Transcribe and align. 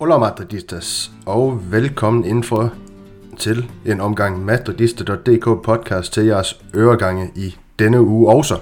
Hola 0.00 0.18
Madridistas, 0.18 1.10
og 1.26 1.72
velkommen 1.72 2.24
indenfor 2.24 2.72
til 3.38 3.70
en 3.86 4.00
omgang 4.00 4.44
madridista.dk 4.44 5.44
podcast 5.44 6.12
til 6.12 6.24
jeres 6.24 6.60
øregange 6.74 7.30
i 7.34 7.56
denne 7.78 8.00
uge 8.00 8.34
også. 8.34 8.56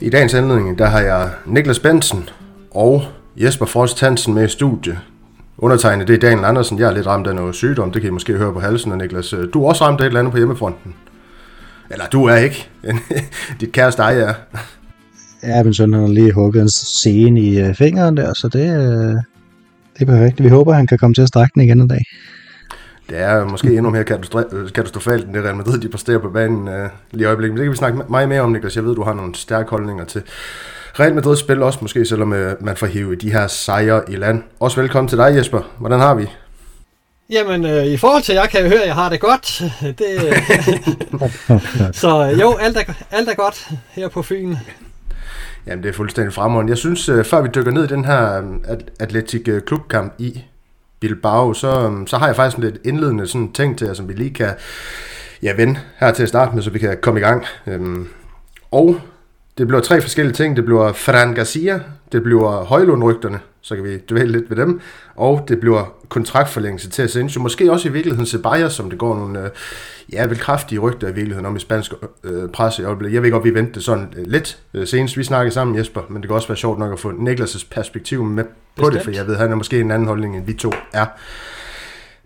I 0.00 0.10
dagens 0.10 0.34
anledning, 0.34 0.78
der 0.78 0.86
har 0.86 1.00
jeg 1.00 1.30
Niklas 1.46 1.78
Bensen 1.78 2.28
og 2.70 3.02
Jesper 3.36 3.66
Frost 3.66 4.00
Hansen 4.00 4.34
med 4.34 4.44
i 4.44 4.48
studiet. 4.48 4.98
Undertegnet, 5.58 6.08
det 6.08 6.14
er 6.14 6.18
Daniel 6.18 6.44
Andersen. 6.44 6.78
Jeg 6.78 6.88
er 6.88 6.94
lidt 6.94 7.06
ramt 7.06 7.26
af 7.26 7.34
noget 7.34 7.54
sygdom, 7.54 7.90
det 7.90 8.02
kan 8.02 8.10
I 8.10 8.12
måske 8.12 8.36
høre 8.36 8.52
på 8.52 8.60
halsen. 8.60 8.92
Og 8.92 8.98
Niklas, 8.98 9.34
du 9.54 9.64
er 9.64 9.68
også 9.68 9.84
ramt 9.84 10.00
af 10.00 10.04
et 10.04 10.06
eller 10.06 10.20
andet 10.20 10.32
på 10.32 10.36
hjemmefronten. 10.36 10.94
Eller 11.90 12.06
du 12.06 12.24
er 12.24 12.36
ikke. 12.36 12.68
Dit 13.60 13.72
kæreste 13.72 14.02
ej 14.02 14.20
er. 14.20 14.34
Ja, 15.42 15.62
min 15.62 15.74
søn 15.74 15.92
har 15.92 16.06
lige 16.06 16.32
hugget 16.32 16.62
en 16.62 16.70
scene 16.70 17.40
i 17.40 17.60
øh, 17.60 17.74
fingeren 17.74 18.16
der, 18.16 18.34
så 18.34 18.48
det, 18.48 18.60
øh, 18.60 19.14
det 19.94 20.00
er 20.00 20.06
perfekt. 20.06 20.42
Vi 20.42 20.48
håber, 20.48 20.72
han 20.72 20.86
kan 20.86 20.98
komme 20.98 21.14
til 21.14 21.22
at 21.22 21.28
strække 21.28 21.52
den 21.54 21.62
igen 21.62 21.80
en 21.80 21.88
dag. 21.88 22.04
Det 23.08 23.18
er 23.18 23.44
måske 23.44 23.76
endnu 23.76 23.90
mere 23.90 24.04
katastrofalt, 24.74 25.26
end 25.26 25.34
det 25.34 25.44
Real 25.44 25.56
Madrid, 25.56 25.78
de 25.78 25.88
præsterer 25.88 26.18
på 26.18 26.30
banen 26.30 26.68
uh, 26.68 26.74
lige 27.10 27.22
i 27.22 27.24
øjeblikket. 27.24 27.52
Men 27.52 27.58
det 27.58 27.64
kan 27.64 27.72
vi 27.72 27.76
snakke 27.76 28.02
meget 28.08 28.28
mere 28.28 28.40
om, 28.40 28.52
Niklas. 28.52 28.76
Jeg 28.76 28.84
ved, 28.84 28.94
du 28.94 29.02
har 29.02 29.14
nogle 29.14 29.34
stærke 29.34 29.70
holdninger 29.70 30.04
til 30.04 30.22
Real 31.00 31.14
Madrid 31.14 31.36
spil 31.36 31.62
også, 31.62 31.78
måske 31.82 32.06
selvom 32.06 32.32
uh, 32.32 32.38
man 32.60 32.76
får 32.76 32.86
hive 32.86 33.14
de 33.14 33.32
her 33.32 33.46
sejre 33.46 34.02
i 34.08 34.16
land. 34.16 34.42
Også 34.60 34.80
velkommen 34.80 35.08
til 35.08 35.18
dig, 35.18 35.36
Jesper. 35.36 35.60
Hvordan 35.78 36.00
har 36.00 36.14
vi? 36.14 36.26
Jamen, 37.30 37.66
øh, 37.66 37.84
i 37.84 37.96
forhold 37.96 38.22
til 38.22 38.34
jeg 38.34 38.48
kan 38.50 38.60
jeg 38.60 38.68
høre, 38.68 38.80
at 38.80 38.86
jeg 38.86 38.94
har 38.94 39.08
det 39.08 39.20
godt. 39.20 39.62
Det, 39.98 40.34
så 42.02 42.36
jo, 42.40 42.56
alt 42.56 42.76
er, 42.76 42.82
alt 43.10 43.28
er 43.28 43.34
godt 43.34 43.68
her 43.90 44.08
på 44.08 44.22
Fyn. 44.22 44.54
Jamen, 45.66 45.82
det 45.82 45.88
er 45.88 45.92
fuldstændig 45.92 46.34
fremragende. 46.34 46.70
Jeg 46.70 46.78
synes, 46.78 47.08
uh, 47.08 47.24
før 47.24 47.42
vi 47.42 47.48
dykker 47.54 47.72
ned 47.72 47.84
i 47.84 47.88
den 47.88 48.04
her 48.04 48.42
Atletic 49.00 49.62
Klubkamp 49.66 50.14
i 50.18 50.42
Bilbao, 51.00 51.54
så, 51.54 52.04
så 52.06 52.18
har 52.18 52.26
jeg 52.26 52.36
faktisk 52.36 52.58
lidt 52.58 52.78
indledende 52.84 53.26
sådan 53.26 53.52
ting 53.52 53.78
til 53.78 53.86
jer, 53.86 53.94
som 53.94 54.08
vi 54.08 54.12
lige 54.12 54.34
kan 54.34 54.50
ja, 55.42 55.52
vende 55.52 55.80
her 55.96 56.12
til 56.12 56.22
at 56.22 56.28
starte 56.28 56.54
med, 56.54 56.62
så 56.62 56.70
vi 56.70 56.78
kan 56.78 56.98
komme 57.02 57.20
i 57.20 57.22
gang. 57.22 57.44
Um, 57.66 58.08
og 58.70 59.00
det 59.58 59.66
bliver 59.66 59.80
tre 59.80 60.00
forskellige 60.00 60.34
ting. 60.34 60.56
Det 60.56 60.64
bliver 60.64 60.92
Fran 60.92 61.34
Garcia, 61.34 61.80
det 62.12 62.22
bliver 62.22 62.64
Højlund-rygterne, 62.64 63.40
så 63.60 63.74
kan 63.74 63.84
vi 63.84 63.98
dvæle 64.10 64.32
lidt 64.32 64.50
ved 64.50 64.56
dem, 64.56 64.80
og 65.14 65.44
det 65.48 65.60
bliver 65.60 65.94
kontraktforlængelse 66.08 66.90
til 66.90 67.02
Asensio. 67.02 67.40
Måske 67.40 67.72
også 67.72 67.88
i 67.88 67.92
virkeligheden 67.92 68.26
Ceballos, 68.26 68.72
som 68.72 68.90
det 68.90 68.98
går 68.98 69.14
nogle 69.14 69.44
øh, 69.44 69.50
ja, 70.12 70.26
vel 70.26 70.38
kraftige 70.38 70.78
rygter 70.78 71.08
i 71.08 71.12
virkeligheden 71.12 71.46
om 71.46 71.56
i 71.56 71.60
spansk 71.60 71.92
øh, 72.24 72.48
presse 72.48 72.82
i 72.82 72.84
øjeblikket. 72.84 73.14
Jeg 73.14 73.22
ved 73.22 73.30
godt, 73.30 73.44
vi 73.44 73.54
ventede 73.54 73.84
sådan 73.84 74.14
øh, 74.16 74.26
lidt 74.26 74.58
øh, 74.74 74.86
senest. 74.86 75.16
Vi 75.16 75.24
snakkede 75.24 75.54
sammen, 75.54 75.78
Jesper, 75.78 76.00
men 76.08 76.22
det 76.22 76.28
kan 76.28 76.34
også 76.34 76.48
være 76.48 76.56
sjovt 76.56 76.78
nok 76.78 76.92
at 76.92 76.98
få 76.98 77.10
Niklas' 77.10 77.66
perspektiv 77.70 78.24
med 78.24 78.44
på 78.44 78.50
Bestemt. 78.76 78.94
det, 78.94 79.02
for 79.02 79.10
jeg 79.10 79.26
ved, 79.26 79.36
han 79.36 79.50
er 79.50 79.56
måske 79.56 79.80
en 79.80 79.90
anden 79.90 80.08
holdning, 80.08 80.36
end 80.36 80.46
vi 80.46 80.52
to 80.52 80.72
er. 80.92 81.06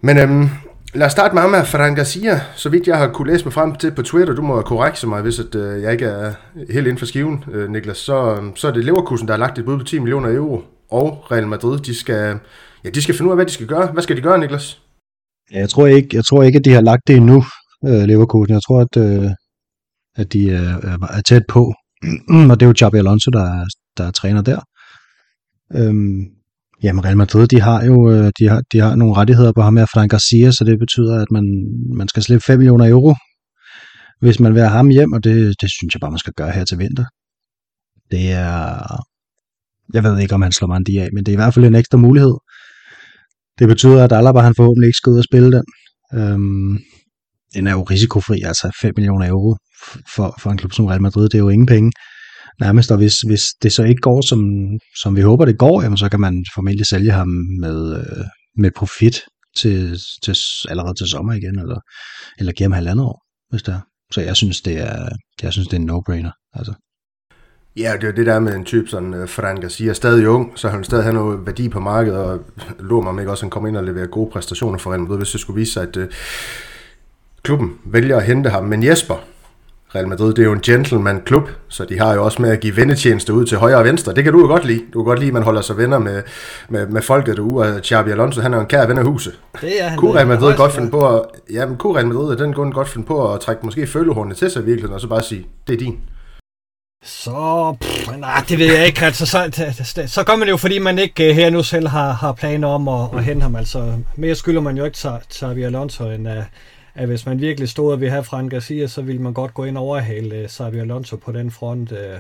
Men 0.01 0.19
øhm, 0.19 0.49
Lad 0.95 1.07
os 1.07 1.13
starte 1.13 1.35
med 1.35 1.43
ham 1.43 1.67
Ferran 1.67 1.95
Garcia. 1.95 2.41
Så 2.57 2.69
vidt 2.69 2.87
jeg 2.87 2.99
har 2.99 3.09
kunne 3.09 3.33
læse 3.33 3.45
mig 3.45 3.53
frem 3.53 3.75
til 3.75 3.95
på 3.95 4.03
Twitter, 4.03 4.35
du 4.35 4.43
må 4.43 4.63
korrekte 4.63 5.07
mig, 5.07 5.23
hvis 5.23 5.39
at, 5.39 5.55
øh, 5.55 5.83
jeg 5.83 5.93
ikke 5.93 6.05
er 6.05 6.33
helt 6.57 6.87
inden 6.87 6.99
for 6.99 7.07
skiven, 7.07 7.45
øh, 7.53 7.71
Niklas, 7.71 7.97
så, 7.97 8.35
øh, 8.35 8.43
så 8.57 8.69
er 8.69 8.73
det 8.73 8.85
Leverkusen, 8.85 9.29
der 9.29 9.35
har 9.35 9.39
lagt 9.39 9.59
et 9.59 9.65
bud 9.65 9.79
på 9.79 9.85
10 9.85 9.99
millioner 9.99 10.35
euro, 10.35 10.63
og 10.91 11.25
Real 11.31 11.47
Madrid, 11.47 11.79
de 11.79 11.95
skal, 11.95 12.39
ja, 12.85 12.91
de 12.91 13.03
skal 13.03 13.15
finde 13.15 13.29
ud 13.29 13.33
af, 13.33 13.37
hvad 13.37 13.47
de 13.47 13.53
skal 13.53 13.67
gøre. 13.67 13.93
Hvad 13.93 14.03
skal 14.03 14.17
de 14.17 14.23
gøre, 14.23 14.39
Niklas? 14.39 14.81
Ja, 15.53 15.59
jeg 15.59 15.69
tror 15.69 15.87
ikke, 15.87 16.09
jeg 16.13 16.25
tror 16.25 16.43
ikke 16.43 16.59
at 16.59 16.65
de 16.65 16.73
har 16.73 16.81
lagt 16.81 17.03
det 17.07 17.17
endnu, 17.17 17.45
øh, 17.87 18.03
Leverkusen. 18.03 18.55
Jeg 18.55 18.63
tror, 18.67 18.81
at, 18.81 18.97
øh, 18.97 19.31
at 20.17 20.33
de 20.33 20.51
er, 20.51 20.99
er 21.17 21.23
tæt 21.29 21.43
på, 21.49 21.75
og 22.51 22.61
det 22.61 22.63
er 22.63 22.67
jo 22.67 22.75
Xabi 22.79 22.99
Alonso, 22.99 23.31
der, 23.31 23.45
er, 23.45 23.65
der 23.97 24.05
er 24.05 24.11
træner 24.11 24.43
der. 24.43 24.61
Øhm, 25.77 26.40
Jamen 26.83 27.05
Real 27.05 27.17
Madrid, 27.17 27.47
de 27.47 27.61
har 27.61 27.85
jo 27.85 28.11
øh, 28.11 28.33
de 28.39 28.49
har, 28.49 28.63
de 28.73 28.79
har 28.79 28.95
nogle 28.95 29.17
rettigheder 29.17 29.53
på 29.53 29.63
ham 29.63 29.77
her, 29.77 29.87
Frank 29.87 30.11
Garcia, 30.11 30.51
så 30.51 30.65
det 30.65 30.79
betyder, 30.79 31.23
at 31.23 31.31
man, 31.31 31.45
man 31.97 32.09
skal 32.09 32.23
slippe 32.23 32.45
5 32.45 32.59
millioner 32.59 32.89
euro, 32.89 33.15
hvis 34.21 34.41
man 34.41 34.55
vil 34.55 34.63
have 34.63 34.71
ham 34.71 34.89
hjem, 34.89 35.13
og 35.13 35.25
det, 35.25 35.55
det 35.61 35.71
synes 35.71 35.95
jeg 35.95 36.01
bare, 36.01 36.11
man 36.11 36.19
skal 36.19 36.33
gøre 36.33 36.51
her 36.51 36.65
til 36.65 36.79
vinter. 36.79 37.05
Det 38.11 38.33
er... 38.33 38.61
Jeg 39.95 40.05
ved 40.05 40.19
ikke, 40.19 40.35
om 40.35 40.43
han 40.43 40.53
slår 40.53 40.69
Mandi 40.69 40.99
af, 40.99 41.09
men 41.13 41.25
det 41.25 41.33
er 41.33 41.37
i 41.39 41.43
hvert 41.43 41.55
fald 41.55 41.65
en 41.65 41.75
ekstra 41.75 41.99
mulighed. 41.99 42.35
Det 43.59 43.69
betyder, 43.69 44.05
at 44.05 44.13
Alaba 44.13 44.41
han 44.41 44.55
forhåbentlig 44.55 44.87
ikke 44.87 44.97
skal 44.97 45.11
ud 45.11 45.19
og 45.19 45.25
spille 45.25 45.53
den. 45.53 45.65
Øhm, 46.15 46.79
den 47.55 47.67
er 47.67 47.73
jo 47.73 47.83
risikofri, 47.83 48.43
altså 48.43 48.79
5 48.83 48.93
millioner 48.97 49.29
euro 49.29 49.57
for, 50.15 50.35
for 50.41 50.51
en 50.51 50.59
klub 50.59 50.73
som 50.73 50.87
Real 50.87 51.03
Madrid, 51.03 51.25
det 51.25 51.35
er 51.35 51.39
jo 51.39 51.49
ingen 51.49 51.67
penge 51.67 51.93
nærmest, 52.61 52.91
og 52.91 52.97
hvis, 52.97 53.21
hvis 53.21 53.43
det 53.63 53.73
så 53.73 53.83
ikke 53.83 54.01
går, 54.01 54.21
som, 54.21 54.41
som 55.03 55.17
vi 55.17 55.21
håber, 55.21 55.45
det 55.45 55.59
går, 55.59 55.83
jamen, 55.83 55.97
så 55.99 56.09
kan 56.09 56.21
man 56.21 56.45
formentlig 56.55 56.87
sælge 56.87 57.11
ham 57.11 57.29
med, 57.61 57.97
øh, 57.97 58.25
med 58.57 58.71
profit 58.77 59.21
til, 59.57 59.99
til, 60.23 60.37
allerede 60.69 60.95
til 60.95 61.07
sommer 61.07 61.33
igen, 61.33 61.59
eller, 61.59 61.81
eller 62.39 62.53
give 62.53 62.65
ham 62.65 62.73
halvandet 62.73 63.05
år, 63.05 63.23
hvis 63.51 63.63
det 63.63 63.75
er. 63.75 63.81
Så 64.13 64.21
jeg 64.21 64.37
synes, 64.37 64.61
det 64.61 64.81
er, 64.81 65.09
jeg 65.43 65.53
synes, 65.53 65.69
det 65.69 65.77
er 65.77 65.81
en 65.81 65.91
no-brainer. 65.91 66.51
Altså. 66.55 66.75
Ja, 67.77 67.93
det 68.01 68.09
er 68.09 68.13
det 68.13 68.27
der 68.27 68.39
med 68.39 68.55
en 68.55 68.65
type 68.65 68.89
sådan 68.89 69.15
uh, 69.15 69.21
øh, 69.21 69.29
Fran 69.29 69.57
Garcia, 69.57 69.93
stadig 69.93 70.29
ung, 70.29 70.53
så 70.59 70.69
han 70.69 70.85
stadig 70.85 71.05
har 71.05 71.13
noget 71.13 71.47
værdi 71.47 71.69
på 71.69 71.81
markedet, 71.81 72.19
og 72.19 72.41
lå 72.79 73.01
mig 73.01 73.11
om 73.11 73.19
ikke 73.19 73.31
også, 73.31 73.45
han 73.45 73.51
kommer 73.51 73.69
ind 73.69 73.77
og 73.77 73.85
leverer 73.85 74.07
gode 74.07 74.31
præstationer 74.31 74.79
for 74.79 74.91
Real 74.91 75.01
Madrid, 75.01 75.17
hvis 75.17 75.31
det 75.31 75.41
skulle 75.41 75.61
vise 75.61 75.73
sig, 75.73 75.83
at 75.83 75.97
uh, 75.97 76.05
klubben 77.43 77.79
vælger 77.85 78.17
at 78.17 78.25
hente 78.25 78.51
ham. 78.51 78.65
Men 78.65 78.85
Jesper, 78.85 79.25
Real 79.95 80.09
Madrid, 80.09 80.35
det 80.35 80.39
er 80.39 80.47
jo 80.47 80.53
en 80.53 80.61
gentleman-klub, 80.61 81.49
så 81.69 81.85
de 81.85 81.99
har 81.99 82.15
jo 82.15 82.25
også 82.25 82.43
med 82.43 82.51
at 82.51 82.61
give 82.61 82.77
vennetjeneste 82.77 83.33
ud 83.33 83.47
til 83.47 83.59
højre 83.59 83.77
og 83.77 83.85
venstre. 83.85 84.15
Det 84.15 84.25
kan 84.25 84.33
du 84.33 84.41
jo 84.41 84.47
godt 84.47 84.65
lide. 84.65 84.85
Du 84.93 85.03
kan 85.03 85.05
godt 85.05 85.19
lide, 85.19 85.29
at 85.29 85.35
man 85.35 85.43
holder 85.43 85.61
sig 85.61 85.77
venner 85.77 85.99
med, 85.99 86.23
med, 86.69 86.87
med 86.87 87.03
folket 87.03 87.37
derude, 87.37 87.77
og 87.77 87.81
Xabi 87.85 88.11
Alonso, 88.11 88.41
han 88.41 88.55
er 88.55 88.61
en 88.61 88.67
kær 88.67 88.87
ven 88.87 88.99
af 88.99 89.05
huset. 89.05 89.39
Det 89.61 89.83
er 89.83 89.89
han. 89.89 89.99
Kunne 89.99 90.15
Real 90.15 90.27
Madrid 90.27 90.57
godt 90.57 90.73
finde 90.73 90.91
på 90.91 91.17
at, 91.17 91.23
ja, 91.53 91.67
men 91.67 91.77
kunne 91.77 91.97
Real 91.97 92.07
Madrid 92.07 92.37
den 92.37 92.53
grund 92.53 92.73
godt 92.73 92.89
finde 92.89 93.07
på 93.07 93.33
at 93.33 93.41
trække 93.41 93.61
måske 93.65 93.87
følehornene 93.87 94.35
til 94.35 94.51
sig 94.51 94.67
virkelig, 94.67 94.91
og 94.91 95.01
så 95.01 95.09
bare 95.09 95.23
sige, 95.23 95.47
det 95.67 95.75
er 95.75 95.79
din. 95.79 95.99
Så, 97.05 97.77
pff, 97.81 98.09
nej, 98.19 98.45
det 98.49 98.59
ved 98.59 98.75
jeg 98.75 98.87
ikke. 98.87 99.05
Altså, 99.05 99.27
så, 99.27 100.03
så 100.07 100.25
gør 100.25 100.37
man 100.37 100.47
det 100.47 100.53
jo, 100.53 100.57
fordi 100.57 100.79
man 100.79 100.99
ikke 100.99 101.31
øh, 101.31 101.35
her 101.35 101.51
nu 101.51 101.63
selv 101.63 101.89
har, 101.89 102.13
har 102.13 102.33
planer 102.33 102.69
om 102.69 102.89
at, 102.89 103.09
at 103.17 103.25
hente 103.25 103.43
ham. 103.43 103.57
Altså, 103.57 103.93
mere 104.17 104.35
skylder 104.35 104.61
man 104.61 104.77
jo 104.77 104.85
ikke 104.85 104.99
Xabi 105.33 105.63
Alonso, 105.63 106.11
end, 106.11 106.29
uh, 106.29 106.35
at 106.95 107.07
hvis 107.07 107.27
man 107.27 107.41
virkelig 107.41 107.69
stod 107.69 107.93
og 107.93 108.01
ville 108.01 108.11
have 108.11 108.25
Fran 108.25 108.49
Garcia, 108.49 108.87
så 108.87 109.03
ville 109.03 109.23
man 109.23 109.33
godt 109.33 109.55
gå 109.55 109.65
ind 109.65 109.79
og 109.79 109.85
overhale 109.85 110.37
øh, 110.37 110.49
Xabi 110.49 110.79
Alonso 110.79 111.17
på 111.17 111.33
den 111.33 111.51
front. 111.51 111.93
Øh. 111.93 112.19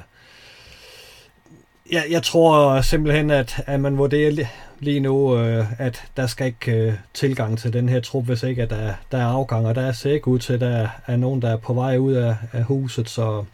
Jeg, 1.93 2.05
jeg 2.11 2.23
tror 2.23 2.81
simpelthen, 2.81 3.31
at, 3.31 3.63
at 3.67 3.81
man 3.81 3.99
vurderer 3.99 4.47
lige 4.79 5.01
nu, 5.01 5.37
øh, 5.39 5.81
at 5.81 6.03
der 6.17 6.27
skal 6.27 6.47
ikke 6.47 6.99
tilgang 7.15 7.59
til 7.59 7.73
den 7.73 7.89
her 7.89 8.01
trup, 8.01 8.25
hvis 8.25 8.43
ikke 8.43 8.63
at 8.63 8.71
der, 8.71 8.95
der 9.13 9.19
er 9.19 9.27
afgang, 9.27 9.67
og 9.67 9.75
der 9.75 9.93
ser 9.93 10.11
sikkert 10.11 10.27
ud 10.27 10.39
til, 10.39 10.53
at 10.53 10.61
der 10.61 10.89
er 11.07 11.17
nogen, 11.17 11.43
der 11.43 11.51
er 11.51 11.57
på 11.57 11.75
vej 11.75 11.97
ud 11.99 12.13
af, 12.13 12.37
af 12.53 12.63
huset, 12.63 13.09
så 13.09 13.45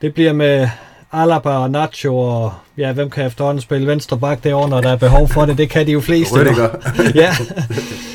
det 0.00 0.14
bliver 0.14 0.32
med 0.32 0.68
Alaba 1.12 1.50
og 1.50 1.70
Nacho, 1.70 2.18
og 2.18 2.52
ja, 2.76 2.92
hvem 2.92 3.10
kan 3.10 3.26
efterhånden 3.26 3.60
spille 3.60 3.86
venstre 3.86 4.18
bak 4.18 4.44
derovre, 4.44 4.68
når 4.68 4.80
der 4.80 4.90
er 4.90 4.96
behov 4.96 5.28
for 5.28 5.46
det? 5.46 5.58
Det 5.58 5.70
kan 5.70 5.86
de 5.86 5.92
jo 5.92 6.00
fleste. 6.00 6.34
Røddiger. 6.34 6.68
ja. 7.22 7.34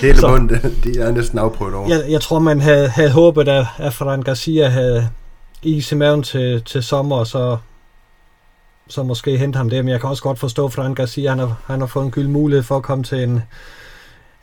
Hele 0.01 0.21
bunden, 0.21 0.49
de 0.83 0.99
er 0.99 1.11
næsten 1.11 1.39
afprøvet 1.39 1.75
over. 1.75 1.89
Jeg, 1.89 2.03
jeg 2.09 2.21
tror, 2.21 2.39
man 2.39 2.61
havde, 2.61 2.89
havde 2.89 3.11
håbet, 3.11 3.47
at, 3.47 3.65
at 3.77 3.93
Fran 3.93 4.21
Garcia 4.21 4.67
havde 4.67 5.09
is 5.61 5.91
i 5.91 5.95
maven 5.95 6.23
til, 6.23 6.63
til 6.63 6.83
sommer, 6.83 7.15
og 7.15 7.27
så, 7.27 7.57
så 8.87 9.03
måske 9.03 9.37
hente 9.37 9.57
ham 9.57 9.69
det. 9.69 9.85
Men 9.85 9.91
jeg 9.91 10.01
kan 10.01 10.09
også 10.09 10.23
godt 10.23 10.39
forstå, 10.39 10.65
at 10.65 10.73
Fran 10.73 10.95
Garcia 10.95 11.29
han 11.29 11.39
har, 11.39 11.57
han 11.67 11.79
har 11.79 11.87
fået 11.87 12.05
en 12.05 12.11
gyld 12.11 12.27
mulighed 12.27 12.63
for 12.63 12.77
at 12.77 12.83
komme 12.83 13.03
til 13.03 13.23
en, 13.23 13.41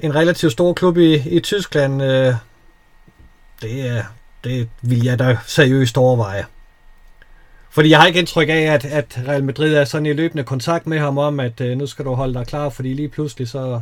en 0.01 0.15
relativt 0.15 0.53
stor 0.53 0.73
klub 0.73 0.97
i, 0.97 1.15
i 1.15 1.41
Tyskland. 1.41 2.03
Øh, 2.03 2.35
det, 3.63 3.89
er, 3.89 4.03
det 4.45 4.69
vil 4.83 5.05
jeg 5.05 5.19
da 5.19 5.39
seriøst 5.47 5.99
overveje. 5.99 6.45
Fordi 7.71 7.91
jeg 7.91 7.99
har 7.99 8.07
ikke 8.07 8.19
indtryk 8.19 8.49
af, 8.49 8.63
at, 8.63 8.85
at 8.85 9.21
Real 9.29 9.45
Madrid 9.45 9.75
er 9.75 9.85
sådan 9.85 10.07
i 10.07 10.13
løbende 10.13 10.45
kontakt 10.45 10.87
med 10.87 10.99
ham 10.99 11.19
om, 11.19 11.41
at 11.41 11.61
øh, 11.61 11.79
nu 11.79 11.87
skal 11.87 12.05
du 12.05 12.15
holde 12.15 12.35
dig 12.35 12.47
klar, 12.47 12.69
fordi 12.69 12.95
lige 12.95 13.09
pludselig 13.09 13.49
så... 13.49 13.81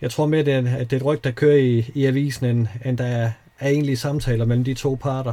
Jeg 0.00 0.10
tror 0.10 0.26
mere, 0.26 0.42
det 0.42 0.52
at 0.52 0.90
det 0.90 0.92
er 0.92 0.96
et 0.96 1.04
ryg, 1.04 1.24
der 1.24 1.30
kører 1.30 1.56
i, 1.56 1.90
i 1.94 2.06
avisen, 2.06 2.46
end, 2.46 2.66
end 2.84 2.98
der 2.98 3.04
er, 3.04 3.30
er 3.60 3.68
egentlige 3.68 3.96
samtaler 3.96 4.44
mellem 4.44 4.64
de 4.64 4.74
to 4.74 4.98
parter. 5.02 5.32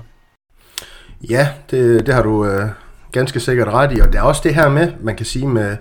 Ja, 1.29 1.49
det, 1.71 2.05
det 2.05 2.15
har 2.15 2.23
du 2.23 2.45
øh, 2.45 2.69
ganske 3.11 3.39
sikkert 3.39 3.67
ret 3.67 3.97
i, 3.97 3.99
og 3.99 4.07
det 4.07 4.15
er 4.15 4.21
også 4.21 4.41
det 4.43 4.55
her 4.55 4.69
med, 4.69 4.91
man 5.01 5.15
kan 5.15 5.25
sige 5.25 5.47
med 5.47 5.77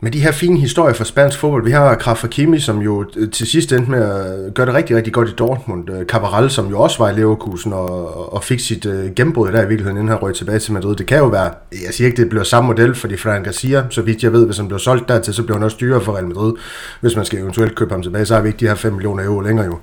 med 0.00 0.10
de 0.10 0.20
her 0.20 0.32
fine 0.32 0.60
historier 0.60 0.94
fra 0.94 1.04
spansk 1.04 1.38
fodbold. 1.38 1.64
Vi 1.64 1.70
har 1.70 1.94
Kraft 1.94 2.30
Kimi, 2.30 2.60
som 2.60 2.78
jo 2.78 3.04
øh, 3.16 3.30
til 3.30 3.46
sidst 3.46 3.72
endte 3.72 3.90
med 3.90 4.02
at 4.02 4.54
gøre 4.54 4.66
det 4.66 4.74
rigtig, 4.74 4.96
rigtig 4.96 5.12
godt 5.12 5.28
i 5.28 5.32
Dortmund. 5.32 5.90
Øh, 5.90 6.06
Cabral, 6.06 6.50
som 6.50 6.70
jo 6.70 6.80
også 6.80 6.98
var 6.98 7.10
i 7.10 7.14
Leverkusen 7.14 7.72
og, 7.72 8.32
og 8.32 8.44
fik 8.44 8.60
sit 8.60 8.86
uh, 8.86 9.14
gennembrud 9.16 9.48
der 9.48 9.62
i 9.62 9.68
virkeligheden, 9.68 9.96
inden 9.96 10.08
han 10.08 10.22
røg 10.22 10.34
tilbage 10.34 10.58
til 10.58 10.72
Madrid. 10.72 10.96
Det 10.96 11.06
kan 11.06 11.18
jo 11.18 11.26
være, 11.26 11.50
jeg 11.72 11.94
siger 11.94 12.06
ikke, 12.06 12.22
det 12.22 12.28
bliver 12.28 12.44
samme 12.44 12.66
model 12.66 12.94
for 12.94 13.08
de 13.08 13.16
Fran 13.16 13.42
Garcia, 13.42 13.84
så 13.90 14.02
vidt 14.02 14.22
jeg 14.22 14.32
ved, 14.32 14.46
hvis 14.46 14.56
han 14.56 14.68
bliver 14.68 14.78
solgt 14.78 15.08
dertil, 15.08 15.34
så 15.34 15.42
bliver 15.42 15.56
han 15.56 15.64
også 15.64 15.76
dyrere 15.80 16.00
for 16.00 16.12
Real 16.12 16.26
Madrid. 16.26 16.52
Hvis 17.00 17.16
man 17.16 17.24
skal 17.24 17.38
eventuelt 17.38 17.74
købe 17.74 17.90
ham 17.92 18.02
tilbage, 18.02 18.26
så 18.26 18.34
har 18.34 18.42
vi 18.42 18.48
ikke 18.48 18.60
de 18.60 18.66
her 18.66 18.74
5 18.74 18.92
millioner 18.92 19.24
euro 19.24 19.40
længere 19.40 19.66
jo. 19.66 19.78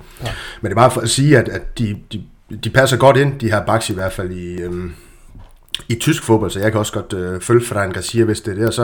men 0.60 0.70
det 0.70 0.70
er 0.70 0.80
bare 0.80 0.90
for 0.90 1.00
at 1.00 1.10
sige, 1.10 1.38
at, 1.38 1.48
at 1.48 1.78
de, 1.78 1.96
de, 2.12 2.20
de 2.64 2.70
passer 2.70 2.96
godt 2.96 3.16
ind, 3.16 3.40
de 3.40 3.50
her 3.50 3.64
backs 3.64 3.90
i 3.90 3.94
hvert 3.94 4.12
fald 4.12 4.30
i, 4.30 4.62
øhm, 4.62 4.92
i 5.88 5.94
tysk 5.94 6.22
fodbold, 6.22 6.50
så 6.50 6.60
jeg 6.60 6.72
kan 6.72 6.78
også 6.78 6.92
godt 6.92 7.12
øh, 7.12 7.40
følge 7.40 7.66
Fran 7.66 7.92
Garcia, 7.92 8.24
hvis 8.24 8.40
det 8.40 8.52
er 8.52 8.56
det. 8.56 8.66
Og, 8.66 8.72
så, 8.72 8.82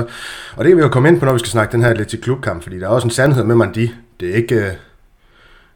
og 0.56 0.64
det 0.64 0.70
kan 0.70 0.76
vi 0.76 0.82
jo 0.82 0.88
komme 0.88 1.08
ind 1.08 1.20
på, 1.20 1.24
når 1.24 1.32
vi 1.32 1.38
skal 1.38 1.50
snakke 1.50 1.72
den 1.72 1.82
her 1.82 1.94
lidt 1.94 2.08
til 2.08 2.20
klubkamp, 2.20 2.62
fordi 2.62 2.78
der 2.78 2.84
er 2.84 2.90
også 2.90 3.06
en 3.06 3.10
sandhed 3.10 3.44
med 3.44 3.54
Mandi. 3.54 3.94
Det 4.20 4.30
er 4.30 4.34
ikke... 4.34 4.54
Øh, 4.54 4.72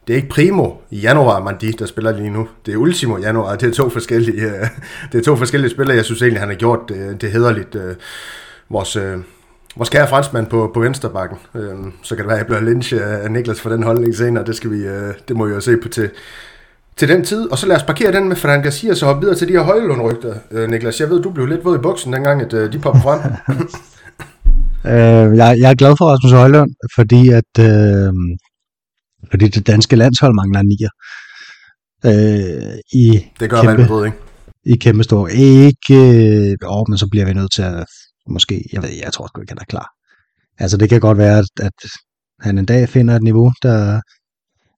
det 0.06 0.12
er 0.12 0.16
ikke 0.16 0.28
primo 0.28 0.70
i 0.90 1.00
januar 1.00 1.42
Mandi, 1.42 1.70
der 1.70 1.86
spiller 1.86 2.16
lige 2.16 2.30
nu. 2.30 2.48
Det 2.66 2.74
er 2.74 2.78
ultimo 2.78 3.18
januar. 3.18 3.56
Det 3.56 3.68
er 3.68 3.72
to 3.72 3.88
forskellige, 3.88 4.42
øh, 4.42 4.66
det 5.12 5.18
er 5.18 5.22
to 5.22 5.36
forskellige 5.36 5.70
spillere. 5.70 5.96
Jeg 5.96 6.04
synes 6.04 6.22
egentlig, 6.22 6.40
han 6.40 6.48
har 6.48 6.56
gjort 6.56 6.80
det, 6.88 7.20
det 7.20 7.30
hederligt. 7.30 7.74
Øh, 7.74 7.94
vores, 8.68 8.96
øh, 8.96 9.18
vores 9.76 9.88
kære 9.88 10.08
franskmand 10.08 10.46
på, 10.46 10.70
på 10.74 10.80
vensterbakken. 10.80 11.38
Øh, 11.54 11.74
så 12.02 12.16
kan 12.16 12.22
det 12.22 12.26
være, 12.26 12.36
at 12.36 12.38
jeg 12.38 12.46
bliver 12.46 12.60
lynch 12.60 12.94
af 13.00 13.30
Niklas 13.30 13.60
for 13.60 13.70
den 13.70 13.82
holdning 13.82 14.14
senere. 14.14 14.44
Det, 14.44 14.56
skal 14.56 14.70
vi, 14.70 14.86
øh, 14.86 15.14
det 15.28 15.36
må 15.36 15.46
vi 15.46 15.54
jo 15.54 15.60
se 15.60 15.76
på 15.76 15.88
til, 15.88 16.10
til 16.96 17.08
den 17.08 17.24
tid. 17.24 17.50
Og 17.50 17.58
så 17.58 17.66
lad 17.66 17.76
os 17.76 17.82
parkere 17.82 18.12
den 18.12 18.28
med 18.28 18.36
Fran 18.36 18.62
Garcia, 18.62 18.94
så 18.94 19.06
hoppe 19.06 19.20
videre 19.20 19.36
til 19.36 19.48
de 19.48 19.52
her 19.52 19.62
højlundrygter. 19.62 20.34
Øh, 20.50 20.70
Niklas, 20.70 21.00
jeg 21.00 21.10
ved, 21.10 21.22
du 21.22 21.30
blev 21.30 21.46
lidt 21.46 21.64
våd 21.64 21.78
i 21.78 21.82
buksen 21.82 22.12
dengang, 22.12 22.42
at 22.42 22.52
øh, 22.52 22.72
de 22.72 22.78
popper 22.78 23.00
frem. 23.00 23.20
øh, 24.92 25.36
jeg, 25.36 25.56
jeg 25.60 25.70
er 25.70 25.74
glad 25.74 25.94
for 25.98 26.04
Rasmus 26.04 26.32
Højlund, 26.32 26.70
fordi 26.96 27.28
at 27.28 27.52
øh, 27.60 28.12
fordi 29.30 29.48
det 29.48 29.66
danske 29.66 29.96
landshold 29.96 30.34
mangler 30.34 30.62
nier. 30.62 30.90
Øh, 32.04 32.78
i 32.92 33.26
det 33.40 33.50
gør 33.50 33.62
kæmpe, 33.62 33.82
Madrid, 33.82 34.06
ikke? 34.06 34.18
I 34.64 34.76
kæmpe 34.76 35.04
stor. 35.04 35.28
Ikke, 35.28 35.94
øh, 35.94 36.56
åh, 36.64 36.84
men 36.88 36.98
så 36.98 37.08
bliver 37.10 37.26
vi 37.26 37.32
nødt 37.32 37.52
til 37.52 37.62
at, 37.62 37.86
måske, 38.28 38.64
jeg 38.72 38.82
ved, 38.82 38.90
jeg 39.04 39.12
tror 39.12 39.26
sgu 39.26 39.40
ikke, 39.40 39.50
han 39.50 39.58
er 39.60 39.64
klar. 39.64 39.88
Altså, 40.58 40.76
det 40.76 40.88
kan 40.88 41.00
godt 41.00 41.18
være, 41.18 41.38
at, 41.38 41.50
at 41.60 41.90
han 42.40 42.58
en 42.58 42.66
dag 42.66 42.88
finder 42.88 43.16
et 43.16 43.22
niveau, 43.22 43.52
der, 43.62 44.00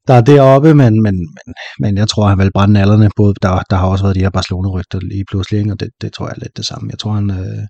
der 0.08 0.14
er 0.14 0.20
deroppe, 0.20 0.74
men, 0.74 1.02
men, 1.02 1.16
men, 1.16 1.54
men 1.80 1.96
jeg 1.96 2.08
tror, 2.08 2.28
han 2.28 2.38
vil 2.38 2.52
brænde 2.54 2.80
alderne. 2.80 3.10
Både, 3.16 3.34
der, 3.42 3.62
der 3.70 3.76
har 3.76 3.86
også 3.86 4.04
været 4.04 4.16
de 4.16 4.20
her 4.20 4.30
Barcelona-rygter 4.30 4.98
lige 5.00 5.24
pludselig, 5.30 5.72
og 5.72 5.80
det, 5.80 5.88
det 6.00 6.12
tror 6.12 6.26
jeg 6.26 6.34
er 6.36 6.40
lidt 6.40 6.56
det 6.56 6.66
samme. 6.66 6.90
Jeg 6.90 6.98
tror, 6.98 7.12
han, 7.12 7.30
øh, 7.30 7.62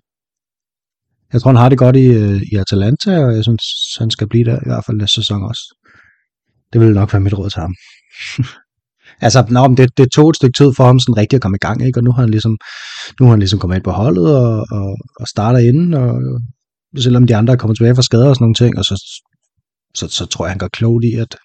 jeg 1.33 1.41
tror, 1.41 1.51
han 1.51 1.61
har 1.61 1.69
det 1.69 1.77
godt 1.77 1.95
i, 1.95 2.05
øh, 2.05 2.41
i 2.51 2.55
Atalanta, 2.55 3.25
og 3.25 3.35
jeg 3.35 3.43
synes, 3.43 3.63
han 3.99 4.11
skal 4.11 4.27
blive 4.29 4.45
der 4.45 4.55
i 4.55 4.69
hvert 4.69 4.85
fald 4.85 4.97
næste 4.97 5.15
sæson 5.15 5.43
også. 5.43 5.63
Det 6.73 6.81
vil 6.81 6.93
nok 6.93 7.13
være 7.13 7.21
mit 7.21 7.37
råd 7.37 7.49
til 7.49 7.61
ham. 7.61 7.75
altså, 9.25 9.45
nå, 9.49 9.67
men 9.67 9.77
det, 9.77 9.97
det 9.97 10.11
tog 10.11 10.29
et 10.29 10.35
stykke 10.35 10.57
tid 10.57 10.73
for 10.77 10.85
ham 10.85 10.99
sådan 10.99 11.17
rigtig 11.17 11.35
at 11.35 11.41
komme 11.41 11.55
i 11.55 11.65
gang, 11.67 11.85
ikke? 11.85 11.99
og 11.99 12.03
nu 12.03 12.11
har 12.11 12.21
han 12.21 12.29
ligesom, 12.29 12.57
nu 13.19 13.25
har 13.25 13.29
han 13.29 13.39
ligesom 13.39 13.59
kommet 13.59 13.75
ind 13.75 13.83
på 13.83 13.91
holdet 13.91 14.37
og, 14.37 14.65
og, 14.71 14.97
og 15.19 15.27
starter 15.27 15.59
inden, 15.59 15.93
og 15.93 16.21
selvom 16.97 17.27
de 17.27 17.35
andre 17.35 17.53
er 17.53 17.57
kommet 17.57 17.77
tilbage 17.77 17.95
fra 17.95 18.01
skader 18.01 18.29
og 18.29 18.35
sådan 18.35 18.43
nogle 18.43 18.61
ting, 18.61 18.77
og 18.77 18.85
så, 18.85 18.95
så, 19.95 20.07
så 20.07 20.25
tror 20.25 20.45
jeg, 20.45 20.51
han 20.51 20.59
gør 20.59 20.67
klogt 20.67 21.05
i 21.05 21.13
at, 21.13 21.35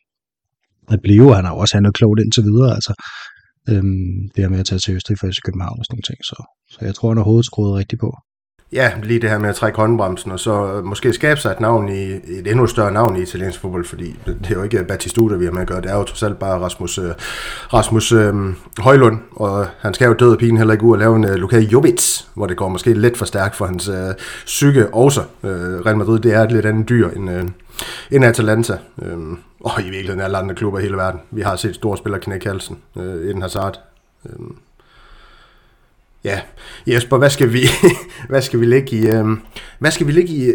at 0.91 1.01
blive, 1.03 1.35
han 1.35 1.45
har 1.45 1.53
også 1.53 1.75
handlet 1.77 1.95
klogt 1.95 2.21
indtil 2.21 2.43
videre, 2.43 2.75
altså 2.75 2.95
øhm, 3.69 4.29
det 4.35 4.45
her 4.45 4.49
med 4.49 4.59
at 4.59 4.67
tage 4.67 4.79
til 4.79 4.95
Østrig 4.95 5.19
for 5.19 5.29
København 5.45 5.79
og 5.79 5.85
sådan 5.85 5.95
nogle 5.95 6.09
ting, 6.11 6.21
så, 6.31 6.39
så 6.73 6.79
jeg 6.81 6.95
tror, 6.95 7.09
han 7.09 7.17
har 7.17 7.25
hovedet 7.25 7.47
skruet 7.47 7.79
rigtigt 7.79 8.01
på. 8.01 8.11
Ja, 8.73 8.93
lige 9.03 9.21
det 9.21 9.31
her 9.31 9.39
med 9.39 9.49
at 9.49 9.55
trække 9.55 9.77
håndbremsen, 9.77 10.31
og 10.31 10.41
så 10.41 10.73
øh, 10.73 10.85
måske 10.85 11.13
skabe 11.13 11.41
sig 11.41 11.51
et 11.51 11.61
navn 11.61 11.89
i, 11.89 12.03
et 12.13 12.47
endnu 12.47 12.67
større 12.67 12.93
navn 12.93 13.17
i 13.17 13.23
italiensk 13.23 13.61
fodbold, 13.61 13.85
fordi 13.85 14.17
det 14.27 14.51
er 14.51 14.55
jo 14.55 14.63
ikke 14.63 14.85
Batistuta, 14.85 15.37
vi 15.37 15.45
har 15.45 15.53
med 15.53 15.61
at 15.61 15.69
gøre, 15.69 15.81
det 15.81 15.91
er 15.91 15.97
jo 15.97 16.05
trods 16.05 16.23
alt 16.23 16.39
bare 16.39 16.61
Rasmus, 16.61 16.99
øh, 16.99 17.11
Rasmus 17.75 18.13
øhm, 18.13 18.55
Højlund, 18.79 19.19
og 19.31 19.67
han 19.81 19.95
skal 19.95 20.07
jo 20.07 20.13
døde 20.13 20.37
pigen 20.37 20.57
heller 20.57 20.73
ikke 20.73 20.85
ud 20.85 20.93
og 20.93 20.99
lave 20.99 21.17
en 21.17 21.25
øh, 21.25 21.35
Luka 21.35 21.59
Jovic, 21.59 22.21
hvor 22.35 22.47
det 22.47 22.57
går 22.57 22.69
måske 22.69 22.95
lidt 22.95 23.17
for 23.17 23.25
stærkt 23.25 23.57
for 23.57 23.67
hans 23.67 23.89
øh, 23.89 24.15
psyke 24.45 24.95
også. 24.95 25.21
Øh, 25.21 25.51
Real 25.87 25.97
Madrid, 25.97 26.21
det 26.21 26.35
er 26.35 26.43
et 26.43 26.53
lidt 26.53 26.67
andet 26.67 26.89
dyr 26.89 27.11
end, 27.11 27.31
øh, 27.31 27.45
end 28.11 28.25
Atalanta, 28.25 28.79
øh, 29.03 29.19
og 29.65 29.81
i 29.81 29.85
virkeligheden 29.85 30.21
alle 30.21 30.39
andre 30.39 30.55
klubber 30.55 30.79
i 30.79 30.83
hele 30.83 30.97
verden. 30.97 31.21
Vi 31.31 31.41
har 31.41 31.57
set 31.57 31.75
store 31.75 31.97
spillere 31.97 32.21
knække 32.21 32.49
halsen, 32.49 32.79
i 32.97 32.99
Eden 32.99 33.43
Hazard, 33.43 33.81
Øh, 34.27 34.47
Ja, 36.25 36.41
Jesper, 36.87 37.19
hvad 37.19 37.31
skal 37.31 37.53
vi, 37.53 37.61
øhm, 37.85 37.97
hvad 38.29 38.43
skal 38.43 38.61
vi 38.61 38.67
lægge 38.67 38.97
i, 38.97 39.07
øh, 39.07 39.25
hvad 39.79 39.91
skal 39.91 40.07
vi 40.07 40.13
lægge 40.13 40.33
i, 40.33 40.53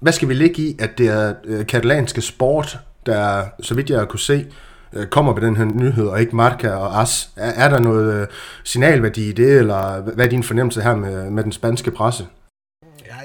hvad 0.00 0.12
skal 0.12 0.28
vi 0.28 0.34
lægge 0.34 0.62
i, 0.62 0.76
at 0.78 0.98
det 0.98 1.08
er 1.08 1.34
øh, 1.44 1.66
katalanske 1.66 2.20
sport, 2.20 2.78
der, 3.06 3.44
så 3.62 3.74
vidt 3.74 3.90
jeg 3.90 4.08
kunne 4.08 4.20
se, 4.20 4.46
øh, 4.92 5.06
kommer 5.06 5.34
med 5.34 5.42
den 5.42 5.56
her 5.56 5.64
nyhed, 5.64 6.06
og 6.06 6.20
ikke 6.20 6.36
Marca 6.36 6.70
og 6.70 7.02
As. 7.02 7.30
Er, 7.36 7.64
er 7.64 7.70
der 7.70 7.78
noget 7.78 8.20
øh, 8.20 8.26
signalværdi 8.64 9.28
i 9.28 9.32
det, 9.32 9.58
eller 9.58 10.00
hvad 10.00 10.24
er 10.26 10.30
din 10.30 10.42
fornemmelse 10.42 10.82
her 10.82 10.96
med, 10.96 11.30
med 11.30 11.44
den 11.44 11.52
spanske 11.52 11.90
presse? 11.90 12.26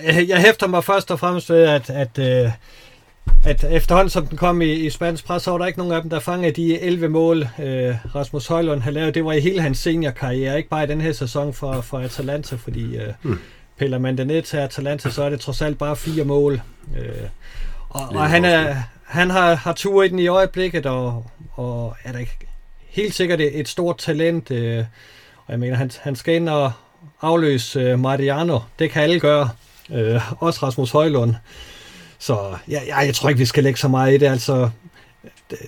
Jeg, 0.04 0.26
jeg 0.28 0.38
hæfter 0.38 0.68
mig 0.68 0.84
først 0.84 1.12
og 1.12 1.20
fremmest 1.20 1.50
ved, 1.50 1.64
at, 1.64 1.90
at 1.90 2.20
øh, 2.20 2.52
at 3.46 3.64
efterhånden 3.64 4.10
som 4.10 4.28
den 4.28 4.38
kom 4.38 4.62
i, 4.62 4.72
i 4.74 4.90
spansk 4.90 5.26
pres, 5.26 5.44
så 5.44 5.52
var 5.52 5.58
der 5.58 5.66
ikke 5.66 5.80
nogen 5.80 5.94
af 5.94 6.02
dem, 6.02 6.10
der 6.10 6.20
fangede 6.20 6.52
de 6.52 6.80
11 6.82 7.10
mål, 7.10 7.38
øh, 7.60 7.96
Rasmus 8.16 8.48
Højlund 8.48 8.82
har 8.82 8.92
lavet. 8.92 9.16
Det 9.16 9.26
var 9.26 9.34
i 9.34 9.40
hele 9.40 9.62
hans 9.62 9.78
seniorkarriere, 9.78 10.58
ikke 10.58 10.70
bare 10.70 10.84
i 10.84 10.88
den 10.88 11.02
her 11.02 11.12
sæson 11.12 11.54
for, 11.54 11.82
for 11.82 12.00
Atalanta, 12.00 12.56
fordi 12.56 12.96
øh, 12.96 13.14
mm. 13.24 13.40
piller 13.78 13.98
man 13.98 14.18
det 14.18 14.28
ned 14.28 14.42
til 14.42 14.58
Atalanta, 14.58 15.10
så 15.10 15.24
er 15.24 15.30
det 15.30 15.40
trods 15.40 15.62
alt 15.62 15.78
bare 15.78 15.96
fire 15.96 16.24
mål. 16.24 16.62
Øh, 16.98 17.30
og, 17.90 18.02
og 18.10 18.30
han, 18.30 18.46
er, 18.46 18.76
han 19.04 19.30
har, 19.30 19.56
har 19.56 19.74
tur 19.74 20.04
i 20.04 20.08
den 20.08 20.20
i 20.20 20.28
øjeblikket, 20.28 20.86
og, 20.86 21.26
og 21.52 21.96
er 22.04 22.12
der 22.12 22.20
helt 22.90 23.14
sikkert 23.14 23.42
et, 23.42 23.68
stort 23.68 23.98
talent. 23.98 24.52
Øh, 24.52 24.86
og 25.46 25.52
jeg 25.52 25.60
mener, 25.60 25.76
han, 25.76 25.92
han 26.02 26.16
skal 26.16 26.36
ind 26.36 26.50
og 26.50 26.72
afløse 27.22 27.80
øh, 27.80 28.00
Mariano. 28.00 28.60
Det 28.80 28.92
kan 28.92 29.04
alle 29.04 29.20
gøre. 29.20 29.50
Øh, 29.94 30.42
også 30.42 30.66
Rasmus 30.66 30.92
Højlund. 30.92 31.36
Så 32.20 32.38
ja, 32.70 32.80
ja, 32.88 32.98
jeg 32.98 33.16
tror 33.16 33.30
ikke, 33.30 33.40
vi 33.40 33.46
skal 33.46 33.64
lægge 33.64 33.80
så 33.80 33.88
meget 33.88 34.14
i 34.14 34.18
det. 34.18 34.26
Altså, 34.26 34.70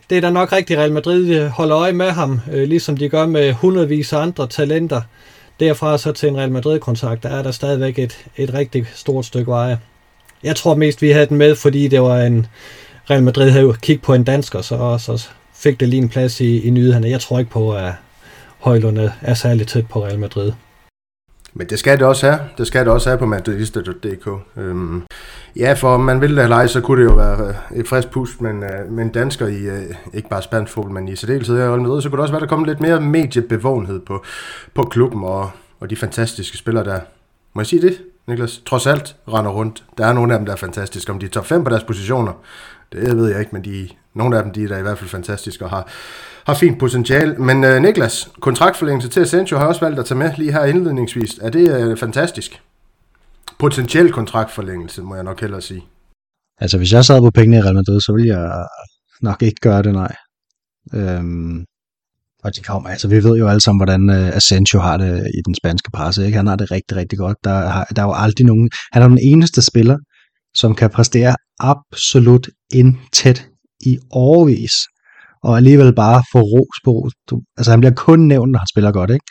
det, 0.10 0.18
er 0.18 0.22
da 0.22 0.30
nok 0.30 0.52
rigtigt, 0.52 0.80
Real 0.80 0.92
Madrid 0.92 1.36
øh, 1.36 1.48
holder 1.48 1.78
øje 1.78 1.94
med 1.94 2.12
ham, 2.12 2.42
øh, 2.52 2.68
ligesom 2.68 2.98
de 2.98 3.10
gør 3.10 3.26
med 3.26 3.54
hundredvis 3.54 4.14
af 4.14 4.20
andre 4.20 4.48
talenter. 4.48 5.02
Derfra 5.60 5.98
så 5.98 6.12
til 6.12 6.30
en 6.30 6.38
Real 6.38 6.52
Madrid-kontrakt, 6.52 7.24
der 7.24 7.30
er 7.30 7.44
der 7.44 7.52
stadigvæk 7.52 8.00
et, 8.00 8.26
et 8.38 8.54
rigtig 8.54 8.86
stort 8.94 9.26
stykke 9.26 9.52
veje. 9.52 9.80
Jeg 10.44 10.56
tror 10.56 10.76
mest, 10.76 11.02
vi 11.02 11.10
havde 11.10 11.26
den 11.26 11.38
med, 11.38 11.56
fordi 11.56 11.88
det 11.88 12.02
var 12.02 12.22
en 12.22 12.48
Real 13.10 13.24
Madrid 13.24 13.50
havde 13.50 13.74
kigget 13.82 14.02
på 14.02 14.14
en 14.14 14.24
dansker, 14.24 14.62
så, 14.62 14.98
så 14.98 15.28
fik 15.54 15.80
det 15.80 15.90
lige 15.90 16.02
en 16.02 16.10
plads 16.10 16.42
i, 16.42 16.62
i 16.62 16.70
nyhederne. 16.70 17.10
Jeg 17.10 17.22
tror 17.22 17.40
ikke 17.40 17.52
på, 17.52 17.74
at 17.74 17.92
Højlund 18.60 19.00
er 19.22 19.34
særligt 19.34 19.70
tæt 19.70 19.88
på 19.88 20.06
Real 20.06 20.20
Madrid. 20.20 20.52
Men 21.54 21.68
det 21.68 21.80
skal 21.80 21.98
det 21.98 22.08
også 22.08 22.30
have. 22.30 22.40
Det 22.58 22.68
skal 22.68 22.86
det 22.86 22.94
også 22.94 23.10
have 23.10 23.18
på 23.18 23.26
madridista.dk. 23.26 24.28
Øhm, 24.58 25.04
ja, 25.56 25.74
for 25.74 25.94
om 25.94 26.00
man 26.00 26.22
vil 26.22 26.36
det 26.36 26.44
eller 26.44 26.68
så 26.68 26.82
kunne 26.82 27.02
det 27.04 27.10
jo 27.10 27.16
være 27.16 27.48
øh, 27.48 27.80
et 27.80 27.88
frisk 27.88 28.12
pust, 28.12 28.42
men, 28.42 28.64
øh, 28.64 28.92
men 28.92 29.10
dansker 29.10 29.48
i, 29.48 29.62
øh, 29.66 29.96
ikke 30.14 30.30
bare 30.30 30.42
spansk 30.42 30.74
fodbold, 30.74 30.94
men 30.94 31.08
i 31.08 31.16
særdeleshed 31.16 31.58
her 31.58 31.98
i 31.98 32.02
så 32.02 32.10
kunne 32.10 32.18
det 32.18 32.22
også 32.22 32.34
være, 32.34 32.42
der 32.42 32.48
kom 32.48 32.64
lidt 32.64 32.80
mere 32.80 33.02
mediebevågenhed 33.02 34.00
på, 34.00 34.24
på 34.74 34.84
klubben 34.84 35.24
og, 35.24 35.52
og 35.80 35.90
de 35.90 35.96
fantastiske 35.96 36.58
spillere 36.58 36.84
der. 36.84 37.00
Må 37.54 37.62
jeg 37.62 37.68
sige 37.68 37.82
det, 37.82 38.02
Niklas? 38.28 38.62
Trods 38.66 38.88
alt 38.88 39.16
render 39.28 39.52
rundt. 39.52 39.84
Der 39.98 40.06
er 40.06 40.14
nogle 40.14 40.34
af 40.34 40.40
dem, 40.40 40.46
der 40.46 40.54
er 40.54 40.58
fantastiske. 40.58 41.12
Om 41.12 41.20
de 41.20 41.26
er 41.26 41.30
top 41.30 41.46
5 41.46 41.64
på 41.64 41.70
deres 41.70 41.84
positioner, 41.84 42.34
det 42.92 43.18
ved 43.18 43.30
jeg 43.30 43.40
ikke, 43.40 43.52
men 43.52 43.64
de, 43.64 43.90
nogle 44.16 44.38
af 44.38 44.44
dem 44.44 44.54
de 44.54 44.64
er 44.64 44.68
da 44.68 44.78
i 44.78 44.82
hvert 44.82 44.98
fald 44.98 45.10
fantastiske 45.10 45.66
og 45.66 45.70
har, 45.70 45.88
har 46.46 46.54
fint 46.54 46.80
potentiale. 46.80 47.36
Men 47.36 47.64
øh, 47.64 47.82
Niklas, 47.82 48.30
kontraktforlængelse 48.40 49.10
til 49.10 49.20
Asensio 49.20 49.58
har 49.58 49.64
jeg 49.64 49.70
også 49.70 49.82
valgt 49.82 50.00
at 50.00 50.06
tage 50.06 50.18
med 50.18 50.32
lige 50.38 50.52
her 50.52 50.66
indledningsvis. 50.66 51.38
Er 51.42 51.50
det 51.50 51.82
øh, 51.82 51.98
fantastisk? 51.98 52.62
Potentiel 53.60 54.12
kontraktforlængelse, 54.12 55.02
må 55.02 55.16
jeg 55.16 55.24
nok 55.24 55.42
hellere 55.42 55.62
sige. 55.62 55.84
Altså, 56.62 56.78
hvis 56.78 56.94
jeg 56.94 57.06
sad 57.06 57.22
på 57.22 57.32
pengene 57.32 57.58
i 57.58 57.62
Real 57.62 57.76
Madrid, 57.76 58.02
så 58.02 58.14
ville 58.14 58.28
jeg 58.38 58.68
nok 59.22 59.42
ikke 59.42 59.62
gøre 59.62 59.84
det, 59.84 59.94
nej. 59.94 60.16
Øhm, 60.94 61.66
og 62.44 62.56
de 62.56 62.62
kommer, 62.62 62.90
altså 62.90 63.08
vi 63.08 63.24
ved 63.24 63.38
jo 63.38 63.48
alle 63.48 63.62
sammen, 63.62 63.80
hvordan 63.80 64.10
uh, 64.10 64.36
Asensio 64.36 64.80
har 64.80 64.98
det 64.98 65.32
i 65.38 65.42
den 65.46 65.56
spanske 65.56 65.92
presse, 65.92 66.26
ikke? 66.26 66.38
Han 66.38 66.48
har 66.48 66.56
det 66.56 66.72
rigtig, 66.72 66.98
rigtig 66.98 67.18
godt. 67.18 67.38
Der, 67.44 67.68
har, 67.68 67.86
der 67.96 68.02
er 68.02 68.06
jo 68.06 68.14
aldrig 68.16 68.46
nogen, 68.46 68.70
han 68.92 69.02
er 69.04 69.08
den 69.08 69.20
eneste 69.22 69.62
spiller, 69.62 69.98
som 70.56 70.76
kan 70.76 70.90
præstere 70.90 71.36
absolut 71.60 72.50
intet 72.74 73.49
i 73.86 74.00
årvis, 74.12 74.74
og 75.44 75.58
alligevel 75.58 75.96
bare 75.96 76.24
få 76.32 76.40
ros 76.40 76.78
på 76.86 76.92
ros. 76.92 77.14
Du, 77.30 77.42
altså 77.58 77.72
han 77.72 77.80
bliver 77.80 77.94
kun 77.94 78.20
nævnt, 78.20 78.52
når 78.52 78.60
han 78.60 78.68
spiller 78.74 78.92
godt, 78.92 79.10
ikke? 79.10 79.26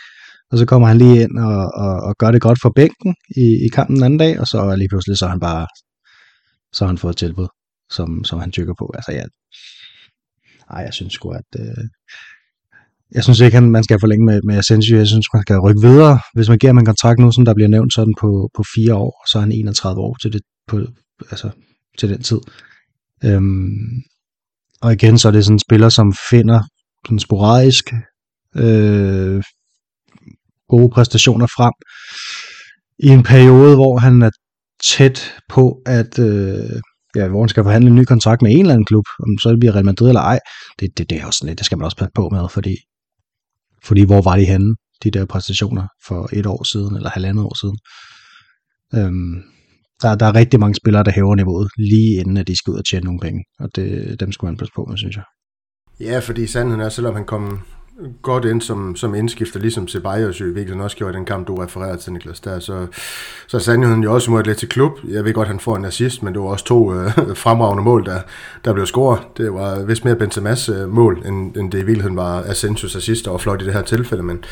Og 0.50 0.58
så 0.58 0.66
kommer 0.66 0.88
han 0.88 0.98
lige 0.98 1.22
ind 1.22 1.38
og, 1.38 1.70
og, 1.74 1.94
og 2.00 2.14
gør 2.18 2.30
det 2.30 2.40
godt 2.40 2.58
for 2.62 2.72
bænken 2.76 3.14
i, 3.36 3.46
i 3.66 3.68
kampen 3.68 3.96
den 3.96 4.04
anden 4.04 4.18
dag, 4.18 4.40
og 4.40 4.46
så 4.46 4.76
lige 4.76 4.88
pludselig 4.88 5.18
så 5.18 5.24
er 5.24 5.30
han 5.30 5.40
bare, 5.40 5.66
så 6.72 6.84
har 6.84 6.86
han 6.86 6.98
fået 6.98 7.12
et 7.12 7.16
tilbud, 7.16 7.48
som, 7.90 8.24
som 8.24 8.40
han 8.40 8.52
tykker 8.52 8.74
på. 8.78 8.92
Altså 8.94 9.12
ja, 9.12 9.24
ej, 10.70 10.82
jeg 10.82 10.94
synes 10.94 11.12
sgu, 11.12 11.30
at 11.30 11.50
øh, 11.58 11.84
jeg 13.14 13.24
synes 13.24 13.40
ikke, 13.40 13.56
at 13.56 13.62
man 13.62 13.84
skal 13.84 14.00
forlænge 14.00 14.26
med, 14.26 14.40
med 14.44 14.58
Asensio. 14.58 14.96
Jeg 14.96 15.06
synes, 15.06 15.26
man 15.34 15.42
skal 15.42 15.58
rykke 15.58 15.80
videre. 15.80 16.20
Hvis 16.34 16.48
man 16.48 16.58
giver 16.58 16.72
ham 16.72 16.78
en 16.78 16.84
kontrakt 16.84 17.18
nu, 17.18 17.32
som 17.32 17.44
der 17.44 17.54
bliver 17.54 17.68
nævnt 17.68 17.94
sådan 17.94 18.14
på, 18.20 18.50
på 18.56 18.62
fire 18.74 18.94
år, 18.94 19.26
så 19.30 19.38
er 19.38 19.42
han 19.42 19.52
31 19.52 20.00
år 20.00 20.16
til, 20.22 20.32
det, 20.32 20.42
på, 20.66 20.80
altså, 21.30 21.50
til 21.98 22.08
den 22.08 22.22
tid. 22.22 22.40
Øhm, 23.24 24.02
og 24.82 24.92
igen, 24.92 25.18
så 25.18 25.28
er 25.28 25.32
det 25.32 25.44
sådan 25.44 25.54
en 25.54 25.58
spiller, 25.58 25.88
som 25.88 26.14
finder 26.30 26.60
sådan 27.04 27.18
sporadisk 27.18 27.92
øh, 28.56 29.42
gode 30.68 30.90
præstationer 30.90 31.46
frem 31.46 31.72
i 32.98 33.08
en 33.08 33.22
periode, 33.22 33.74
hvor 33.74 33.98
han 33.98 34.22
er 34.22 34.30
tæt 34.84 35.34
på 35.48 35.82
at, 35.86 36.18
øh, 36.18 36.80
ja, 37.16 37.28
hvor 37.28 37.42
han 37.42 37.48
skal 37.48 37.64
forhandle 37.64 37.90
en 37.90 37.96
ny 37.96 38.04
kontrakt 38.04 38.42
med 38.42 38.50
en 38.50 38.60
eller 38.60 38.72
anden 38.72 38.84
klub, 38.84 39.04
om 39.22 39.38
så 39.38 39.50
det 39.50 39.58
bliver 39.60 39.74
Real 39.74 39.84
Madrid 39.84 40.08
eller 40.08 40.20
ej, 40.20 40.38
det, 40.80 40.98
det, 40.98 41.10
det 41.10 41.20
er 41.20 41.26
også 41.26 41.46
lidt, 41.46 41.58
det 41.58 41.66
skal 41.66 41.78
man 41.78 41.84
også 41.84 41.96
passe 41.96 42.12
på 42.14 42.28
med, 42.28 42.48
fordi, 42.50 42.76
fordi 43.84 44.04
hvor 44.04 44.22
var 44.22 44.36
de 44.36 44.44
henne, 44.44 44.76
de 45.04 45.10
der 45.10 45.26
præstationer 45.26 45.86
for 46.06 46.28
et 46.32 46.46
år 46.46 46.64
siden, 46.64 46.96
eller 46.96 47.10
halvandet 47.10 47.44
år 47.44 47.56
siden. 47.60 47.78
Øhm, 48.94 49.42
der, 50.02 50.14
der 50.14 50.26
er 50.26 50.34
rigtig 50.34 50.60
mange 50.60 50.74
spillere, 50.74 51.04
der 51.04 51.10
hæver 51.10 51.34
niveauet, 51.34 51.68
lige 51.76 52.20
inden 52.20 52.36
at 52.36 52.46
de 52.48 52.56
skal 52.56 52.70
ud 52.70 52.78
og 52.78 52.84
tjene 52.84 53.04
nogle 53.04 53.20
penge, 53.20 53.44
og 53.60 53.68
det, 53.76 54.20
dem 54.20 54.32
skulle 54.32 54.50
man 54.50 54.56
passe 54.56 54.72
på 54.76 54.84
med, 54.84 54.96
synes 54.96 55.16
jeg. 55.16 55.24
Ja, 56.00 56.18
fordi 56.18 56.46
sandheden 56.46 56.80
er, 56.80 56.88
selvom 56.88 57.14
han 57.14 57.24
kom 57.24 57.60
godt 58.22 58.44
ind 58.44 58.60
som, 58.60 58.96
som 58.96 59.14
indskifter, 59.14 59.60
ligesom 59.60 59.88
Ceballos 59.88 60.40
jo 60.40 60.44
i 60.44 60.48
virkeligheden 60.48 60.80
også 60.80 60.96
gjorde 60.96 61.14
i 61.14 61.16
den 61.16 61.24
kamp, 61.24 61.48
du 61.48 61.54
refererede 61.54 61.96
til, 61.96 62.12
Niklas, 62.12 62.40
der, 62.40 62.58
så, 62.58 62.86
så 63.46 63.58
sandheden 63.58 64.02
jo 64.02 64.14
også 64.14 64.30
mod 64.30 64.42
lidt 64.42 64.58
til 64.58 64.68
klub. 64.68 64.92
Jeg 65.08 65.24
ved 65.24 65.32
godt, 65.32 65.48
han 65.48 65.60
får 65.60 65.76
en 65.76 65.84
assist, 65.84 66.22
men 66.22 66.34
det 66.34 66.42
var 66.42 66.48
også 66.48 66.64
to 66.64 66.94
øh, 66.94 67.10
fremragende 67.44 67.82
mål, 67.82 68.06
der, 68.06 68.20
der 68.64 68.72
blev 68.72 68.86
scoret. 68.86 69.20
Det 69.36 69.54
var 69.54 69.84
vist 69.84 70.04
mere 70.04 70.16
Benzema's 70.16 70.72
øh, 70.72 70.88
mål, 70.88 71.22
end, 71.26 71.56
end 71.56 71.72
det 71.72 71.78
i 71.78 71.84
virkeligheden 71.84 72.16
var 72.16 72.42
Asensios 72.42 72.96
assist, 72.96 73.24
der 73.24 73.30
var 73.30 73.38
flot 73.38 73.62
i 73.62 73.64
det 73.64 73.72
her 73.72 73.82
tilfælde, 73.82 74.22
men 74.22 74.44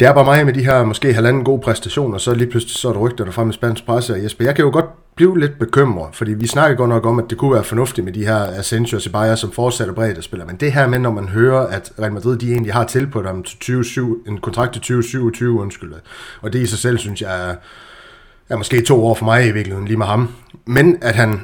det 0.00 0.08
er 0.08 0.12
bare 0.12 0.24
mig 0.24 0.46
med 0.46 0.52
de 0.52 0.64
her 0.64 0.84
måske 0.84 1.14
halvanden 1.14 1.44
gode 1.44 1.60
præstationer, 1.60 2.18
så 2.18 2.34
lige 2.34 2.50
pludselig 2.50 2.76
så 2.76 2.88
er 2.88 2.92
der 2.92 3.00
rygter 3.00 3.24
der 3.24 3.32
frem 3.32 3.50
i 3.50 3.52
spansk 3.52 3.86
presse, 3.86 4.12
og 4.12 4.22
Jesper, 4.22 4.44
jeg 4.44 4.54
kan 4.54 4.64
jo 4.64 4.70
godt 4.70 5.14
blive 5.16 5.40
lidt 5.40 5.58
bekymret, 5.58 6.08
fordi 6.12 6.32
vi 6.32 6.46
snakker 6.46 6.76
godt 6.76 6.88
nok 6.88 7.06
om, 7.06 7.18
at 7.18 7.24
det 7.30 7.38
kunne 7.38 7.54
være 7.54 7.64
fornuftigt 7.64 8.04
med 8.04 8.12
de 8.12 8.26
her 8.26 8.58
Asensio 8.58 8.96
og 8.96 9.02
Ceballos, 9.02 9.40
som 9.40 9.52
fortsætter 9.52 9.94
bredt 9.94 10.24
spiller, 10.24 10.46
men 10.46 10.56
det 10.56 10.72
her 10.72 10.86
med, 10.86 10.98
når 10.98 11.10
man 11.10 11.28
hører, 11.28 11.66
at 11.66 11.92
Real 12.00 12.12
Madrid, 12.12 12.36
de 12.36 12.52
egentlig 12.52 12.72
har 12.72 12.84
til 12.84 13.06
på 13.06 13.22
dem 13.22 13.42
til 13.42 13.58
27, 13.60 14.18
en 14.28 14.38
kontrakt 14.38 14.72
til 14.72 14.80
2027, 14.80 15.60
undskyld, 15.60 15.92
og 16.40 16.52
det 16.52 16.58
i 16.58 16.66
sig 16.66 16.78
selv, 16.78 16.98
synes 16.98 17.22
jeg, 17.22 17.50
er, 17.50 17.54
er 18.48 18.56
måske 18.56 18.82
to 18.82 19.06
år 19.06 19.14
for 19.14 19.24
mig 19.24 19.48
i 19.48 19.52
virkeligheden, 19.52 19.88
lige 19.88 19.98
med 19.98 20.06
ham, 20.06 20.28
men 20.66 20.98
at 21.02 21.14
han 21.14 21.40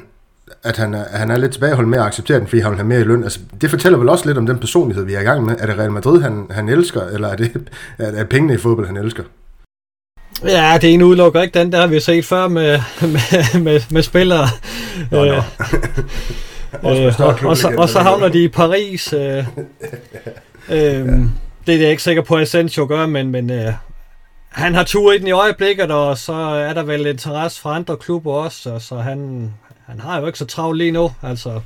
at 0.63 0.77
han 0.77 0.93
er, 0.93 1.03
han 1.11 1.31
er 1.31 1.37
lidt 1.37 1.51
tilbageholdt 1.51 1.89
med 1.89 1.99
at 1.99 2.05
acceptere 2.05 2.39
den, 2.39 2.47
fordi 2.47 2.61
han 2.61 2.71
vil 2.71 2.77
have 2.77 2.87
mere 2.87 3.01
i 3.01 3.03
løn. 3.03 3.23
Altså, 3.23 3.39
det 3.61 3.69
fortæller 3.69 3.97
vel 3.97 4.09
også 4.09 4.25
lidt 4.25 4.37
om 4.37 4.45
den 4.45 4.59
personlighed, 4.59 5.05
vi 5.05 5.13
er 5.13 5.19
i 5.19 5.23
gang 5.23 5.45
med. 5.45 5.55
Er 5.59 5.65
det 5.65 5.77
Real 5.77 5.91
Madrid, 5.91 6.21
han, 6.21 6.47
han 6.51 6.69
elsker, 6.69 7.01
eller 7.01 7.27
er 7.27 7.35
det 7.35 7.69
er, 7.97 8.11
er 8.11 8.23
pengene 8.23 8.53
i 8.53 8.57
fodbold, 8.57 8.87
han 8.87 8.97
elsker? 8.97 9.23
Ja, 10.45 10.77
det 10.81 10.93
ene 10.93 11.05
udelukker 11.05 11.41
ikke 11.41 11.59
den, 11.59 11.71
der 11.71 11.79
har 11.79 11.87
vi 11.87 11.99
set 11.99 12.25
før 12.25 12.47
med, 12.47 12.79
med, 13.01 13.59
med, 13.59 13.81
med 13.91 14.01
spillere. 14.01 14.47
Nå, 15.11 15.25
nå. 15.25 15.31
øh, 15.31 15.43
og, 17.19 17.39
og, 17.43 17.57
så, 17.57 17.73
og 17.77 17.89
så 17.89 17.99
havner 17.99 18.27
de 18.27 18.43
i 18.43 18.47
Paris. 18.47 19.13
Øh, 19.13 19.21
øh, 19.21 19.45
ja. 20.69 21.01
Det 21.67 21.75
er 21.75 21.79
jeg 21.79 21.89
ikke 21.89 22.03
sikker 22.03 22.21
på, 22.21 22.35
at 22.35 22.41
Asensio 22.41 22.85
gør, 22.85 23.05
men, 23.05 23.29
men 23.29 23.49
øh, 23.49 23.73
han 24.49 24.75
har 24.75 24.83
tur 24.83 25.11
i 25.11 25.17
den 25.17 25.27
i 25.27 25.31
øjeblikket, 25.31 25.91
og 25.91 26.17
så 26.17 26.33
er 26.33 26.73
der 26.73 26.83
vel 26.83 27.05
interesse 27.05 27.61
fra 27.61 27.75
andre 27.75 27.97
klubber 27.97 28.33
også, 28.33 28.79
så 28.79 28.97
han, 28.97 29.49
han 29.91 29.99
har 29.99 30.19
jo 30.19 30.25
ikke 30.27 30.39
så 30.39 30.45
travlt 30.45 30.77
lige 30.77 30.91
nu. 30.91 31.11
Altså, 31.21 31.61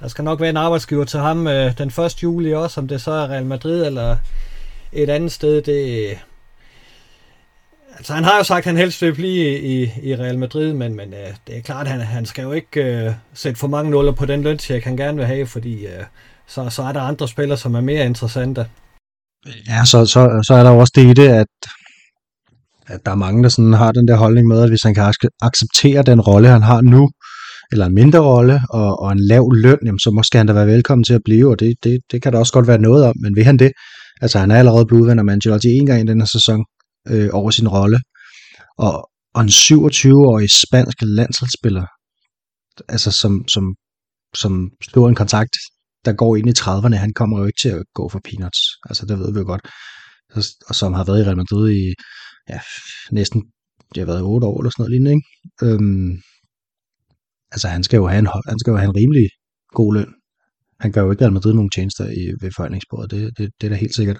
der 0.00 0.08
skal 0.08 0.24
nok 0.24 0.40
være 0.40 0.50
en 0.50 0.56
arbejdsgiver 0.56 1.04
til 1.04 1.20
ham 1.20 1.46
øh, 1.46 1.78
den 1.78 1.88
1. 1.88 2.22
juli 2.22 2.54
også, 2.54 2.80
om 2.80 2.88
det 2.88 3.00
så 3.00 3.10
er 3.10 3.30
Real 3.30 3.46
Madrid 3.46 3.86
eller 3.86 4.16
et 4.92 5.10
andet 5.10 5.32
sted. 5.32 5.62
Det, 5.62 6.08
altså, 7.96 8.12
han 8.12 8.24
har 8.24 8.36
jo 8.36 8.42
sagt, 8.44 8.58
at 8.58 8.64
han 8.64 8.76
helst 8.76 9.02
vil 9.02 9.14
blive 9.14 9.60
i, 9.60 9.92
i 10.02 10.16
Real 10.16 10.38
Madrid, 10.38 10.72
men, 10.72 10.94
men 10.94 11.14
øh, 11.14 11.34
det 11.46 11.56
er 11.56 11.60
klart, 11.60 11.86
at 11.86 11.92
han, 11.92 12.00
han 12.00 12.26
skal 12.26 12.42
jo 12.42 12.52
ikke 12.52 12.84
øh, 12.84 13.12
sætte 13.34 13.58
for 13.58 13.68
mange 13.68 13.90
nuller 13.90 14.12
på 14.12 14.26
den 14.26 14.42
løntjek, 14.42 14.84
han 14.84 14.96
gerne 14.96 15.16
vil 15.16 15.26
have, 15.26 15.46
fordi 15.46 15.86
øh, 15.86 16.04
så, 16.46 16.70
så 16.70 16.82
er 16.82 16.92
der 16.92 17.00
andre 17.00 17.28
spillere, 17.28 17.58
som 17.58 17.74
er 17.74 17.80
mere 17.80 18.06
interessante. 18.06 18.66
Ja, 19.68 19.84
så, 19.84 20.06
så, 20.06 20.42
så 20.46 20.54
er 20.54 20.62
der 20.62 20.70
jo 20.70 20.78
også 20.78 20.92
det 20.96 21.04
i 21.04 21.12
det, 21.12 21.28
at, 21.28 21.46
at 22.86 23.00
der 23.06 23.10
er 23.10 23.16
mange, 23.16 23.42
der 23.42 23.48
sådan 23.48 23.72
har 23.72 23.92
den 23.92 24.08
der 24.08 24.16
holdning 24.16 24.46
med, 24.46 24.62
at 24.62 24.68
hvis 24.68 24.82
han 24.82 24.94
kan 24.94 25.12
acceptere 25.40 26.02
den 26.02 26.20
rolle, 26.20 26.48
han 26.48 26.62
har 26.62 26.80
nu, 26.80 27.10
eller 27.72 27.86
en 27.86 27.94
mindre 27.94 28.18
rolle 28.18 28.60
og, 28.70 29.00
og 29.02 29.12
en 29.12 29.20
lav 29.20 29.52
løn, 29.52 29.78
jamen, 29.84 29.98
så 29.98 30.10
måske 30.10 30.38
han 30.38 30.46
da 30.46 30.52
være 30.52 30.66
velkommen 30.66 31.04
til 31.04 31.14
at 31.14 31.20
blive, 31.24 31.50
og 31.50 31.60
det, 31.60 31.74
det, 31.84 32.00
det 32.10 32.22
kan 32.22 32.32
der 32.32 32.38
også 32.38 32.52
godt 32.52 32.66
være 32.66 32.78
noget 32.78 33.04
om, 33.04 33.14
men 33.20 33.36
vil 33.36 33.44
han 33.44 33.56
det? 33.56 33.72
Altså 34.20 34.38
han 34.38 34.50
er 34.50 34.58
allerede 34.58 34.86
blevet 34.86 35.02
udvendt 35.02 35.30
af 35.30 35.32
Ancelotti 35.32 35.68
en 35.68 35.86
gang 35.86 36.00
i 36.02 36.06
denne 36.06 36.26
sæson 36.26 36.64
øh, 37.08 37.28
over 37.32 37.50
sin 37.50 37.68
rolle, 37.68 37.98
og, 38.78 39.10
og 39.34 39.42
en 39.42 39.48
27-årig 39.48 40.50
spansk 40.50 40.98
landsholdsspiller, 41.02 41.86
altså 42.88 43.10
som, 43.10 43.48
som, 43.48 43.74
som 44.34 44.70
slår 44.82 45.08
en 45.08 45.14
kontakt, 45.14 45.56
der 46.04 46.12
går 46.12 46.36
ind 46.36 46.48
i 46.48 46.58
30'erne, 46.58 46.94
han 46.94 47.12
kommer 47.12 47.38
jo 47.38 47.46
ikke 47.46 47.60
til 47.62 47.68
at 47.68 47.82
gå 47.94 48.08
for 48.08 48.20
peanuts, 48.24 48.60
altså 48.88 49.06
det 49.06 49.18
ved 49.18 49.32
vi 49.32 49.38
jo 49.38 49.46
godt, 49.46 49.62
og 50.68 50.74
som 50.74 50.92
har 50.92 51.04
været 51.04 51.20
i 51.20 51.24
Real 51.24 51.36
Madrid 51.36 51.70
i 51.70 51.94
ja, 52.48 52.60
næsten 53.10 53.42
det 53.94 54.00
har 54.00 54.06
været 54.06 54.22
8 54.22 54.46
år 54.46 54.60
eller 54.60 54.70
sådan 54.70 54.82
noget 54.82 54.92
lignende, 54.92 55.12
ikke? 55.16 55.28
Øhm, 55.66 56.22
altså 57.52 57.68
han 57.68 57.82
skal 57.84 57.96
jo 57.96 58.06
have 58.06 58.18
en, 58.18 58.28
han 58.48 58.58
skal 58.58 58.70
jo 58.70 58.76
have 58.76 58.88
en 58.88 58.96
rimelig 58.96 59.28
god 59.74 59.94
løn. 59.94 60.14
Han 60.80 60.92
gør 60.92 61.02
jo 61.02 61.10
ikke 61.10 61.22
Real 61.22 61.32
Madrid 61.32 61.52
nogen 61.52 61.70
tjenester 61.70 62.04
i, 62.04 62.32
ved 62.40 62.50
forhandlingsbordet, 62.56 63.10
det, 63.10 63.38
det, 63.38 63.50
det 63.60 63.66
er 63.66 63.70
da 63.70 63.76
helt 63.76 63.94
sikkert. 63.94 64.18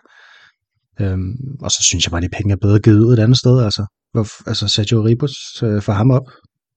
Øhm, 1.00 1.36
og 1.60 1.70
så 1.70 1.82
synes 1.82 2.04
jeg 2.04 2.10
bare, 2.10 2.24
at 2.24 2.30
de 2.30 2.36
penge 2.36 2.52
er 2.52 2.56
bedre 2.56 2.78
givet 2.78 3.04
ud 3.04 3.12
et 3.12 3.18
andet 3.18 3.38
sted. 3.38 3.64
Altså, 3.64 3.86
hvor, 4.12 4.48
altså 4.48 4.68
Sergio 4.68 5.04
Ribos 5.04 5.62
øh, 5.62 5.82
får 5.82 5.92
ham 5.92 6.10
op 6.10 6.28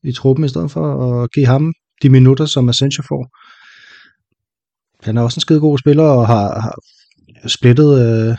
i 0.03 0.11
truppen, 0.11 0.45
i 0.45 0.49
stedet 0.49 0.71
for 0.71 0.85
at 1.23 1.31
give 1.31 1.45
ham 1.45 1.73
de 2.01 2.09
minutter, 2.09 2.45
som 2.45 2.69
Asensio 2.69 3.03
får. 3.03 3.23
Han 5.05 5.17
er 5.17 5.21
også 5.21 5.37
en 5.37 5.41
skide 5.41 5.59
god 5.59 5.77
spiller, 5.77 6.03
og 6.03 6.27
har, 6.27 6.59
har 6.61 6.75
splittet 7.47 7.91
øh, 8.03 8.35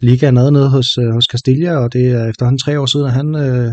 ligaen 0.00 0.36
ad 0.36 0.50
nede 0.50 0.70
hos, 0.70 0.98
øh, 0.98 1.10
hos 1.12 1.24
Castilla, 1.24 1.76
og 1.76 1.92
det 1.92 2.06
er 2.06 2.28
efterhånden 2.30 2.58
tre 2.58 2.80
år 2.80 2.86
siden, 2.86 3.06
at 3.06 3.12
han 3.12 3.34
øh, 3.34 3.72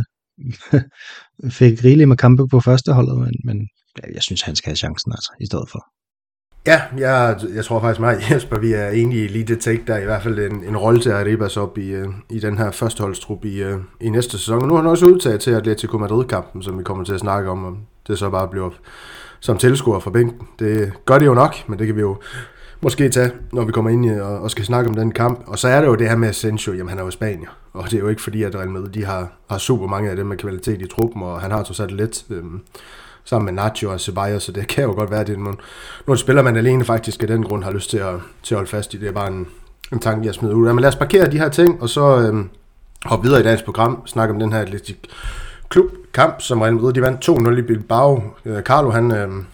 fik 1.60 1.84
rigeligt 1.84 2.10
med 2.10 2.18
kampe 2.18 2.48
på 2.48 2.60
førsteholdet, 2.60 3.20
men, 3.20 3.34
men 3.44 3.68
jeg 4.14 4.24
synes, 4.24 4.42
han 4.42 4.56
skal 4.56 4.70
have 4.70 4.76
chancen 4.76 5.12
altså, 5.12 5.32
i 5.42 5.46
stedet 5.46 5.70
for. 5.72 5.86
Ja, 6.68 6.82
jeg, 6.98 7.40
jeg 7.56 7.66
tror 7.66 7.80
faktisk 7.80 8.00
mig 8.00 8.18
Jesper, 8.32 8.60
vi 8.60 8.74
er 8.74 8.90
enige 8.90 9.28
lige 9.28 9.46
det 9.46 9.60
take, 9.60 9.84
der 9.88 9.94
er 9.94 10.02
i 10.02 10.06
hvert 10.06 10.24
fald 10.24 10.40
en, 10.40 10.64
en 10.64 10.78
rolle 10.78 11.02
til 11.02 11.10
at 11.10 11.16
Arribas 11.16 11.58
op 11.58 11.78
i, 11.78 11.90
øh, 11.90 12.08
i 12.30 12.40
den 12.40 12.58
her 12.58 12.72
førsteholdstrup 12.72 13.46
i, 13.46 13.64
øh, 13.64 13.78
i 14.02 14.10
næste 14.10 14.32
sæson. 14.32 14.62
Og 14.62 14.68
nu 14.68 14.74
har 14.74 14.82
han 14.82 14.92
også 14.92 15.06
udtaget 15.06 15.42
til 15.42 15.52
Atletico 15.52 15.98
Madrid-kampen, 15.98 16.64
som 16.64 16.80
vi 16.80 16.84
kommer 16.84 17.04
til 17.04 17.14
at 17.14 17.20
snakke 17.20 17.50
om, 17.50 17.66
om 17.66 17.78
det 18.08 18.20
så 18.20 18.30
bare 18.30 18.48
bliver 18.48 18.70
som 19.40 19.58
tilskuer 19.58 20.00
fra 20.00 20.12
bænken. 20.12 20.48
Det 20.60 20.94
gør 21.06 21.20
det 21.20 21.26
jo 21.26 21.34
nok, 21.34 21.70
men 21.70 21.80
det 21.80 21.88
kan 21.88 21.96
vi 21.96 22.02
jo 22.02 22.18
måske 22.84 23.10
tage, 23.10 23.32
når 23.52 23.66
vi 23.66 23.72
kommer 23.72 23.92
ind 23.92 24.22
og, 24.22 24.40
og 24.40 24.52
skal 24.52 24.66
snakke 24.66 24.90
om 24.90 24.96
den 24.96 25.12
kamp. 25.12 25.44
Og 25.48 25.60
så 25.60 25.68
er 25.68 25.82
det 25.82 25.88
jo 25.88 25.96
det 25.96 26.10
her 26.10 26.16
med 26.16 26.30
Asensio, 26.30 26.74
jamen 26.74 26.90
han 26.90 27.00
er 27.00 27.04
jo 27.04 27.12
Spanier, 27.12 27.50
og 27.74 27.84
det 27.84 27.94
er 27.94 28.00
jo 28.00 28.08
ikke 28.08 28.22
fordi, 28.22 28.44
at 28.44 28.56
Real 28.56 28.70
Madrid 28.70 28.90
de 28.90 29.06
har, 29.06 29.32
har 29.50 29.58
super 29.58 29.88
mange 29.88 30.10
af 30.10 30.16
dem 30.16 30.26
med 30.26 30.38
kvalitet 30.38 30.82
i 30.82 30.88
truppen, 30.88 31.24
og 31.24 31.42
han 31.42 31.52
har 31.52 31.64
trods 31.64 31.80
alt 31.80 31.92
lidt 31.92 32.26
øhm, 32.30 32.62
sammen 33.26 33.56
med 33.56 33.64
Nacho 33.64 33.92
og 33.92 34.02
Ceballos, 34.02 34.44
så 34.44 34.52
det 34.52 34.68
kan 34.74 34.84
jo 34.84 34.92
godt 34.92 35.12
være, 35.12 35.22
at 35.22 35.28
det 35.28 35.34
er 35.34 35.40
nogle, 35.40 35.58
nogle 36.08 36.20
spiller, 36.20 36.42
man 36.42 36.56
alene 36.56 36.86
faktisk 36.86 37.22
af 37.22 37.28
den 37.28 37.44
grund 37.44 37.64
har 37.64 37.72
lyst 37.72 37.90
til 37.90 37.98
at, 37.98 38.16
til 38.44 38.56
at 38.56 38.58
holde 38.58 38.70
fast 38.70 38.94
i. 38.94 38.98
Det 38.98 39.08
er 39.08 39.12
bare 39.12 39.28
en, 39.28 39.48
en 39.94 40.00
tanke, 40.00 40.26
jeg 40.26 40.34
smider 40.34 40.56
ud. 40.56 40.68
Men 40.68 40.80
lad 40.80 40.90
os 40.90 40.96
parkere 40.96 41.32
de 41.32 41.38
her 41.38 41.50
ting, 41.50 41.82
og 41.82 41.90
så 41.90 42.20
øhm, 42.20 42.50
hoppe 43.06 43.24
videre 43.28 43.40
i 43.40 43.44
dagens 43.44 43.64
program, 43.64 44.08
snakke 44.08 44.34
om 44.34 44.40
den 44.40 44.54
her 44.54 44.60
Atletic 44.60 44.98
Klub 45.70 45.86
kamp, 46.14 46.42
som 46.42 46.62
Real 46.62 46.74
Madrid 46.74 46.94
de 46.94 47.02
vandt 47.02 47.30
2-0 47.30 47.58
i 47.58 47.62
Bilbao. 47.62 48.24
Øh, 48.46 48.62
Carlo, 48.62 48.90
han... 48.90 49.12
Øhm, 49.12 49.46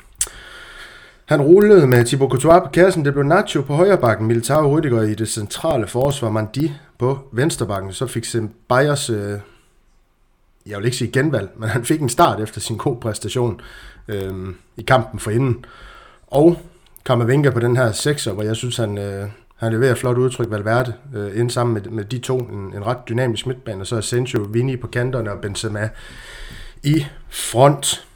han 1.29 1.41
rullede 1.41 1.87
med 1.87 2.05
Thibaut 2.05 2.31
Courtois 2.31 2.63
på 2.63 2.69
kassen. 2.69 3.05
Det 3.05 3.13
blev 3.13 3.25
Nacho 3.25 3.61
på 3.61 3.73
højre 3.73 3.97
bakken, 3.97 4.27
Militao 4.27 4.71
og 4.71 4.77
Rüdiger 4.77 5.01
i 5.01 5.13
det 5.13 5.27
centrale 5.27 5.87
forsvar, 5.87 6.29
Mandi 6.29 6.73
på 6.97 7.19
venstre 7.31 7.67
bakken. 7.67 7.93
Så 7.93 8.07
fik 8.07 8.25
Bayers, 8.69 9.09
øh, 9.09 9.39
jeg 10.65 10.77
vil 10.77 10.85
ikke 10.85 10.97
sige 10.97 11.11
genvalg, 11.11 11.49
men 11.57 11.69
han 11.69 11.85
fik 11.85 12.01
en 12.01 12.09
start 12.09 12.39
efter 12.39 12.61
sin 12.61 12.77
god 12.77 12.97
præstation 12.97 13.61
øh, 14.07 14.33
i 14.77 14.81
kampen 14.81 15.19
for 15.19 15.31
inden. 15.31 15.65
Og 16.27 16.57
Kammervinga 17.05 17.49
på 17.49 17.59
den 17.59 17.77
her 17.77 17.91
sekser, 17.91 18.33
hvor 18.33 18.43
jeg 18.43 18.55
synes, 18.55 18.77
han, 18.77 18.97
øh, 18.97 19.27
han 19.55 19.71
leverer 19.71 19.95
flot 19.95 20.17
udtryk 20.17 20.51
Valverde 20.51 20.93
øh, 21.15 21.39
ind 21.39 21.49
sammen 21.49 21.73
med, 21.73 21.81
med 21.81 22.03
de 22.03 22.19
to. 22.19 22.37
En, 22.37 22.73
en 22.75 22.85
ret 22.85 23.09
dynamisk 23.09 23.47
midtbane, 23.47 23.81
og 23.81 23.87
så 23.87 23.95
er 23.95 23.99
Asensio, 23.99 24.47
Vini 24.49 24.77
på 24.77 24.87
kanterne 24.87 25.31
og 25.31 25.41
Benzema 25.41 25.89
i 26.83 27.05
front. 27.29 28.08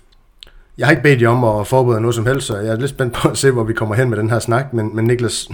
Jeg 0.78 0.88
har 0.88 0.92
ikke 0.92 1.04
bedt 1.04 1.22
jer 1.22 1.30
om 1.30 1.60
at 1.60 1.68
forberede 1.68 2.02
noget 2.02 2.16
som 2.16 2.26
helst, 2.26 2.48
så 2.48 2.58
jeg 2.58 2.74
er 2.74 2.80
lidt 2.80 2.90
spændt 2.90 3.14
på 3.14 3.30
at 3.30 3.38
se, 3.38 3.52
hvor 3.52 3.64
vi 3.64 3.74
kommer 3.74 3.96
hen 3.96 4.10
med 4.10 4.18
den 4.18 4.30
her 4.30 4.40
snak. 4.40 4.74
Men, 4.74 4.96
men 4.96 5.06
Niklas, 5.06 5.50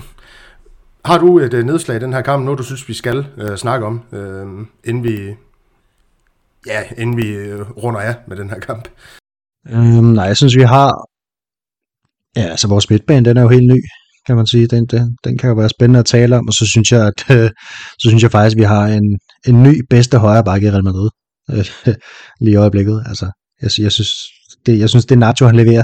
har 1.06 1.18
du 1.18 1.40
et 1.40 1.54
øh, 1.54 1.66
nedslag 1.66 1.98
i 1.98 2.00
den 2.00 2.14
her 2.14 2.22
kamp, 2.22 2.44
noget 2.44 2.58
du 2.58 2.64
synes, 2.64 2.90
vi 2.90 2.94
skal 2.94 3.28
øh, 3.38 3.58
snakke 3.58 3.86
om, 3.86 4.02
øh, 4.12 4.46
inden 4.84 5.04
vi, 5.04 5.36
ja, 6.68 6.84
inden 6.98 7.18
vi 7.18 7.28
øh, 7.28 7.72
runder 7.72 8.00
af 8.00 8.16
med 8.28 8.38
den 8.38 8.50
her 8.50 8.60
kamp? 8.60 8.88
Øhm, 9.70 10.14
nej, 10.14 10.26
jeg 10.26 10.38
synes, 10.38 10.56
vi 10.56 10.62
har... 10.62 11.06
Ja, 12.36 12.42
altså 12.42 12.68
vores 12.68 12.90
midtbane, 12.90 13.26
den 13.26 13.38
er 13.38 13.42
jo 13.42 13.50
helt 13.50 13.68
ny, 13.74 13.82
kan 14.28 14.36
man 14.36 14.48
sige. 14.48 14.68
Den, 14.68 14.86
den, 14.86 15.18
den 15.24 15.38
kan 15.38 15.50
jo 15.50 15.56
være 15.56 15.70
spændende 15.70 16.00
at 16.00 16.06
tale 16.06 16.38
om, 16.38 16.48
og 16.48 16.54
så 16.54 16.66
synes 16.68 16.92
jeg, 16.92 17.08
at, 17.08 17.38
øh, 17.38 17.50
så 18.00 18.10
synes 18.10 18.24
jeg 18.24 18.32
faktisk, 18.32 18.56
at 18.56 18.60
vi 18.60 18.64
har 18.64 18.86
en, 18.88 19.20
en 19.48 19.64
ny 19.64 19.82
bedste 19.90 20.18
højre 20.18 20.44
bakke 20.44 20.68
i 20.68 20.72
Real 20.72 20.84
Madrid. 20.84 21.10
Øh, 21.52 21.66
lige 22.44 22.54
i 22.54 22.56
øjeblikket. 22.56 23.04
Altså, 23.06 23.32
jeg, 23.62 23.84
jeg 23.84 23.92
synes, 23.92 24.12
det, 24.66 24.80
jeg 24.80 24.90
synes, 24.90 25.06
det 25.06 25.18
Nacho, 25.18 25.46
han 25.46 25.56
leverer 25.56 25.84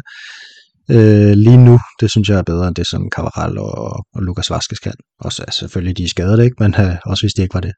øh, 0.91 1.31
lige 1.31 1.57
nu, 1.57 1.79
det 2.01 2.11
synes 2.11 2.29
jeg 2.29 2.37
er 2.37 2.43
bedre 2.43 2.67
end 2.67 2.75
det, 2.75 2.87
som 2.87 3.09
Cavaral 3.15 3.57
og, 3.57 4.05
og 4.15 4.21
Lucas 4.21 4.51
Vaskes 4.51 4.79
kan. 4.79 4.93
Også 5.19 5.43
altså, 5.43 5.59
selvfølgelig, 5.59 5.97
de 5.97 6.03
er 6.03 6.07
skadet, 6.07 6.43
ikke? 6.43 6.55
men 6.59 6.75
øh, 6.79 6.95
også 7.05 7.23
hvis 7.23 7.33
det 7.33 7.43
ikke 7.43 7.53
var 7.53 7.61
det. 7.61 7.73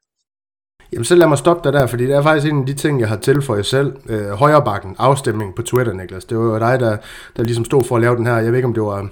Jamen 0.92 1.04
så 1.04 1.14
lad 1.14 1.26
mig 1.26 1.38
stoppe 1.38 1.68
dig 1.68 1.80
der, 1.80 1.86
fordi 1.86 2.06
det 2.06 2.14
er 2.14 2.22
faktisk 2.22 2.52
en 2.52 2.60
af 2.60 2.66
de 2.66 2.74
ting, 2.74 3.00
jeg 3.00 3.08
har 3.08 3.16
tilføjet 3.16 3.66
selv. 3.66 3.92
Øh, 4.08 4.30
højrebakken, 4.30 4.96
afstemning 4.98 5.54
på 5.54 5.62
Twitter, 5.62 5.92
Niklas. 5.92 6.24
Det 6.24 6.38
var 6.38 6.44
jo 6.44 6.58
dig, 6.58 6.80
der, 6.80 6.96
der 7.36 7.42
ligesom 7.42 7.64
stod 7.64 7.84
for 7.84 7.96
at 7.96 8.02
lave 8.02 8.16
den 8.16 8.26
her. 8.26 8.36
Jeg 8.36 8.52
ved 8.52 8.58
ikke, 8.58 8.66
om 8.66 8.74
det 8.74 8.82
var 8.82 9.08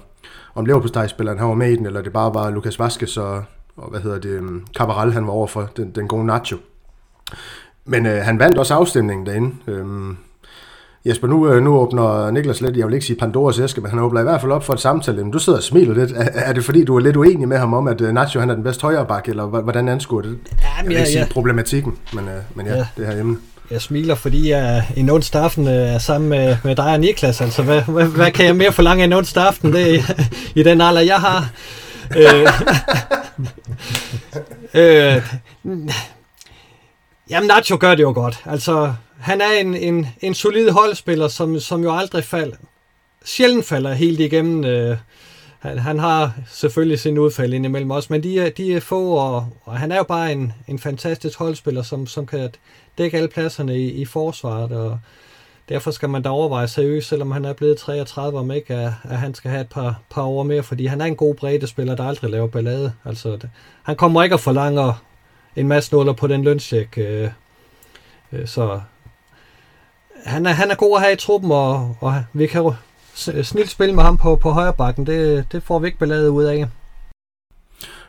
om 0.55 0.65
Leverpostej-spilleren, 0.65 1.39
han 1.39 1.47
var 1.47 1.53
med 1.53 1.71
i 1.71 1.75
den, 1.75 1.85
eller 1.85 2.01
det 2.01 2.13
bare 2.13 2.33
var 2.33 2.49
Lukas 2.49 2.79
Vaskes 2.79 3.17
og, 3.17 3.43
og 3.75 3.89
hvad 3.89 3.99
hedder 3.99 4.19
det, 4.19 4.29
øhm, 4.29 4.47
um, 4.47 4.67
Cabral, 4.77 5.11
han 5.11 5.27
var 5.27 5.33
over 5.33 5.47
for 5.47 5.69
den, 5.77 5.91
den 5.91 6.07
gode 6.07 6.25
Nacho. 6.25 6.57
Men 7.85 8.05
øh, 8.05 8.23
han 8.23 8.39
vandt 8.39 8.57
også 8.57 8.73
afstemningen 8.73 9.25
derinde. 9.25 9.55
Øhm, 9.67 10.17
Jesper, 11.07 11.27
nu, 11.27 11.49
øh, 11.49 11.63
nu 11.63 11.75
åbner 11.75 12.31
Niklas 12.31 12.61
lidt, 12.61 12.77
jeg 12.77 12.87
vil 12.87 12.93
ikke 12.93 13.05
sige 13.05 13.17
Pandoras 13.19 13.59
æske, 13.59 13.81
men 13.81 13.89
han 13.89 13.99
åbner 13.99 14.21
i 14.21 14.23
hvert 14.23 14.41
fald 14.41 14.51
op 14.51 14.63
for 14.63 14.73
et 14.73 14.79
samtale. 14.79 15.23
Men 15.23 15.31
du 15.31 15.39
sidder 15.39 15.59
og 15.59 15.63
smiler 15.63 15.93
lidt. 15.93 16.11
Er, 16.11 16.29
er 16.33 16.53
det 16.53 16.65
fordi, 16.65 16.83
du 16.83 16.95
er 16.95 16.99
lidt 16.99 17.15
uenig 17.15 17.47
med 17.47 17.57
ham 17.57 17.73
om, 17.73 17.87
at 17.87 18.01
øh, 18.01 18.13
Nacho 18.13 18.39
han 18.39 18.49
er 18.49 18.53
den 18.53 18.63
bedste 18.63 18.81
højreback, 18.81 19.29
eller 19.29 19.45
hvordan 19.45 19.89
anskuer 19.89 20.21
det? 20.21 20.37
Ja, 20.61 20.67
jeg 20.79 20.87
vil 20.87 20.97
ikke 20.97 21.09
sige 21.09 21.19
ja. 21.19 21.27
problematikken, 21.31 21.93
men, 22.13 22.27
øh, 22.27 22.35
men 22.55 22.65
ja, 22.65 22.75
ja, 22.75 22.85
det 22.97 23.07
her 23.07 23.15
hjemme. 23.15 23.37
Jeg 23.71 23.81
smiler, 23.81 24.15
fordi 24.15 24.49
jeg 24.49 24.87
en 24.95 25.09
onsdag 25.09 25.43
aften 25.43 25.67
er 25.67 25.97
sammen 25.97 26.29
med, 26.29 26.57
med 26.63 26.75
dig 26.75 26.85
og 26.85 26.99
Niklas. 26.99 27.41
Altså, 27.41 27.63
hvad, 27.63 27.81
hvad, 27.81 28.05
hvad 28.05 28.31
kan 28.31 28.45
jeg 28.45 28.55
mere 28.55 28.71
forlange 28.71 29.03
en 29.03 29.13
onsdag 29.13 29.43
aften 29.43 29.73
det, 29.73 29.95
i, 29.95 30.01
i 30.59 30.63
den 30.63 30.81
alder, 30.81 31.01
jeg 31.01 31.17
har? 31.19 31.49
øh, 32.17 32.47
øh, 35.15 35.21
jamen, 37.29 37.47
Nacho 37.47 37.77
gør 37.79 37.95
det 37.95 38.03
jo 38.03 38.11
godt. 38.11 38.39
Altså, 38.45 38.93
han 39.19 39.41
er 39.41 39.51
en, 39.51 39.75
en, 39.75 40.07
en 40.21 40.33
solid 40.33 40.69
holdspiller, 40.69 41.27
som, 41.27 41.59
som 41.59 41.83
jo 41.83 41.97
aldrig 41.97 42.23
falder, 42.23 42.57
sjældent 43.25 43.65
falder 43.65 43.93
helt 43.93 44.19
igennem. 44.19 44.65
Øh, 44.65 44.97
han, 45.59 45.79
han 45.79 45.99
har 45.99 46.33
selvfølgelig 46.51 46.99
sin 46.99 47.17
udfald 47.17 47.53
indimellem 47.53 47.91
også, 47.91 48.07
men 48.11 48.23
de 48.23 48.39
er, 48.39 48.49
de 48.49 48.73
er 48.73 48.79
få, 48.79 49.09
og, 49.09 49.47
og 49.63 49.77
han 49.77 49.91
er 49.91 49.97
jo 49.97 50.03
bare 50.03 50.31
en, 50.31 50.53
en 50.67 50.79
fantastisk 50.79 51.39
holdspiller, 51.39 51.81
som, 51.81 52.07
som 52.07 52.25
kan 52.25 52.49
dække 52.97 53.17
alle 53.17 53.29
pladserne 53.29 53.77
i, 53.77 53.91
i 53.91 54.05
forsvaret, 54.05 54.71
og 54.71 54.99
derfor 55.69 55.91
skal 55.91 56.09
man 56.09 56.21
da 56.21 56.29
overveje 56.29 56.67
seriøst, 56.67 57.07
selvom 57.07 57.31
han 57.31 57.45
er 57.45 57.53
blevet 57.53 57.77
33, 57.77 58.39
om 58.39 58.51
ikke 58.51 58.73
at, 58.73 58.91
at 59.03 59.17
han 59.17 59.33
skal 59.33 59.51
have 59.51 59.61
et 59.61 59.69
par, 59.69 60.01
par 60.09 60.23
år 60.23 60.43
mere, 60.43 60.63
fordi 60.63 60.85
han 60.85 61.01
er 61.01 61.05
en 61.05 61.15
god 61.15 61.35
breddespiller, 61.35 61.95
der 61.95 62.03
aldrig 62.03 62.31
laver 62.31 62.47
ballade. 62.47 62.93
Altså, 63.05 63.31
det, 63.31 63.49
han 63.83 63.95
kommer 63.95 64.23
ikke 64.23 64.33
at 64.33 64.39
forlange 64.39 64.93
en 65.55 65.67
masse 65.67 65.95
nuller 65.95 66.13
på 66.13 66.27
den 66.27 66.43
lønsjek, 66.43 66.97
øh, 66.97 67.29
øh, 68.33 68.47
så 68.47 68.81
han 70.27 70.45
er, 70.45 70.51
han 70.51 70.71
er 70.71 70.75
god 70.75 70.97
at 70.97 71.01
have 71.01 71.13
i 71.13 71.17
truppen, 71.17 71.51
og, 71.51 71.97
og 72.01 72.23
vi 72.33 72.47
kan 72.47 72.71
snilt 73.43 73.69
spille 73.69 73.95
med 73.95 74.03
ham 74.03 74.17
på, 74.17 74.35
på 74.35 74.51
højre 74.51 74.73
bakken. 74.73 75.05
Det, 75.05 75.45
det 75.51 75.63
får 75.63 75.79
vi 75.79 75.87
ikke 75.87 75.99
ballade 75.99 76.31
ud 76.31 76.43
af. 76.43 76.67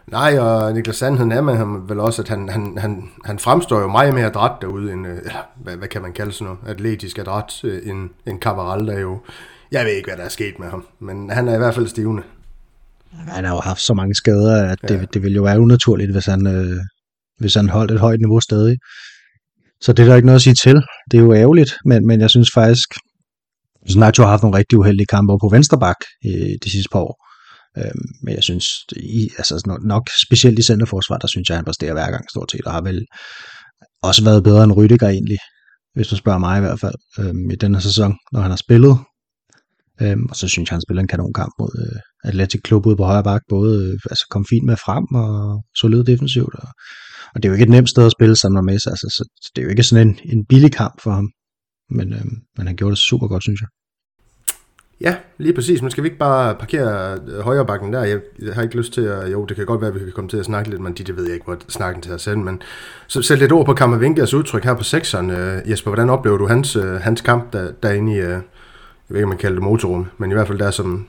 Nej, 0.07 0.39
og 0.39 0.73
Niklas 0.73 0.97
Sandheden 0.97 1.33
er 1.33 1.41
med 1.41 1.57
ham 1.57 1.89
vel 1.89 2.01
også, 2.01 2.23
at 2.23 2.29
han, 2.29 2.49
han, 2.49 2.79
han, 2.79 3.11
han 3.25 3.39
fremstår 3.39 3.81
jo 3.81 3.89
meget 3.89 4.15
mere 4.15 4.27
adræt 4.27 4.53
derude, 4.61 4.93
end, 4.93 5.07
eller, 5.07 5.47
hvad, 5.57 5.77
hvad 5.77 5.89
kan 5.89 6.03
man 6.03 6.13
kalde 6.13 6.33
sådan 6.33 6.45
noget, 6.45 6.59
atletisk 6.77 7.19
adræt, 7.19 7.65
øh, 7.65 7.91
end, 7.91 8.11
end 8.27 8.41
Cavaral, 8.41 8.87
der 8.87 8.99
jo, 8.99 9.19
jeg 9.73 9.85
ved 9.85 9.93
ikke, 9.93 10.09
hvad 10.09 10.17
der 10.17 10.25
er 10.25 10.29
sket 10.29 10.59
med 10.59 10.69
ham, 10.69 10.87
men 10.99 11.31
han 11.31 11.49
er 11.49 11.55
i 11.55 11.59
hvert 11.59 11.75
fald 11.75 11.89
stivende. 11.89 12.23
Han 13.13 13.45
har 13.45 13.55
jo 13.55 13.61
haft 13.61 13.81
så 13.81 13.95
mange 13.95 14.15
skader, 14.15 14.71
at 14.71 14.79
det, 14.83 14.91
ja. 14.91 15.05
det 15.15 15.23
ville 15.23 15.37
jo 15.37 15.43
være 15.43 15.61
unaturligt, 15.61 16.13
hvis 16.13 16.27
han, 16.27 16.47
øh, 16.47 16.77
hvis 17.39 17.55
han 17.55 17.69
holdt 17.69 17.91
et 17.91 18.01
højt 18.01 18.21
niveau 18.21 18.41
stadig. 18.41 18.79
Så 19.83 19.93
det 19.93 20.03
er 20.03 20.07
der 20.07 20.17
ikke 20.17 20.27
noget 20.27 20.39
at 20.39 20.43
sige 20.43 20.55
til. 20.55 20.77
Det 21.11 21.19
er 21.19 21.23
jo 21.23 21.35
ærgerligt, 21.35 21.73
men, 21.85 22.07
men 22.07 22.21
jeg 22.21 22.31
synes 22.31 22.51
faktisk, 22.55 22.89
Nacho 23.97 24.23
har 24.23 24.31
haft 24.31 24.43
nogle 24.43 24.59
rigtig 24.59 24.79
uheldige 24.79 25.07
kampe 25.07 25.33
på 25.43 25.49
vensterbak 25.53 25.97
øh, 26.27 26.55
de 26.65 26.71
sidste 26.71 26.89
par 26.93 27.01
år. 27.01 27.15
Øh, 27.79 27.99
men 28.23 28.35
jeg 28.35 28.43
synes, 28.43 28.67
i, 28.97 29.29
altså 29.39 29.79
nok 29.83 30.09
specielt 30.27 30.59
i 30.59 30.63
centerforsvar, 30.63 31.19
der 31.19 31.27
synes 31.27 31.49
jeg, 31.49 31.57
han 31.57 31.65
præsterer 31.65 31.93
hver 31.93 32.11
gang 32.11 32.25
stort 32.31 32.51
set, 32.51 32.67
og 32.67 32.73
har 32.73 32.83
vel 32.83 33.07
også 34.03 34.25
været 34.25 34.45
bedre 34.45 34.65
end 34.65 34.73
Rydiger 34.73 35.09
egentlig, 35.09 35.39
hvis 35.95 36.09
du 36.09 36.17
spørger 36.17 36.39
mig 36.39 36.59
i 36.59 36.61
hvert 36.61 36.81
fald, 36.81 36.95
øh, 37.19 37.35
i 37.53 37.73
her 37.73 37.81
sæson, 37.81 38.17
når 38.33 38.41
han 38.41 38.51
har 38.51 38.57
spillet. 38.57 38.99
Øh, 40.03 40.17
og 40.31 40.37
så 40.37 40.49
synes 40.49 40.71
jeg, 40.71 40.75
han 40.75 40.83
spiller 40.83 41.03
en 41.03 41.09
kanonkamp 41.09 41.53
mod 41.61 41.73
øh, 41.85 42.01
Atletic 42.29 42.61
Klub 42.65 42.87
ude 42.87 42.97
på 42.97 43.05
højre 43.05 43.25
bak, 43.25 43.43
både 43.49 43.73
øh, 43.87 43.99
altså 44.11 44.27
kom 44.31 44.45
fint 44.51 44.67
med 44.67 44.77
frem 44.77 45.05
og 45.15 45.63
solid 45.81 46.05
defensivt, 46.05 46.55
og 46.55 46.69
og 47.39 47.43
det 47.43 47.49
er 47.49 47.51
jo 47.51 47.55
ikke 47.55 47.63
et 47.63 47.71
nemt 47.71 47.89
sted 47.89 48.07
at 48.07 48.13
spille 48.13 48.37
sammen 48.37 48.67
med 48.67 48.79
sig, 48.79 48.91
altså, 48.91 49.07
så 49.17 49.51
det 49.57 49.63
er 49.63 49.65
jo 49.65 49.71
ikke 49.71 49.83
sådan 49.83 50.09
en, 50.09 50.19
en 50.25 50.45
billig 50.45 50.73
kamp 50.73 51.01
for 51.03 51.11
ham. 51.11 51.31
Men, 51.91 52.13
øh, 52.13 52.25
men 52.57 52.67
han 52.67 52.77
gjorde 52.77 52.91
det 52.91 52.99
super 52.99 53.29
godt, 53.29 53.43
synes 53.43 53.61
jeg. 53.61 53.69
Ja, 55.01 55.17
lige 55.39 55.55
præcis. 55.55 55.83
Men 55.83 55.91
skal 55.91 56.05
vi 56.05 56.09
ikke 56.09 56.19
bare 56.19 56.55
parkere 56.55 56.85
højrebakken 56.85 57.43
højre 57.43 57.67
bakken 57.67 57.93
der? 57.93 58.03
Jeg, 58.03 58.55
har 58.55 58.63
ikke 58.63 58.77
lyst 58.77 58.93
til 58.93 59.01
at... 59.01 59.33
Jo, 59.33 59.45
det 59.45 59.57
kan 59.57 59.67
godt 59.67 59.81
være, 59.81 59.89
at 59.89 59.95
vi 59.95 60.01
kan 60.01 60.13
komme 60.13 60.31
til 60.31 60.37
at 60.37 60.45
snakke 60.45 60.71
lidt, 60.71 60.81
men 60.81 60.93
det, 60.93 61.07
det 61.07 61.17
ved 61.17 61.25
jeg 61.25 61.35
ikke, 61.35 61.45
hvor 61.45 61.59
snakken 61.69 62.03
til 62.03 62.11
at 62.11 62.21
sende. 62.21 62.45
Men 62.45 62.63
så 63.07 63.23
sæt 63.23 63.39
lidt 63.39 63.53
ord 63.53 63.67
på 63.67 63.75
Kammervinkers 63.75 64.35
udtryk 64.35 64.65
her 64.65 64.75
på 64.75 64.83
sekseren. 64.83 65.31
Øh, 65.31 65.71
Jesper, 65.71 65.91
hvordan 65.91 66.11
oplever 66.11 66.39
du 66.39 66.47
hans, 66.47 66.77
øh, 66.77 66.93
hans 66.93 67.21
kamp 67.21 67.53
der, 67.53 67.73
derinde 67.83 68.13
i... 68.13 68.17
Øh, 68.17 68.29
jeg 68.29 69.15
ved 69.15 69.17
ikke, 69.17 69.25
om 69.25 69.29
man 69.29 69.39
kalder 69.39 69.55
det 69.55 69.65
motorrum, 69.65 70.07
men 70.19 70.31
i 70.31 70.35
hvert 70.35 70.47
fald 70.47 70.59
der 70.59 70.71
som 70.71 71.07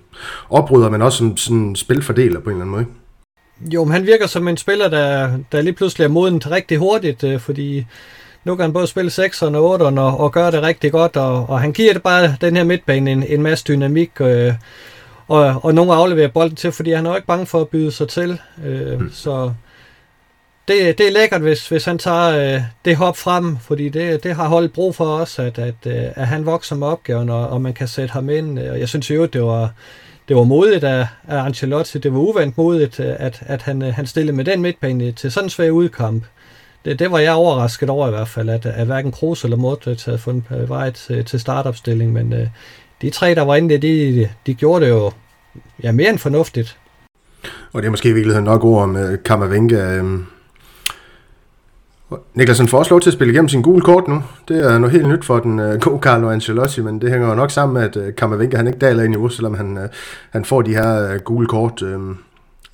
opbryder, 0.49 0.89
men 0.89 1.01
også 1.01 1.17
som 1.17 1.37
sådan 1.37 1.75
spilfordeler 1.75 2.39
på 2.39 2.49
en 2.49 2.55
eller 2.55 2.65
anden 2.65 2.75
måde. 2.75 2.85
Jo, 3.61 3.83
men 3.83 3.93
han 3.93 4.05
virker 4.05 4.27
som 4.27 4.47
en 4.47 4.57
spiller, 4.57 4.87
der, 4.87 5.29
der 5.51 5.61
lige 5.61 5.73
pludselig 5.73 6.05
er 6.05 6.09
moden 6.09 6.51
rigtig 6.51 6.77
hurtigt, 6.77 7.23
øh, 7.23 7.39
fordi 7.39 7.85
nu 8.43 8.55
kan 8.55 8.63
han 8.63 8.73
både 8.73 8.87
spille 8.87 9.11
6'eren 9.11 9.55
og 9.55 9.75
8'eren 9.75 9.99
og, 9.99 10.19
og 10.19 10.31
gøre 10.31 10.51
det 10.51 10.61
rigtig 10.61 10.91
godt, 10.91 11.17
og, 11.17 11.49
og 11.49 11.61
han 11.61 11.73
giver 11.73 11.93
det 11.93 12.03
bare 12.03 12.35
den 12.41 12.55
her 12.55 12.63
midtbane 12.63 13.11
en, 13.11 13.23
en 13.23 13.41
masse 13.41 13.65
dynamik, 13.67 14.11
øh, 14.21 14.53
og, 15.27 15.65
og 15.65 15.73
nogen 15.73 15.91
afleverer 15.91 16.27
bolden 16.27 16.55
til, 16.55 16.71
fordi 16.71 16.91
han 16.91 17.05
er 17.05 17.09
jo 17.09 17.15
ikke 17.15 17.27
bange 17.27 17.45
for 17.45 17.61
at 17.61 17.67
byde 17.67 17.91
sig 17.91 18.07
til. 18.07 18.39
Øh, 18.65 18.99
mm. 18.99 19.11
Så 19.13 19.53
det, 20.67 20.97
det 20.97 21.07
er 21.07 21.11
lækkert, 21.11 21.41
hvis, 21.41 21.67
hvis 21.67 21.85
han 21.85 21.97
tager 21.97 22.55
øh, 22.55 22.61
det 22.85 22.95
hop 22.95 23.17
frem, 23.17 23.57
fordi 23.57 23.89
det, 23.89 24.23
det 24.23 24.35
har 24.35 24.47
holdt 24.47 24.73
brug 24.73 24.95
for 24.95 25.05
os, 25.05 25.39
at, 25.39 25.59
at, 25.59 25.75
øh, 25.85 26.03
at 26.15 26.27
han 26.27 26.45
vokser 26.45 26.75
med 26.75 26.87
opgaven, 26.87 27.29
og, 27.29 27.49
og 27.49 27.61
man 27.61 27.73
kan 27.73 27.87
sætte 27.87 28.11
ham 28.11 28.29
ind. 28.29 28.59
Og 28.59 28.79
jeg 28.79 28.89
synes 28.89 29.09
jo, 29.11 29.25
det 29.25 29.43
var 29.43 29.73
det 30.29 30.37
var 30.37 30.43
modigt 30.43 30.83
af, 30.83 31.07
af 31.27 31.37
Ancelotti. 31.45 31.99
Det 31.99 32.13
var 32.13 32.19
uvandt 32.19 32.57
modigt, 32.57 32.99
øh, 32.99 33.15
at, 33.19 33.43
at 33.45 33.61
han, 33.61 33.81
øh, 33.81 33.93
han 33.93 34.07
stillede 34.07 34.37
med 34.37 34.45
den 34.45 34.61
midtbane 34.61 35.11
til 35.11 35.31
sådan 35.31 35.45
en 35.45 35.49
svær 35.49 35.69
udkamp. 35.69 36.23
Det, 36.85 36.99
det 36.99 37.11
var 37.11 37.19
jeg 37.19 37.33
overrasket 37.33 37.89
over 37.89 38.07
i 38.07 38.11
hvert 38.11 38.27
fald, 38.27 38.49
at, 38.49 38.65
at 38.65 38.85
hverken 38.85 39.11
Kroos 39.11 39.43
eller 39.43 39.57
Modric 39.57 40.05
havde 40.05 40.17
fundet 40.17 40.69
vej 40.69 40.91
til, 40.91 41.25
til 41.25 41.39
startopstilling, 41.39 42.13
men 42.13 42.33
uh, 42.33 42.39
de 43.01 43.09
tre, 43.09 43.35
der 43.35 43.41
var 43.41 43.55
inde, 43.55 43.77
de, 43.77 44.29
de 44.45 44.53
gjorde 44.53 44.85
det 44.85 44.91
jo 44.91 45.11
ja, 45.83 45.91
mere 45.91 46.09
end 46.09 46.17
fornuftigt. 46.17 46.77
Og 47.73 47.81
det 47.81 47.87
er 47.87 47.91
måske 47.91 48.09
i 48.09 48.13
virkeligheden 48.13 48.45
nok 48.45 48.63
ord 48.63 48.83
om 48.83 48.95
uh, 48.95 49.13
Niklas, 52.33 52.61
får 52.69 52.77
også 52.77 52.93
lov 52.93 53.01
til 53.01 53.09
at 53.09 53.13
spille 53.13 53.33
igennem 53.33 53.49
sin 53.49 53.61
gule 53.61 53.81
kort 53.81 54.07
nu. 54.07 54.23
Det 54.47 54.65
er 54.65 54.77
noget 54.77 54.91
helt 54.91 55.07
nyt 55.07 55.25
for 55.25 55.39
den 55.39 55.59
øh, 55.59 55.79
gode 55.79 55.99
Carlo 55.99 56.29
Ancelotti, 56.29 56.81
men 56.81 57.01
det 57.01 57.11
hænger 57.11 57.29
jo 57.29 57.35
nok 57.35 57.51
sammen 57.51 57.73
med, 57.73 57.81
at 57.81 57.97
øh, 57.97 58.15
Kammervenke 58.15 58.57
han 58.57 58.67
ikke 58.67 58.79
daler 58.79 59.03
ind 59.03 59.13
i 59.13 59.15
niveau, 59.15 59.29
selvom 59.29 59.53
han, 59.53 59.77
øh, 59.77 59.89
han 60.29 60.45
får 60.45 60.61
de 60.61 60.73
her 60.73 61.13
øh, 61.13 61.19
gule 61.19 61.47
kort, 61.47 61.81
øh, 61.81 61.99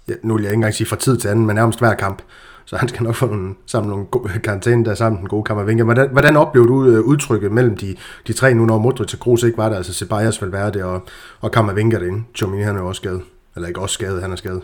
ja, 0.08 0.14
nu 0.24 0.34
vil 0.34 0.44
jeg 0.44 0.52
ikke 0.52 0.58
engang 0.58 0.74
sige 0.74 0.88
fra 0.88 0.96
tid 0.96 1.18
til 1.18 1.28
anden, 1.28 1.46
men 1.46 1.56
nærmest 1.56 1.80
hver 1.80 1.94
kamp. 1.94 2.22
Så 2.66 2.76
han 2.78 2.90
skal 2.90 3.04
nok 3.04 3.16
få 3.16 3.26
nogle, 3.26 3.54
sammen 3.66 3.90
nogle 3.90 4.06
karantæne 4.44 4.86
der 4.86 4.96
sammen 4.96 5.20
den 5.20 5.28
gode 5.28 5.44
Kammervenke. 5.44 5.84
Hvordan, 5.84 6.10
hvordan 6.12 6.38
oplever 6.38 6.68
du 6.68 6.86
øh, 6.86 7.00
udtrykket 7.00 7.52
mellem 7.52 7.78
de, 7.78 7.96
de 8.28 8.34
tre 8.34 8.54
nu, 8.54 8.66
når 8.66 8.78
Modric 8.78 9.14
og 9.14 9.20
Kroos 9.20 9.44
ikke 9.44 9.58
var 9.58 9.70
der, 9.70 9.76
altså 9.76 9.94
Ceballos, 9.94 10.42
Valverde 10.42 10.86
og, 10.86 11.06
og 11.42 11.52
Kammervenke 11.52 12.00
derinde? 12.00 12.24
Chomini 12.36 12.64
han 12.64 12.76
er 12.76 12.80
jo 12.80 12.88
også 12.88 13.00
skadet. 13.00 13.22
Eller 13.56 13.68
ikke 13.68 13.80
også 13.80 13.94
skadet, 13.94 14.22
han 14.22 14.32
er 14.32 14.36
skadet. 14.36 14.62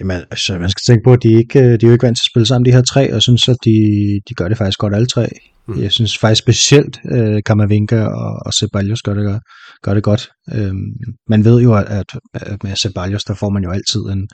Jamen, 0.00 0.16
altså, 0.30 0.58
man 0.58 0.70
skal 0.70 0.82
tænke 0.86 1.04
på, 1.04 1.12
at 1.12 1.22
de, 1.22 1.32
ikke, 1.32 1.58
de 1.58 1.86
er 1.86 1.88
jo 1.88 1.92
ikke 1.92 2.06
vant 2.06 2.16
til 2.16 2.22
at 2.26 2.30
spille 2.30 2.46
sammen, 2.46 2.66
de 2.66 2.72
her 2.72 2.82
tre, 2.82 3.14
og 3.14 3.22
synes, 3.22 3.48
at 3.48 3.56
de, 3.64 3.78
de 4.28 4.34
gør 4.34 4.48
det 4.48 4.58
faktisk 4.58 4.78
godt 4.78 4.94
alle 4.94 5.06
tre. 5.06 5.28
Mm. 5.68 5.82
Jeg 5.82 5.92
synes 5.92 6.18
faktisk 6.18 6.38
specielt, 6.38 7.00
uh, 7.12 7.38
Kamavinga 7.46 8.04
og, 8.04 8.42
og 8.46 8.54
Ceballos 8.54 9.02
gør 9.02 9.14
det, 9.14 9.40
gør 9.82 9.94
det 9.94 10.02
godt. 10.02 10.28
Um, 10.56 10.76
man 11.28 11.44
ved 11.44 11.62
jo, 11.62 11.74
at, 11.74 12.06
at 12.34 12.64
med 12.64 12.76
Ceballos, 12.76 13.24
der 13.24 13.34
får 13.34 13.50
man 13.50 13.64
jo 13.64 13.70
altid 13.70 14.00
en, 14.00 14.28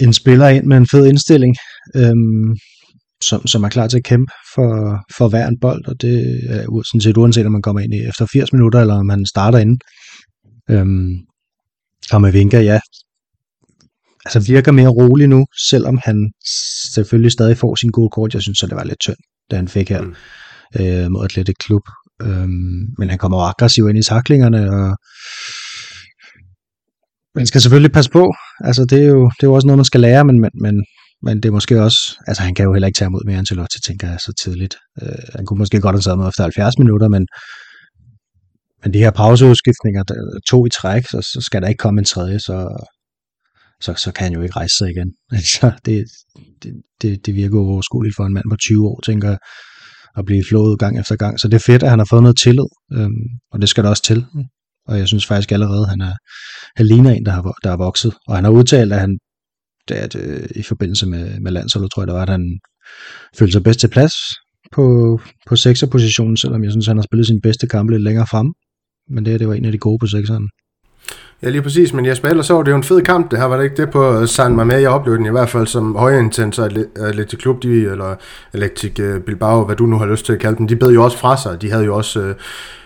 en 0.00 0.12
spiller 0.12 0.48
ind 0.48 0.66
med 0.66 0.76
en 0.76 0.88
fed 0.90 1.06
indstilling, 1.06 1.56
um, 1.94 2.56
som, 3.22 3.46
som 3.46 3.64
er 3.64 3.68
klar 3.68 3.88
til 3.88 3.98
at 3.98 4.04
kæmpe 4.04 4.32
for, 4.54 4.98
for 5.16 5.28
hver 5.28 5.46
en 5.46 5.60
bold, 5.60 5.88
og 5.88 6.00
det 6.00 6.40
er 6.50 6.82
sådan 6.90 7.00
set 7.00 7.16
uanset, 7.16 7.46
om 7.46 7.52
man 7.52 7.62
kommer 7.62 7.80
ind 7.80 7.94
i 7.94 8.08
efter 8.08 8.26
80 8.32 8.52
minutter, 8.52 8.80
eller 8.80 8.94
om 8.94 9.06
man 9.06 9.26
starter 9.26 9.58
inden. 9.58 9.78
Um, 10.72 11.16
Kamavinga, 12.10 12.60
ja, 12.60 12.80
altså 14.24 14.40
virker 14.52 14.72
mere 14.72 14.88
rolig 14.88 15.28
nu, 15.28 15.46
selvom 15.70 15.98
han 16.04 16.32
selvfølgelig 16.94 17.32
stadig 17.32 17.58
får 17.58 17.74
sin 17.74 17.90
gode 17.90 18.10
kort. 18.10 18.34
Jeg 18.34 18.42
synes, 18.42 18.62
at 18.62 18.68
det 18.68 18.76
var 18.76 18.84
lidt 18.84 19.00
tyndt, 19.00 19.18
da 19.50 19.56
han 19.56 19.68
fik 19.68 19.88
her 19.88 20.02
mm. 20.02 20.14
øh, 20.80 21.10
mod 21.10 21.24
Athletic 21.24 21.56
Klub. 21.56 21.82
Øhm, 22.22 22.86
men 22.98 23.10
han 23.10 23.18
kommer 23.18 23.38
aggressiv 23.38 23.88
ind 23.88 23.98
i 23.98 24.02
taklingerne, 24.02 24.70
og 24.70 24.96
man 27.34 27.46
skal 27.46 27.60
selvfølgelig 27.60 27.92
passe 27.92 28.10
på. 28.10 28.32
Altså, 28.60 28.84
det 28.84 29.02
er 29.02 29.08
jo, 29.08 29.22
det 29.24 29.42
er 29.42 29.50
jo 29.50 29.54
også 29.54 29.66
noget, 29.66 29.78
man 29.78 29.84
skal 29.84 30.00
lære, 30.00 30.24
men, 30.24 30.40
men, 30.40 30.50
men, 30.54 30.84
men 31.22 31.36
det 31.36 31.48
er 31.48 31.52
måske 31.52 31.82
også... 31.82 31.98
Altså, 32.26 32.42
han 32.42 32.54
kan 32.54 32.64
jo 32.64 32.72
heller 32.72 32.86
ikke 32.86 32.98
tage 32.98 33.06
imod 33.06 33.24
mere 33.26 33.38
Ancelotti, 33.38 33.80
tænker 33.80 34.08
jeg, 34.08 34.20
så 34.20 34.32
tidligt. 34.42 34.76
Øh, 35.02 35.24
han 35.34 35.46
kunne 35.46 35.58
måske 35.58 35.80
godt 35.80 35.96
have 35.96 36.02
taget 36.02 36.18
med 36.18 36.28
efter 36.28 36.42
70 36.42 36.78
minutter, 36.78 37.08
men, 37.08 37.26
men 38.82 38.92
de 38.94 38.98
her 38.98 39.10
pauseudskiftninger, 39.10 40.02
to 40.50 40.66
i 40.66 40.70
træk, 40.70 41.06
så, 41.06 41.18
så 41.32 41.40
skal 41.46 41.62
der 41.62 41.68
ikke 41.68 41.82
komme 41.84 41.98
en 41.98 42.04
tredje, 42.04 42.38
så, 42.38 42.86
så, 43.84 43.94
så 44.04 44.12
kan 44.12 44.24
han 44.24 44.32
jo 44.32 44.42
ikke 44.42 44.56
rejse 44.56 44.76
sig 44.78 44.90
igen. 44.90 45.10
Altså, 45.38 45.72
det, 45.84 46.04
det, 46.62 46.72
det, 47.02 47.26
det 47.26 47.34
virker 47.34 47.58
overskueligt 47.58 48.16
for 48.16 48.24
en 48.24 48.34
mand 48.34 48.44
på 48.50 48.56
20 48.56 48.88
år, 48.88 49.00
tænker 49.00 49.28
jeg, 49.28 49.38
at 50.18 50.24
blive 50.24 50.44
flået 50.48 50.78
gang 50.78 50.98
efter 51.00 51.16
gang. 51.16 51.40
Så 51.40 51.48
det 51.48 51.54
er 51.54 51.66
fedt, 51.66 51.82
at 51.82 51.90
han 51.90 51.98
har 51.98 52.06
fået 52.10 52.22
noget 52.22 52.38
tillid, 52.44 52.70
øhm, 52.92 53.24
og 53.52 53.60
det 53.60 53.68
skal 53.68 53.84
der 53.84 53.90
også 53.90 54.02
til. 54.02 54.26
Og 54.88 54.98
jeg 54.98 55.08
synes 55.08 55.26
faktisk 55.26 55.52
allerede, 55.52 55.82
at 55.82 55.90
han, 55.90 56.00
er, 56.00 56.14
han 56.76 56.86
ligner 56.86 57.10
en, 57.10 57.26
der 57.26 57.32
har, 57.32 57.42
der 57.64 57.70
er 57.72 57.76
vokset. 57.76 58.14
Og 58.28 58.34
han 58.34 58.44
har 58.44 58.50
udtalt, 58.50 58.92
at 58.92 59.00
han 59.00 59.18
det 59.88 59.94
at, 59.94 60.14
øh, 60.16 60.48
i 60.56 60.62
forbindelse 60.62 61.06
med, 61.06 61.40
med 61.40 61.52
landsholdet, 61.52 61.90
tror 61.90 62.02
jeg, 62.02 62.06
der 62.06 62.12
var, 62.14 62.22
at 62.22 62.28
han 62.28 62.58
følte 63.38 63.52
sig 63.52 63.62
bedst 63.62 63.80
til 63.80 63.88
plads 63.88 64.12
på, 64.72 64.84
på 65.46 65.56
sekserpositionen, 65.56 66.36
selvom 66.36 66.64
jeg 66.64 66.70
synes, 66.70 66.86
han 66.86 66.96
har 66.96 67.02
spillet 67.02 67.26
sin 67.26 67.40
bedste 67.40 67.66
kamp 67.66 67.90
lidt 67.90 68.02
længere 68.02 68.26
frem. 68.26 68.52
Men 69.10 69.24
det, 69.24 69.40
det 69.40 69.48
var 69.48 69.54
en 69.54 69.64
af 69.64 69.72
de 69.72 69.78
gode 69.78 69.98
på 69.98 70.06
sekseren. 70.06 70.48
Ja, 71.42 71.48
lige 71.48 71.62
præcis, 71.62 71.92
men 71.92 72.06
jeg 72.06 72.16
ellers 72.24 72.46
så, 72.46 72.62
det 72.62 72.68
er 72.68 72.72
jo 72.72 72.76
en 72.76 72.82
fed 72.82 73.02
kamp, 73.02 73.30
det 73.30 73.38
her, 73.38 73.46
var 73.46 73.56
det 73.56 73.64
ikke 73.64 73.76
det 73.76 73.90
på 73.90 74.20
øh, 74.20 74.28
San 74.28 74.60
Mamé, 74.60 74.74
jeg 74.74 74.90
oplevede 74.90 75.18
den 75.18 75.26
i 75.26 75.30
hvert 75.30 75.48
fald 75.48 75.66
som 75.66 75.96
højintens 75.96 76.58
Atletic 76.58 77.38
Klub, 77.38 77.62
de, 77.62 77.68
eller 77.68 78.14
Atletic 78.52 79.00
øh, 79.00 79.20
Bilbao, 79.20 79.64
hvad 79.64 79.76
du 79.76 79.86
nu 79.86 79.98
har 79.98 80.06
lyst 80.06 80.26
til 80.26 80.32
at 80.32 80.38
kalde 80.38 80.58
dem, 80.58 80.68
de 80.68 80.76
bed 80.76 80.88
jo 80.88 81.04
også 81.04 81.18
fra 81.18 81.36
sig, 81.36 81.62
de 81.62 81.70
havde 81.70 81.84
jo 81.84 81.96
også 81.96 82.20
øh, 82.20 82.34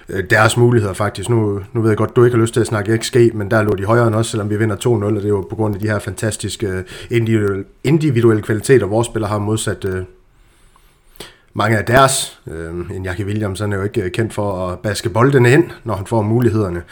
øh 0.08 0.24
deres 0.30 0.56
muligheder 0.56 0.94
faktisk. 0.94 1.28
Nu, 1.28 1.60
nu 1.72 1.80
ved 1.80 1.90
jeg 1.90 1.96
godt, 1.96 2.16
du 2.16 2.24
ikke 2.24 2.36
har 2.36 2.42
lyst 2.42 2.54
til 2.54 2.60
at 2.60 2.66
snakke 2.66 2.98
XG, 3.02 3.16
men 3.34 3.50
der 3.50 3.62
lå 3.62 3.74
de 3.74 3.84
højere 3.84 4.06
end 4.06 4.14
os, 4.14 4.26
selvom 4.26 4.50
vi 4.50 4.56
vinder 4.56 4.76
2-0, 4.76 4.88
og 4.88 5.12
det 5.12 5.24
er 5.24 5.28
jo 5.28 5.46
på 5.50 5.56
grund 5.56 5.74
af 5.74 5.80
de 5.80 5.88
her 5.88 5.98
fantastiske 5.98 6.84
individuelle, 7.10 7.64
individuelle 7.84 8.42
kvaliteter, 8.42 8.86
vores 8.86 9.06
spillere 9.06 9.30
har 9.30 9.38
modsat 9.38 9.84
øh, 9.84 10.02
mange 11.54 11.78
af 11.78 11.84
deres. 11.84 12.40
Øh, 12.50 12.96
en 12.96 13.04
Jackie 13.04 13.26
Williams 13.26 13.60
han 13.60 13.72
er 13.72 13.76
jo 13.76 13.82
ikke 13.82 14.10
kendt 14.10 14.34
for 14.34 14.68
at 14.68 14.78
baske 14.78 15.08
boldene 15.08 15.52
ind, 15.52 15.64
når 15.84 15.94
han 15.94 16.06
får 16.06 16.22
mulighederne. 16.22 16.82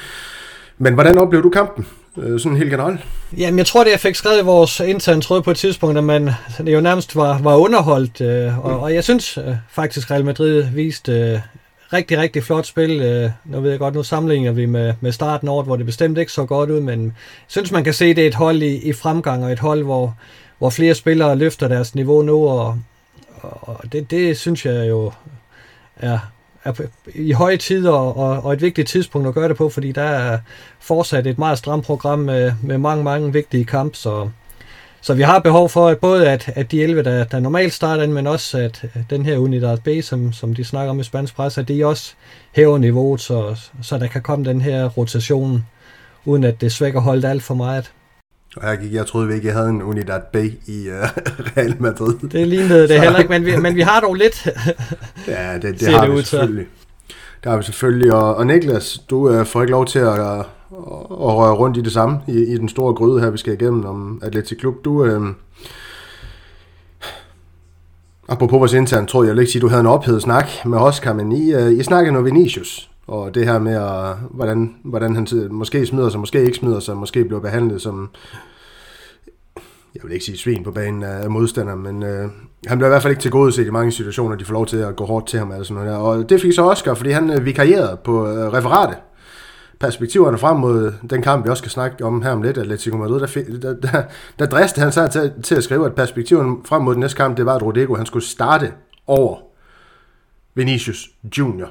Men 0.79 0.95
hvordan 0.95 1.19
oplever 1.19 1.43
du 1.43 1.51
kampen? 1.51 1.87
Øh, 2.17 2.41
sådan 2.41 2.59
helt 2.59 2.71
generelt? 2.71 3.01
Jamen, 3.37 3.59
jeg 3.59 3.67
tror, 3.67 3.85
det 3.85 3.91
jeg 3.91 4.01
fik 4.01 4.15
skrevet 4.15 4.41
i 4.41 4.45
vores 4.45 4.81
interne 4.81 5.23
tråd 5.23 5.43
på 5.43 5.51
et 5.51 5.57
tidspunkt, 5.57 5.99
at 5.99 6.05
man 6.05 6.31
det 6.59 6.73
jo 6.73 6.81
nærmest 6.81 7.17
var, 7.17 7.39
var 7.39 7.57
underholdt. 7.57 8.21
Øh, 8.21 8.65
og, 8.65 8.73
mm. 8.73 8.79
og 8.79 8.95
jeg 8.95 9.05
synes 9.05 9.39
øh, 9.39 9.55
faktisk, 9.71 10.11
Real 10.11 10.25
Madrid 10.25 10.63
viste 10.75 11.13
øh, 11.13 11.39
rigtig, 11.93 12.19
rigtig 12.19 12.43
flot 12.43 12.67
spil. 12.67 13.01
Øh, 13.01 13.31
nu 13.45 13.61
ved 13.61 13.71
jeg 13.71 13.79
godt, 13.79 13.95
nu 13.95 14.03
sammenligner 14.03 14.53
vi 14.53 14.67
med, 14.67 14.95
med 15.01 15.13
starten 15.13 15.49
over, 15.49 15.63
hvor 15.63 15.77
det 15.77 15.87
bestemt 15.87 16.19
ikke 16.19 16.33
så 16.33 16.45
godt 16.45 16.71
ud, 16.71 16.81
men 16.81 17.05
jeg 17.05 17.13
synes, 17.47 17.73
man 17.73 17.85
kan 17.85 17.93
se, 17.95 18.15
det 18.15 18.23
er 18.23 18.29
et 18.29 18.35
hold 18.35 18.63
i, 18.63 18.77
i 18.77 18.93
fremgang, 18.93 19.45
og 19.45 19.53
et 19.53 19.59
hold, 19.59 19.83
hvor, 19.83 20.15
hvor 20.59 20.71
flere 20.71 20.95
spillere 20.95 21.37
løfter 21.37 21.69
deres 21.69 21.95
niveau 21.95 22.23
nu, 22.23 22.49
og, 22.49 22.79
og 23.43 23.93
det, 23.93 24.11
det 24.11 24.39
synes 24.39 24.67
jeg 24.67 24.89
jo 24.89 25.13
er, 25.97 26.19
er 26.67 26.87
i 27.15 27.33
høje 27.33 27.57
tider 27.57 27.91
og, 27.91 28.45
og 28.45 28.53
et 28.53 28.63
vigtigt 28.63 28.89
tidspunkt 28.89 29.29
at 29.29 29.35
gøre 29.35 29.49
det 29.49 29.57
på, 29.57 29.69
fordi 29.69 29.93
der 29.93 30.03
er 30.03 30.39
fortsat 30.81 31.27
et 31.27 31.39
meget 31.39 31.59
stramt 31.59 31.85
program 31.85 32.19
med, 32.19 32.53
med 32.63 32.79
mange, 32.79 33.05
mange 33.05 33.33
vigtige 33.33 33.65
kampe, 33.65 33.97
så, 33.97 34.29
så 35.01 35.15
vi 35.15 35.23
har 35.23 35.39
behov 35.39 35.69
for 35.69 35.89
at 35.89 35.99
både, 35.99 36.29
at, 36.29 36.53
at 36.55 36.71
de 36.71 36.83
11, 36.83 37.03
der, 37.03 37.25
der 37.25 37.41
normalt 37.41 37.73
starter, 37.73 38.07
men 38.07 38.27
også 38.27 38.59
at 38.59 38.85
den 39.11 39.25
her 39.25 39.39
Unidad 39.39 39.79
B, 39.79 39.89
som, 40.03 40.33
som 40.33 40.55
de 40.55 40.65
snakker 40.65 40.91
om 40.91 41.01
i 41.01 41.05
spansk 41.05 41.37
pres, 41.37 41.59
at 41.59 41.69
de 41.69 41.87
også 41.87 42.15
hæver 42.53 42.79
niveauet, 42.79 43.21
så, 43.21 43.57
så 43.83 43.99
der 43.99 44.07
kan 44.07 44.23
komme 44.23 44.45
den 44.45 44.61
her 44.61 44.89
rotation, 44.89 45.67
uden 46.25 46.45
at 46.45 46.61
det 46.61 46.73
svækker 46.73 47.01
holdet 47.01 47.25
alt 47.25 47.43
for 47.43 47.55
meget. 47.55 47.93
Og 48.57 48.69
her 48.69 48.77
gik 48.77 48.93
jeg 48.93 49.07
troede 49.07 49.35
ikke, 49.35 49.47
jeg 49.47 49.57
havde 49.57 49.69
en 49.69 49.83
Unidad 49.83 50.21
B 50.33 50.37
i 50.67 50.89
uh, 50.89 50.95
Real 51.57 51.77
Madrid. 51.79 52.15
Det 52.29 52.49
lignede 52.49 52.89
det 52.89 53.01
heller 53.01 53.19
ikke, 53.19 53.31
men 53.31 53.45
vi, 53.45 53.57
men 53.57 53.75
vi 53.75 53.81
har 53.81 54.01
dog 54.01 54.15
lidt. 54.15 54.47
ja, 55.29 55.59
det, 55.63 55.81
det 55.81 55.89
har 55.89 56.07
det 56.07 56.17
vi 56.17 56.23
selvfølgelig. 56.23 56.67
Det 57.45 57.51
har 57.51 57.57
vi 57.57 57.63
selvfølgelig. 57.63 58.13
Og, 58.13 58.35
og 58.35 58.47
Niklas, 58.47 58.99
du 59.11 59.39
uh, 59.41 59.47
får 59.47 59.63
ikke 59.63 59.71
lov 59.71 59.87
til 59.87 59.99
at, 59.99 60.19
uh, 60.19 60.39
at 61.29 61.37
røre 61.37 61.55
rundt 61.55 61.77
i 61.77 61.81
det 61.81 61.93
samme, 61.93 62.21
i, 62.29 62.33
i 62.33 62.59
den 62.59 62.69
store 62.69 62.95
gryde 62.95 63.21
her, 63.21 63.31
vi 63.31 63.39
skal 63.39 63.53
igennem 63.53 63.85
om 63.85 64.21
Atletic 64.23 64.59
Klub. 64.59 64.75
Du, 64.85 65.17
uh, 65.17 65.27
apropos 68.29 68.59
vores 68.59 68.73
intern, 68.73 69.07
tror 69.07 69.23
jeg, 69.23 69.29
jeg 69.29 69.35
vil 69.37 69.41
ikke 69.41 69.53
sige, 69.53 69.61
at 69.61 69.63
du 69.63 69.69
havde 69.69 69.81
en 69.81 69.87
ophedet 69.87 70.23
snak 70.23 70.49
med 70.65 70.79
Oscar, 70.79 71.13
men 71.13 71.33
I, 71.33 71.55
uh, 71.55 71.73
I 71.73 71.83
snakkede 71.83 72.13
noget 72.13 72.25
Vinicius. 72.25 72.91
Og 73.07 73.35
det 73.35 73.47
her 73.47 73.59
med, 73.59 73.75
at, 73.75 74.17
hvordan, 74.31 74.77
hvordan 74.85 75.15
han 75.15 75.27
måske 75.51 75.87
smider 75.87 76.09
sig, 76.09 76.21
måske 76.21 76.45
ikke 76.45 76.57
smider 76.57 76.81
sig, 76.81 76.97
måske 76.97 77.25
bliver 77.25 77.41
behandlet 77.41 77.83
som, 77.83 78.11
jeg 79.95 80.05
vil 80.05 80.13
ikke 80.13 80.25
sige 80.25 80.39
svin 80.39 80.65
på 80.65 80.71
banen 80.71 81.03
af 81.03 81.31
modstander, 81.31 81.75
men 81.75 82.03
øh, 82.03 82.31
han 82.67 82.79
bliver 82.79 82.89
i 82.89 82.91
hvert 82.91 83.03
fald 83.03 83.11
ikke 83.11 83.21
til 83.21 83.31
gode 83.31 83.53
set 83.53 83.67
i 83.67 83.71
mange 83.71 83.93
situationer, 83.93 84.37
de 84.37 84.45
får 84.45 84.53
lov 84.53 84.67
til 84.67 84.77
at 84.77 84.97
gå 84.97 85.05
hårdt 85.05 85.27
til 85.27 85.39
ham. 85.39 85.51
Eller 85.51 85.65
sådan 85.65 85.83
noget 85.83 85.91
der. 85.93 85.99
Og 85.99 86.29
det 86.29 86.41
fik 86.41 86.53
så 86.53 86.63
Oscar, 86.63 86.95
fordi 86.95 87.11
han 87.11 87.31
øh, 87.31 87.45
vikarierede 87.45 87.99
på 88.05 88.29
øh, 88.29 88.53
referatet. 88.53 88.99
Perspektiverne 89.81 90.39
frem 90.39 90.57
mod 90.57 90.93
den 91.11 91.23
kamp, 91.23 91.45
vi 91.45 91.51
også 91.51 91.61
skal 91.61 91.71
snakke 91.71 92.05
om 92.05 92.23
her 92.23 92.31
om 92.31 92.43
lidt, 92.43 92.59
Atletico 92.59 92.97
Madrid, 92.97 93.21
der, 93.21 93.27
fik, 93.27 93.47
der, 93.63 93.75
der, 93.75 94.03
der 94.39 94.47
dristede 94.47 94.85
han 94.85 94.93
sig 94.93 95.11
til, 95.11 95.33
til 95.43 95.55
at 95.55 95.65
skrive, 95.65 95.87
at 95.87 95.95
perspektiverne 95.95 96.57
frem 96.65 96.83
mod 96.83 96.95
den 96.95 97.01
næste 97.01 97.17
kamp, 97.17 97.37
det 97.37 97.47
var, 97.47 97.55
at 97.55 97.63
Rodrigo 97.63 97.95
han 97.95 98.07
skulle 98.07 98.25
starte 98.25 98.73
over 99.07 99.39
Vinicius 100.55 101.11
Junior. 101.39 101.69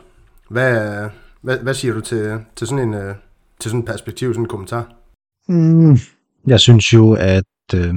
Hvad, 0.50 1.10
hvad, 1.46 1.60
hvad 1.60 1.74
siger 1.74 1.94
du 1.94 2.02
til, 2.02 2.40
til 2.56 2.68
sådan 2.68 2.88
en 2.88 2.94
øh, 2.94 3.16
til 3.60 3.72
sådan 3.72 3.82
en 3.82 3.86
perspektiv, 3.86 4.34
sådan 4.34 4.44
en 4.44 4.54
kommentar? 4.56 4.84
Mm, 5.48 5.98
jeg 6.48 6.60
synes 6.60 6.94
jo, 6.94 7.14
at 7.14 7.54
øh, 7.76 7.94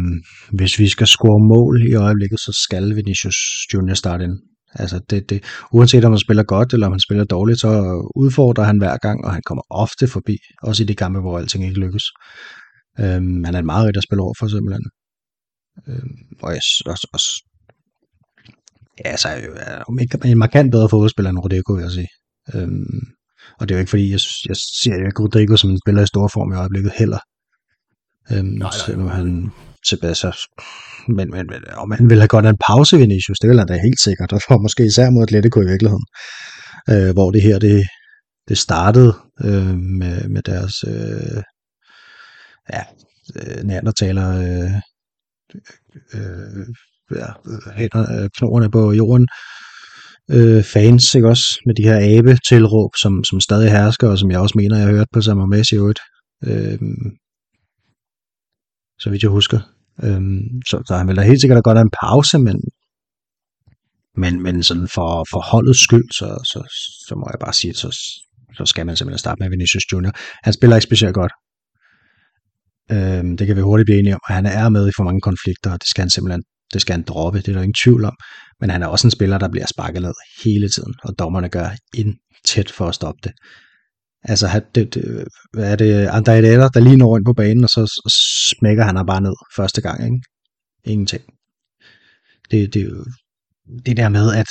hvis 0.53 0.79
vi 0.79 0.89
skal 0.89 1.07
score 1.07 1.41
mål 1.55 1.83
i 1.91 1.95
øjeblikket, 1.95 2.41
så 2.41 2.53
skal 2.65 2.97
Vinicius 2.97 3.39
Junior 3.75 3.95
starte 3.95 4.25
ind. 4.25 4.39
Altså 4.75 5.01
det, 5.11 5.31
det, 5.31 5.45
uanset 5.73 6.05
om 6.05 6.13
han 6.13 6.19
spiller 6.19 6.43
godt 6.43 6.73
eller 6.73 6.87
om 6.87 6.93
han 6.93 7.01
spiller 7.01 7.25
dårligt, 7.25 7.61
så 7.61 7.71
udfordrer 8.17 8.65
han 8.65 8.79
hver 8.79 8.97
gang, 8.97 9.25
og 9.25 9.33
han 9.33 9.43
kommer 9.47 9.63
ofte 9.71 10.09
forbi, 10.09 10.37
også 10.63 10.83
i 10.83 10.87
de 10.87 10.95
kampe, 10.95 11.21
hvor 11.21 11.39
alting 11.39 11.65
ikke 11.65 11.81
lykkes. 11.81 12.05
Øhm, 13.01 13.45
han 13.45 13.55
er 13.55 13.59
en 13.59 13.67
meget 13.67 13.87
rigtig 13.87 14.01
at 14.01 14.09
spille 14.09 14.23
over 14.23 14.35
for 14.39 14.47
simpelthen. 14.49 14.85
Øhm, 15.89 16.17
og 16.43 16.51
jeg 16.51 16.63
også, 16.93 17.07
også 17.13 17.31
ja, 19.05 19.17
så 19.17 19.29
er 19.29 19.45
jo 19.47 19.53
om 19.89 19.99
ikke 19.99 20.19
en 20.25 20.39
markant 20.39 20.73
bedre 20.73 20.89
fodboldspiller 20.89 21.31
end 21.31 21.39
Rodrigo, 21.39 21.73
vil 21.73 21.83
jeg 21.83 21.91
sige. 21.91 22.09
Øhm, 22.55 23.18
og 23.61 23.69
det 23.69 23.75
er 23.75 23.79
jo 23.79 23.81
ikke 23.81 23.91
fordi, 23.91 24.11
jeg, 24.11 24.21
jeg 24.49 24.57
ser 24.57 24.95
jo 25.01 25.07
ikke 25.07 25.23
Rodrigo 25.23 25.57
som 25.57 25.71
en 25.71 25.81
spiller 25.85 26.03
i 26.03 26.07
stor 26.07 26.29
form 26.29 26.53
i 26.53 26.57
øjeblikket 26.57 26.93
heller. 26.99 27.19
Øhm, 28.33 28.47
nej, 28.47 28.71
nej. 28.97 29.15
Han 29.15 29.51
tilbage 29.89 30.15
sig. 30.15 30.33
Men, 31.09 31.31
men, 31.31 31.47
men 31.47 31.63
om 31.77 31.91
han 31.91 32.11
vil 32.11 32.19
have 32.19 32.29
godt 32.29 32.47
en 32.47 32.65
pause, 32.69 32.97
Vinicius, 32.97 33.39
det 33.39 33.51
vil 33.51 33.59
han 33.59 33.69
da 33.69 33.77
helt 33.89 34.01
sikkert. 34.01 34.33
Og 34.33 34.41
for 34.49 34.59
måske 34.65 34.87
især 34.87 35.11
mod 35.11 35.23
Atletico 35.23 35.61
i 35.61 35.67
virkeligheden. 35.67 36.07
Øh, 36.91 37.13
hvor 37.13 37.31
det 37.31 37.43
her, 37.43 37.59
det, 37.59 37.87
det 38.49 38.59
startede 38.59 39.15
øh, 39.45 39.77
med, 40.01 40.29
med 40.29 40.43
deres 40.43 40.75
øh, 40.87 41.43
ja, 42.73 42.83
øh, 43.37 43.65
neandertaler 43.65 44.29
øh, 44.47 44.73
øh, 46.15 46.67
ja, 47.21 47.27
hænder, 47.75 48.23
øh, 48.23 48.31
knoerne 48.37 48.71
på 48.71 48.93
jorden 48.93 49.29
øh, 50.31 50.65
fans, 50.65 51.15
ikke 51.15 51.29
også, 51.29 51.61
med 51.67 51.75
de 51.75 51.83
her 51.83 52.19
abe-tilråb, 52.19 52.91
som, 53.03 53.25
som 53.25 53.41
stadig 53.41 53.71
hersker, 53.71 54.09
og 54.09 54.19
som 54.19 54.31
jeg 54.31 54.41
også 54.41 54.55
mener, 54.59 54.77
jeg 54.77 54.87
har 54.87 54.95
hørt 54.95 55.07
på 55.13 55.21
Samer 55.21 55.47
Messi 55.47 55.75
i 55.75 55.79
øvrigt. 55.79 56.01
Øh, 56.45 56.79
så 58.99 59.11
vidt 59.11 59.23
jeg 59.23 59.31
husker. 59.31 59.61
Øh, 60.03 60.21
så, 60.69 60.83
så 60.87 60.97
han 60.97 61.09
vel 61.09 61.17
da 61.17 61.23
helt 61.23 61.41
sikkert 61.41 61.65
godt 61.65 61.79
en 61.79 61.97
pause, 62.03 62.39
men, 62.39 62.57
men, 64.17 64.43
men 64.43 64.63
sådan 64.63 64.89
for, 64.89 65.27
for 65.31 65.41
holdets 65.51 65.85
skyld, 65.85 66.09
så, 66.19 66.29
så, 66.51 66.61
så 67.09 67.15
må 67.15 67.27
jeg 67.33 67.39
bare 67.41 67.53
sige, 67.53 67.75
så, 67.75 67.89
så 68.57 68.65
skal 68.67 68.87
man 68.87 68.97
simpelthen 68.97 69.19
starte 69.19 69.43
med 69.43 69.51
Vinicius 69.51 69.93
Junior. 69.93 70.13
Han 70.45 70.53
spiller 70.53 70.77
ikke 70.77 70.91
specielt 70.91 71.15
godt. 71.15 71.33
Øhm, 72.93 73.37
det 73.37 73.47
kan 73.47 73.57
vi 73.57 73.61
hurtigt 73.61 73.87
blive 73.87 73.99
enige 73.99 74.15
om, 74.15 74.21
og 74.29 74.35
han 74.35 74.47
er 74.47 74.69
med 74.69 74.89
i 74.89 74.93
for 74.97 75.05
mange 75.05 75.21
konflikter, 75.21 75.71
og 75.73 75.79
det 75.81 75.89
skal 75.89 76.03
han 76.03 76.11
simpelthen 76.11 76.43
det 76.73 76.81
skal 76.81 76.93
han 76.93 77.03
droppe, 77.03 77.39
det 77.39 77.49
er 77.49 77.53
der 77.53 77.63
ingen 77.63 77.83
tvivl 77.85 78.05
om. 78.05 78.17
Men 78.61 78.71
han 78.71 78.83
er 78.83 78.87
også 78.87 79.07
en 79.07 79.11
spiller, 79.11 79.39
der 79.39 79.49
bliver 79.49 79.67
sparket 79.67 80.03
ned 80.03 80.15
hele 80.45 80.69
tiden, 80.69 80.95
og 81.05 81.19
dommerne 81.19 81.49
gør 81.49 81.69
intet 81.95 82.71
for 82.71 82.87
at 82.87 82.95
stoppe 82.95 83.21
det. 83.25 83.33
Altså, 84.23 84.63
det, 84.75 84.95
det, 84.95 85.25
hvad 85.53 85.73
er 85.73 85.77
det, 85.77 86.09
André 86.09 86.31
Herrera, 86.31 86.69
der 86.69 86.81
lige 86.81 86.97
når 86.97 87.17
ind 87.17 87.25
på 87.25 87.33
banen, 87.33 87.65
og 87.65 87.71
så, 87.71 87.87
så 87.87 88.15
smækker 88.59 88.85
han 88.85 89.07
bare 89.07 89.21
ned 89.21 89.35
første 89.57 89.81
gang, 89.81 90.05
ikke? 90.05 90.21
Ingenting. 90.85 91.25
Det, 92.51 92.75
det, 92.75 93.05
det 93.87 93.97
der 93.97 94.09
med, 94.09 94.35
at, 94.35 94.49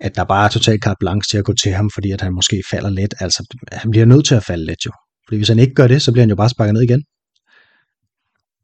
at 0.00 0.16
der 0.16 0.24
bare 0.24 0.44
er 0.44 0.48
totalt 0.48 0.82
carte 0.82 0.98
blanche 1.00 1.28
til 1.30 1.38
at 1.38 1.44
gå 1.44 1.52
til 1.52 1.72
ham, 1.72 1.90
fordi 1.94 2.10
at 2.10 2.20
han 2.20 2.34
måske 2.34 2.62
falder 2.70 2.90
let. 2.90 3.14
Altså, 3.20 3.56
han 3.72 3.90
bliver 3.90 4.06
nødt 4.06 4.26
til 4.26 4.34
at 4.34 4.44
falde 4.44 4.64
let 4.64 4.86
jo. 4.86 4.92
Fordi 5.26 5.36
hvis 5.36 5.48
han 5.48 5.58
ikke 5.58 5.74
gør 5.74 5.86
det, 5.86 6.02
så 6.02 6.12
bliver 6.12 6.22
han 6.22 6.30
jo 6.30 6.36
bare 6.36 6.48
sparket 6.48 6.74
ned 6.74 6.82
igen. 6.82 7.02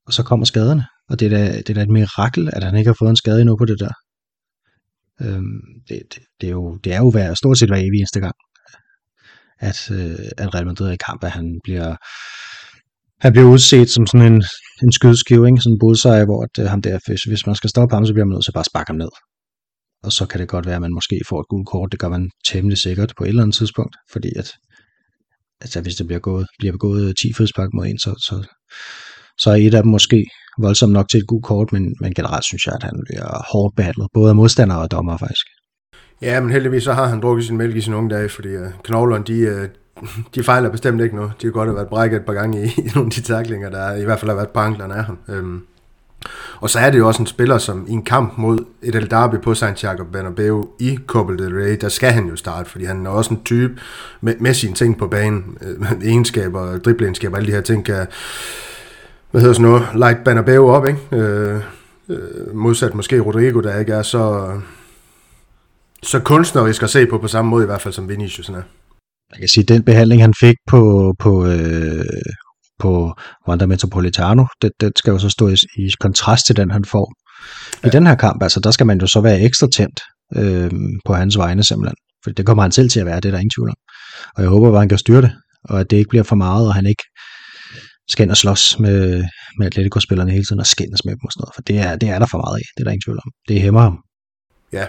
Og 0.06 0.12
så 0.12 0.22
kommer 0.22 0.46
skaderne. 0.46 0.84
Og 1.10 1.20
det 1.20 1.26
er, 1.26 1.30
da, 1.30 1.58
det 1.58 1.70
er 1.70 1.74
da 1.74 1.82
et 1.82 1.96
mirakel, 1.98 2.50
at 2.52 2.64
han 2.64 2.76
ikke 2.76 2.88
har 2.88 2.96
fået 2.98 3.10
en 3.10 3.16
skade 3.16 3.40
endnu 3.40 3.56
på 3.56 3.64
det 3.64 3.80
der. 3.80 3.92
Øhm, 5.22 5.60
det, 5.88 6.02
det, 6.12 6.22
det, 6.40 6.46
er 6.46 6.50
jo, 6.50 6.78
det 6.84 6.92
er 6.92 6.98
jo 6.98 7.10
hver, 7.10 7.34
stort 7.34 7.58
set 7.58 7.68
hver 7.68 7.76
evig 7.76 7.98
eneste 7.98 8.20
gang, 8.20 8.34
at, 9.58 9.90
øh, 9.90 10.26
at 10.38 10.54
Real 10.54 10.66
Madrid 10.66 10.88
er 10.88 10.92
i 10.92 11.04
kamp, 11.06 11.24
at 11.24 11.30
han 11.30 11.60
bliver, 11.64 11.96
han 13.20 13.32
bliver 13.32 13.48
udset 13.48 13.90
som 13.90 14.06
sådan 14.06 14.32
en, 14.32 14.42
en 14.82 14.92
skydeskive, 14.92 15.46
ikke? 15.46 15.62
sådan 15.62 15.74
en 15.74 15.78
bullseye, 15.82 16.24
hvor 16.24 16.40
at, 16.46 16.54
øh, 16.62 16.70
ham 16.70 16.82
der, 16.82 16.98
hvis, 17.06 17.22
hvis 17.22 17.46
man 17.46 17.56
skal 17.56 17.70
stoppe 17.70 17.94
ham, 17.94 18.06
så 18.06 18.12
bliver 18.12 18.26
man 18.26 18.34
nødt 18.34 18.44
til 18.44 18.50
at 18.50 18.58
bare 18.58 18.70
sparke 18.72 18.88
ham 18.88 18.96
ned. 18.96 19.12
Og 20.02 20.12
så 20.12 20.26
kan 20.26 20.40
det 20.40 20.48
godt 20.48 20.66
være, 20.66 20.74
at 20.74 20.86
man 20.86 20.94
måske 20.94 21.20
får 21.28 21.40
et 21.40 21.48
gult 21.48 21.68
kort. 21.68 21.92
Det 21.92 22.00
gør 22.00 22.08
man 22.08 22.30
temmelig 22.50 22.78
sikkert 22.78 23.12
på 23.18 23.24
et 23.24 23.28
eller 23.28 23.42
andet 23.42 23.56
tidspunkt, 23.56 23.96
fordi 24.12 24.30
at 24.36 24.48
altså, 25.60 25.80
hvis 25.80 25.94
det 25.94 26.06
bliver, 26.06 26.20
gået, 26.20 26.46
bliver 26.58 26.72
begået 26.72 27.16
10 27.16 27.32
frispark 27.32 27.68
mod 27.74 27.86
en, 27.86 27.98
så, 27.98 28.10
så, 28.26 28.34
så 29.38 29.50
er 29.50 29.54
et 29.54 29.74
af 29.74 29.82
dem 29.82 29.90
måske 29.90 30.26
voldsomt 30.62 30.92
nok 30.92 31.08
til 31.08 31.18
et 31.18 31.26
godt 31.26 31.44
kort, 31.44 31.72
men, 31.72 31.94
men 32.00 32.14
generelt 32.14 32.44
synes 32.44 32.66
jeg, 32.66 32.74
at 32.74 32.82
han 32.82 33.02
bliver 33.06 33.52
hårdt 33.52 33.76
behandlet, 33.76 34.06
både 34.14 34.28
af 34.28 34.36
modstandere 34.36 34.78
og 34.78 34.90
dommer 34.90 35.16
faktisk. 35.16 35.46
Ja, 36.22 36.40
men 36.40 36.50
heldigvis 36.50 36.82
så 36.82 36.92
har 36.92 37.06
han 37.06 37.20
drukket 37.20 37.46
sin 37.46 37.56
mælk 37.56 37.76
i 37.76 37.80
sine 37.80 37.96
unge 37.96 38.10
dage, 38.10 38.28
fordi 38.28 38.48
øh, 38.48 38.68
knoglerne, 38.84 39.24
de, 39.24 39.38
øh, 39.38 39.68
de 40.34 40.42
fejler 40.42 40.70
bestemt 40.70 41.00
ikke 41.00 41.16
noget. 41.16 41.32
De 41.42 41.46
har 41.46 41.52
godt 41.52 41.68
have 41.68 41.76
været 41.76 41.88
brækket 41.88 42.16
et 42.16 42.26
par 42.26 42.32
gange 42.32 42.64
i, 42.64 42.66
i 42.86 42.90
nogle 42.94 43.06
af 43.06 43.10
de 43.10 43.20
taklinger, 43.20 43.70
der 43.70 43.96
i 43.96 44.04
hvert 44.04 44.20
fald 44.20 44.30
har 44.30 44.36
været 44.36 44.48
på 44.48 44.60
anklerne 44.60 44.94
af 44.94 45.04
ham. 45.04 45.18
Øhm. 45.28 45.62
og 46.60 46.70
så 46.70 46.78
er 46.78 46.90
det 46.90 46.98
jo 46.98 47.06
også 47.06 47.22
en 47.22 47.26
spiller, 47.26 47.58
som 47.58 47.86
i 47.88 47.92
en 47.92 48.04
kamp 48.04 48.38
mod 48.38 48.58
et 48.82 48.94
El 48.94 49.10
Derby 49.10 49.34
på 49.42 49.54
Santiago 49.54 50.04
Bernabeu 50.04 50.68
i 50.80 50.98
Copa 51.06 51.32
del 51.32 51.54
Rey, 51.54 51.78
der 51.80 51.88
skal 51.88 52.12
han 52.12 52.26
jo 52.26 52.36
starte, 52.36 52.70
fordi 52.70 52.84
han 52.84 53.06
er 53.06 53.10
også 53.10 53.34
en 53.34 53.42
type 53.44 53.80
med, 54.20 54.34
med 54.40 54.54
sine 54.54 54.74
ting 54.74 54.98
på 54.98 55.08
banen, 55.08 55.58
øh, 55.62 56.02
egenskaber, 56.02 56.78
dribleegenskaber, 56.78 57.36
alle 57.36 57.46
de 57.46 57.52
her 57.52 57.60
ting 57.60 57.84
kan, 57.84 58.06
hvad 59.30 59.40
hedder 59.40 59.54
sådan 59.54 59.70
noget, 59.70 59.88
light 59.94 60.24
Bernabeu 60.24 60.70
op, 60.70 60.86
ikke? 60.86 61.00
Øh, 61.12 61.60
øh, 62.08 62.54
modsat 62.54 62.94
måske 62.94 63.20
Rodrigo, 63.20 63.60
der 63.60 63.78
ikke 63.78 63.92
er 63.92 64.02
så, 64.02 64.54
så 66.02 66.20
kunstnerisk 66.20 66.82
at 66.82 66.90
se 66.90 67.06
på 67.06 67.18
på 67.18 67.28
samme 67.28 67.50
måde 67.50 67.64
i 67.64 67.66
hvert 67.66 67.80
fald 67.80 67.94
som 67.94 68.08
Vinicius 68.08 68.48
er. 68.48 68.62
Jeg 69.30 69.38
kan 69.38 69.48
sige, 69.48 69.62
at 69.62 69.68
den 69.68 69.82
behandling, 69.82 70.22
han 70.22 70.34
fik 70.40 70.56
på, 70.66 71.14
på, 71.18 71.46
øh, 71.46 72.04
på 72.78 73.14
Wanda 73.48 73.66
Metropolitano, 73.66 74.44
det, 74.62 74.70
det 74.80 74.92
skal 74.96 75.10
jo 75.10 75.18
så 75.18 75.28
stå 75.28 75.48
i, 75.48 75.54
i 75.76 75.90
kontrast 76.00 76.46
til 76.46 76.56
den, 76.56 76.70
han 76.70 76.84
får 76.84 77.12
ja. 77.82 77.88
i 77.88 77.90
den 77.90 78.06
her 78.06 78.14
kamp. 78.14 78.42
Altså, 78.42 78.60
der 78.60 78.70
skal 78.70 78.86
man 78.86 79.00
jo 79.00 79.06
så 79.06 79.20
være 79.20 79.40
ekstra 79.40 79.66
tændt 79.76 80.00
øh, 80.36 80.70
på 81.04 81.14
hans 81.14 81.38
vegne 81.38 81.64
simpelthen. 81.64 81.96
For 82.24 82.30
det 82.30 82.46
kommer 82.46 82.62
han 82.62 82.72
selv 82.72 82.88
til 82.88 83.00
at 83.00 83.06
være, 83.06 83.16
det 83.16 83.24
er 83.24 83.30
der 83.30 83.38
ingen 83.38 83.54
tvivl 83.58 83.68
om. 83.68 83.76
Og 84.36 84.42
jeg 84.42 84.50
håber, 84.50 84.72
at 84.72 84.78
han 84.78 84.88
kan 84.88 84.98
styre 84.98 85.22
det, 85.22 85.32
og 85.64 85.80
at 85.80 85.90
det 85.90 85.96
ikke 85.96 86.08
bliver 86.08 86.22
for 86.22 86.36
meget, 86.36 86.66
og 86.66 86.74
han 86.74 86.86
ikke 86.86 87.04
skal 88.10 88.22
ind 88.22 88.30
og 88.30 88.36
slås 88.36 88.78
med, 88.78 89.24
med 89.58 89.66
Atletico-spillerne 89.66 90.30
hele 90.30 90.44
tiden 90.44 90.60
og 90.60 90.66
skændes 90.66 91.04
med 91.04 91.12
dem 91.12 91.24
og 91.24 91.32
sådan 91.32 91.42
noget. 91.42 91.54
For 91.54 91.62
det 91.62 91.78
er, 91.78 91.96
det 91.96 92.08
er 92.08 92.18
der 92.18 92.26
for 92.26 92.38
meget 92.38 92.56
af, 92.56 92.66
det 92.74 92.80
er 92.80 92.84
der 92.84 92.90
ingen 92.90 93.06
tvivl 93.06 93.20
om. 93.24 93.30
Det 93.48 93.62
hæmmer 93.62 93.80
ham. 93.80 93.98
Ja, 94.72 94.86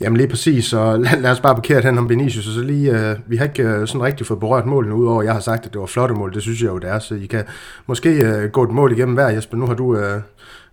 Jamen 0.00 0.16
lige 0.16 0.28
præcis, 0.28 0.64
så 0.64 0.96
lad, 1.04 1.20
lad 1.20 1.30
os 1.30 1.40
bare 1.40 1.54
parkere 1.54 1.80
hen 1.80 1.98
om 1.98 2.08
Vinicius, 2.08 2.46
og 2.46 2.52
så 2.52 2.60
lige, 2.60 3.10
øh, 3.10 3.16
vi 3.26 3.36
har 3.36 3.44
ikke 3.44 3.62
øh, 3.62 3.86
sådan 3.86 4.02
rigtig 4.02 4.26
fået 4.26 4.40
berørt 4.40 4.66
målene, 4.66 4.94
udover 4.94 5.22
jeg 5.22 5.32
har 5.32 5.40
sagt, 5.40 5.66
at 5.66 5.72
det 5.72 5.80
var 5.80 5.86
flotte 5.86 6.14
mål, 6.14 6.34
det 6.34 6.42
synes 6.42 6.62
jeg 6.62 6.68
jo 6.68 6.78
det 6.78 6.90
er, 6.90 6.98
så 6.98 7.14
I 7.14 7.26
kan 7.26 7.44
måske 7.86 8.10
øh, 8.10 8.50
gå 8.50 8.62
et 8.62 8.70
mål 8.70 8.92
igennem 8.92 9.14
hver, 9.14 9.28
Jesper, 9.28 9.56
nu 9.56 9.66
har 9.66 9.74
du 9.74 9.96
øh, 9.96 10.20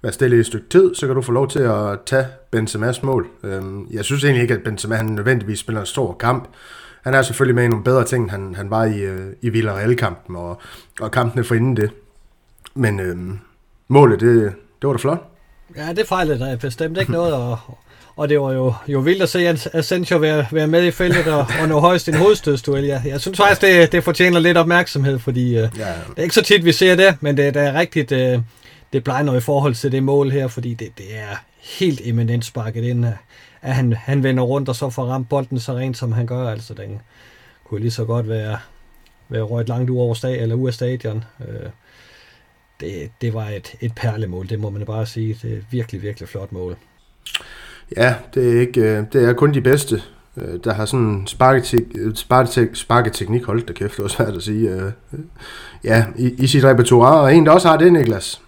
været 0.02 0.14
stille 0.14 0.36
i 0.36 0.40
et 0.40 0.46
stykke 0.46 0.70
tid, 0.70 0.96
så 0.96 1.06
kan 1.08 1.16
du 1.16 1.22
få 1.22 1.32
lov 1.32 1.48
til 1.48 1.60
at 1.60 2.00
tage 2.06 2.26
Benzema's 2.56 3.00
mål. 3.04 3.28
Øh, 3.44 3.62
jeg 3.92 4.06
synes 4.06 4.24
egentlig 4.24 4.42
ikke, 4.42 4.54
at 4.54 4.64
Benzema 4.64 4.96
han 4.96 5.06
nødvendigvis 5.06 5.60
spiller 5.60 5.80
en 5.80 5.86
stor 5.86 6.14
kamp, 6.14 6.48
han 7.04 7.14
er 7.14 7.22
selvfølgelig 7.22 7.56
med 7.56 7.64
i 7.64 7.68
nogle 7.68 7.84
bedre 7.84 8.04
ting, 8.04 8.32
han, 8.32 8.56
han 8.56 8.70
var 8.70 8.86
i, 8.86 9.00
øh, 9.00 9.26
i 9.42 9.50
Villarreal-kampen, 9.50 10.36
og, 10.36 10.62
og 11.00 11.12
kampene 11.12 11.44
for 11.44 11.56
inden 11.56 11.78
det. 11.78 11.92
Men 12.74 13.00
uh, 13.00 13.38
målet, 13.88 14.20
det, 14.20 14.54
det 14.82 14.88
var 14.88 14.94
da 14.94 14.98
flot. 14.98 15.30
Ja, 15.78 15.94
det 15.94 16.08
fejlede 16.08 16.40
der 16.40 16.56
bestemt 16.56 16.98
ikke 16.98 17.12
noget, 17.12 17.34
og, 17.34 17.58
og 18.16 18.30
det 18.30 18.40
var 18.40 18.52
jo, 18.52 18.74
jo 18.88 19.00
vildt 19.00 19.24
at 19.24 19.30
se 19.30 19.48
Asensio 19.74 20.18
være, 20.18 20.46
være 20.52 20.68
med 20.68 20.86
i 20.86 20.92
feltet 20.92 21.28
og, 21.28 21.46
og 21.62 21.68
nå 21.68 21.80
højst 21.80 22.08
en 22.08 22.16
hovedstødsduel. 22.16 22.84
Jeg, 22.84 23.02
jeg 23.06 23.22
synes 23.22 23.38
faktisk, 23.38 23.62
det, 23.62 23.92
det 23.92 24.04
fortjener 24.04 24.40
lidt 24.40 24.58
opmærksomhed, 24.58 25.20
fordi 25.20 25.50
uh, 25.50 25.56
ja. 25.56 25.68
det 25.68 26.18
er 26.18 26.24
ikke 26.24 26.36
så 26.36 26.44
tit, 26.44 26.66
vi 26.66 26.72
ser 26.72 26.96
det, 26.96 27.16
men 27.22 27.38
det, 27.38 27.54
det 27.54 27.62
er 27.62 27.74
rigtigt, 27.74 28.12
uh, 28.12 28.44
det 28.94 29.04
plejer 29.04 29.24
noget 29.24 29.40
i 29.40 29.44
forhold 29.44 29.76
til 29.76 29.92
det 29.92 30.04
mål 30.04 30.32
her, 30.32 30.48
fordi 30.48 30.74
det, 30.74 30.98
det 30.98 31.18
er 31.18 31.36
helt 31.80 32.02
eminent 32.04 32.46
sparket 32.46 32.84
ind, 32.84 33.06
at 33.62 33.76
han, 33.76 33.94
han 33.94 34.24
vender 34.24 34.44
rundt 34.44 34.70
og 34.70 34.76
så 34.76 34.90
får 34.90 35.06
ramt 35.06 35.30
bolden 35.30 35.60
så 35.60 35.74
rent, 35.74 35.98
som 35.98 36.12
han 36.12 36.28
gør. 36.28 36.50
Altså, 36.50 36.74
den 36.74 37.02
kunne 37.64 37.80
lige 37.80 37.92
så 37.92 38.06
godt 38.06 38.30
være, 38.30 38.58
Øh, 39.34 39.40
være 39.40 39.44
røget 39.44 39.70
langt 39.70 39.90
ud 39.90 39.98
over 39.98 40.14
stad, 40.14 40.36
eller 40.36 40.56
ud 40.56 40.68
af 40.68 40.74
stadion. 40.74 41.24
Øh, 41.48 41.70
det, 42.80 43.12
det 43.22 43.34
var 43.34 43.50
et, 43.50 43.76
et 43.82 43.96
perlemål, 43.96 44.50
det 44.50 44.60
må 44.60 44.70
man 44.70 44.86
bare 44.86 45.06
sige. 45.06 45.38
Det 45.42 45.54
er 45.54 45.62
virkelig, 45.72 46.02
virkelig 46.02 46.30
flot 46.30 46.52
mål. 46.52 46.78
Ja, 47.98 48.16
det 48.34 48.56
er, 48.56 48.62
ikke, 48.62 48.82
øh, 48.82 49.04
det 49.14 49.30
er 49.30 49.34
kun 49.34 49.54
de 49.54 49.62
bedste, 49.62 50.02
der 50.64 50.74
har 50.74 50.86
sådan 50.86 51.28
sparketek, 51.28 52.76
sparketeknik, 52.76 53.44
holdt 53.44 53.68
der 53.68 53.74
kæft, 53.74 53.96
det 53.96 54.04
var 54.04 54.10
svært 54.10 54.36
at 54.36 54.44
sige, 54.44 54.94
ja, 55.84 56.06
i, 56.18 56.36
i 56.38 56.48
sit 56.48 56.64
repertoire, 56.64 57.22
og 57.22 57.36
en, 57.36 57.46
der 57.46 57.52
også 57.52 57.68
har 57.68 57.78
det, 57.78 57.94
Niklas, 57.94 58.42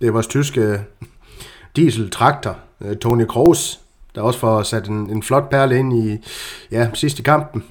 det 0.00 0.06
er 0.06 0.12
vores 0.12 0.26
tyske 0.26 0.80
diesel-traktor, 1.76 2.58
Tony 3.00 3.24
Kroos, 3.24 3.80
der 4.14 4.20
også 4.20 4.38
får 4.38 4.62
sat 4.62 4.88
en, 4.88 5.10
en 5.10 5.22
flot 5.22 5.50
perle 5.50 5.78
ind 5.78 5.92
i 5.92 6.18
ja, 6.70 6.90
sidste 6.94 7.22
kampen. 7.22 7.64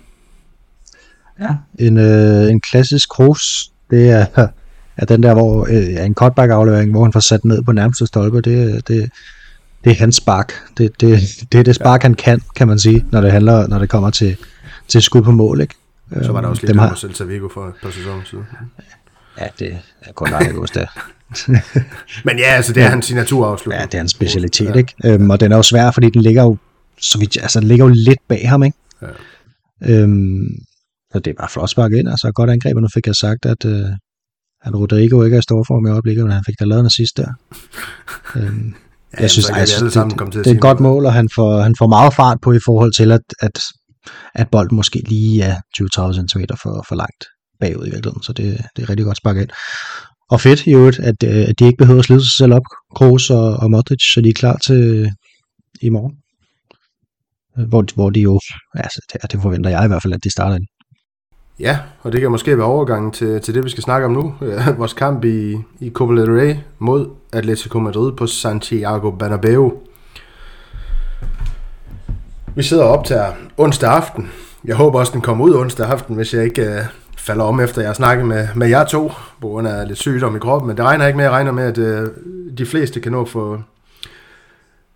Ja, 1.39 1.55
en, 1.79 1.97
øh, 1.97 2.49
en 2.51 2.61
klassisk 2.61 3.09
Kroos, 3.09 3.71
det 3.89 4.09
er, 4.09 4.25
er 4.97 5.05
den 5.05 5.23
der, 5.23 5.33
hvor 5.33 5.67
øh, 5.69 6.05
en 6.05 6.13
cutback-aflevering, 6.13 6.91
hvor 6.91 7.03
han 7.03 7.13
får 7.13 7.19
sat 7.19 7.45
ned 7.45 7.63
på 7.63 7.71
nærmeste 7.71 8.07
stolpe, 8.07 8.41
det, 8.41 8.87
det, 8.87 9.11
det 9.83 9.91
er 9.91 9.95
hans 9.95 10.15
spark. 10.15 10.53
Det, 10.77 11.01
det, 11.01 11.19
det 11.51 11.59
er 11.59 11.63
det 11.63 11.75
spark, 11.75 12.03
ja. 12.03 12.07
han 12.07 12.13
kan, 12.13 12.41
kan 12.55 12.67
man 12.67 12.79
sige, 12.79 13.05
når 13.11 13.21
det 13.21 13.31
handler, 13.31 13.67
når 13.67 13.79
det 13.79 13.89
kommer 13.89 14.09
til, 14.09 14.37
til 14.87 15.01
skud 15.01 15.21
på 15.21 15.31
mål. 15.31 15.61
Ikke? 15.61 15.75
Så 16.21 16.31
var 16.31 16.41
der 16.41 16.47
også 16.47 16.65
lidt 16.65 16.79
har... 16.79 16.95
Celta 16.95 17.23
Vigo 17.23 17.47
for 17.53 17.67
et 17.67 17.73
par 17.83 17.89
sæsoner 17.89 18.21
siden. 18.25 18.45
Ja, 19.39 19.45
det 19.59 19.77
er 20.01 20.11
kun 20.11 20.29
langt 20.29 20.73
der. 20.73 20.85
Men 22.25 22.37
ja, 22.37 22.45
altså 22.45 22.73
det 22.73 22.83
er 22.83 22.87
hans 22.87 23.05
signaturafslutning. 23.05 23.79
Ja, 23.79 23.85
det 23.85 23.93
er 23.93 23.97
hans 23.97 24.11
specialitet, 24.11 24.69
ja. 24.69 24.73
ikke? 24.73 24.93
Øhm, 25.05 25.29
og 25.29 25.39
den 25.39 25.51
er 25.51 25.55
jo 25.55 25.63
svær, 25.63 25.91
fordi 25.91 26.09
den 26.09 26.21
ligger 26.21 26.43
jo, 26.43 26.57
så 27.01 27.19
vidt, 27.19 27.37
altså, 27.41 27.59
den 27.59 27.67
ligger 27.67 27.85
jo 27.85 27.93
lidt 27.95 28.19
bag 28.27 28.49
ham, 28.49 28.63
ikke? 28.63 28.77
Ja. 29.01 29.07
Øhm, 29.81 30.63
så 31.13 31.19
det 31.19 31.35
bare 31.39 31.49
flot 31.49 31.69
sparket 31.69 31.97
ind, 31.97 32.09
altså 32.09 32.31
godt 32.35 32.49
angreb, 32.49 32.75
og 32.75 32.81
nu 32.81 32.87
fik 32.93 33.07
jeg 33.07 33.15
sagt, 33.15 33.45
at, 33.45 33.65
øh, 33.65 33.89
at 34.65 34.75
Rodrigo 34.75 35.23
ikke 35.23 35.35
er 35.35 35.39
i 35.39 35.41
stor 35.49 35.63
form 35.67 35.85
i 35.85 35.89
øjeblikket, 35.89 36.23
men 36.25 36.33
han 36.33 36.43
fik 36.45 36.55
da 36.59 36.65
lavet 36.65 36.79
en 36.79 36.85
assist 36.85 37.17
der. 37.17 37.31
øhm, 38.39 38.75
Ja, 39.17 39.21
jeg 39.21 39.31
synes, 39.31 39.49
altså, 39.49 39.85
det, 39.85 39.93
det, 39.93 40.33
det, 40.33 40.45
det 40.45 40.51
er 40.51 40.55
et 40.55 40.61
godt 40.61 40.79
mål, 40.79 41.05
og 41.05 41.13
han 41.13 41.29
får, 41.35 41.61
han 41.61 41.75
får 41.79 41.87
meget 41.87 42.13
fart 42.13 42.37
på 42.41 42.53
i 42.53 42.59
forhold 42.65 42.93
til, 42.93 43.11
at, 43.11 43.21
at, 43.39 43.59
at 44.35 44.49
bolden 44.51 44.75
måske 44.75 45.03
lige 45.07 45.43
er 45.43 45.55
20-30 45.55 46.29
cm 46.29 46.41
for, 46.61 46.85
for 46.87 46.95
langt 46.95 47.23
bagud 47.59 47.87
i 47.87 47.89
virkeligheden, 47.89 48.23
så 48.23 48.33
det, 48.33 48.65
det 48.75 48.83
er 48.83 48.89
rigtig 48.89 49.05
godt 49.05 49.17
sparket 49.17 49.41
ind. 49.41 49.49
Og 50.31 50.41
fedt 50.41 50.65
i 50.65 50.73
øvrigt, 50.73 50.99
at, 50.99 51.15
øh, 51.23 51.49
at 51.49 51.59
de 51.59 51.65
ikke 51.65 51.77
behøver 51.77 51.99
at 51.99 52.05
slide 52.05 52.21
sig 52.21 52.37
selv 52.37 52.53
op, 52.53 52.67
Kroos 52.95 53.29
og, 53.29 53.53
og 53.53 53.71
Modric, 53.71 54.13
så 54.13 54.21
de 54.21 54.29
er 54.29 54.33
klar 54.33 54.57
til 54.57 55.11
i 55.81 55.89
morgen. 55.89 56.15
Hvor, 57.67 57.85
hvor 57.95 58.09
de 58.09 58.21
jo, 58.21 58.39
altså 58.75 58.99
det, 59.13 59.31
det 59.31 59.41
forventer 59.41 59.69
jeg 59.69 59.85
i 59.85 59.87
hvert 59.87 60.01
fald, 60.01 60.13
at 60.13 60.23
de 60.23 60.31
starter 60.31 60.55
ind. 60.55 60.67
Ja, 61.59 61.79
og 62.01 62.11
det 62.11 62.21
kan 62.21 62.31
måske 62.31 62.57
være 62.57 62.67
overgangen 62.67 63.11
til, 63.11 63.41
til 63.41 63.55
det, 63.55 63.63
vi 63.63 63.69
skal 63.69 63.83
snakke 63.83 64.05
om 64.05 64.11
nu. 64.11 64.33
Vores 64.77 64.93
kamp 64.93 65.25
i, 65.25 65.57
i 65.79 65.91
Copa 65.93 66.13
del 66.13 66.31
Rey 66.31 66.55
mod 66.79 67.09
Atletico 67.33 67.79
Madrid 67.79 68.11
på 68.11 68.27
Santiago 68.27 69.11
Bernabeu. 69.11 69.73
Vi 72.55 72.63
sidder 72.63 72.83
op 72.83 73.05
til 73.05 73.19
onsdag 73.57 73.89
aften. 73.89 74.29
Jeg 74.65 74.75
håber 74.75 74.99
også, 74.99 75.11
den 75.13 75.21
kommer 75.21 75.45
ud 75.45 75.55
onsdag 75.55 75.87
aften, 75.87 76.15
hvis 76.15 76.33
jeg 76.33 76.43
ikke 76.43 76.61
øh, 76.61 76.81
falder 77.17 77.43
om, 77.43 77.59
efter 77.59 77.81
jeg 77.81 77.89
har 77.89 77.93
snakket 77.93 78.25
med, 78.25 78.47
med 78.55 78.67
jer 78.67 78.85
to, 78.85 79.11
på 79.41 79.47
grund 79.47 79.67
af 79.67 79.87
lidt 79.87 79.99
sygdom 79.99 80.35
i 80.35 80.39
kroppen. 80.39 80.67
Men 80.67 80.77
det 80.77 80.85
regner 80.85 81.07
ikke 81.07 81.17
med, 81.17 81.25
jeg 81.25 81.31
regner 81.31 81.51
med, 81.51 81.63
at 81.63 81.77
øh, 81.77 82.09
de 82.57 82.65
fleste 82.65 82.99
kan 82.99 83.11
nå 83.11 83.25
få, 83.25 83.59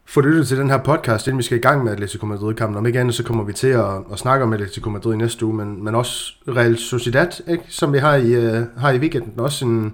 få 0.10 0.22
lyttet 0.22 0.48
til 0.48 0.58
den 0.58 0.70
her 0.70 0.78
podcast, 0.78 1.28
inden 1.28 1.38
vi 1.38 1.44
skal 1.44 1.58
i 1.58 1.62
gang 1.62 1.84
med 1.84 1.92
Atletico 1.92 2.26
Madrid-kampen. 2.26 2.78
Om 2.78 2.86
ikke 2.86 3.00
andet, 3.00 3.16
så 3.16 3.24
kommer 3.24 3.44
vi 3.44 3.54
til 3.54 3.68
at, 3.68 3.86
at 4.12 4.20
snakke 4.20 4.44
om 4.44 4.54
Atletico 4.54 4.90
Madrid 4.90 5.14
i 5.14 5.18
næste 5.18 5.46
uge, 5.46 5.56
men, 5.56 5.84
men 5.84 5.96
også 5.96 6.34
Real 6.48 6.78
Sociedad, 6.78 7.28
ikke? 7.48 7.64
som 7.70 7.94
vi 7.94 7.98
har 7.98 8.16
i, 8.16 8.38
uh, 8.38 8.64
har 8.78 8.92
i 8.92 8.98
weekenden. 8.98 9.40
Også 9.40 9.66
en, 9.66 9.94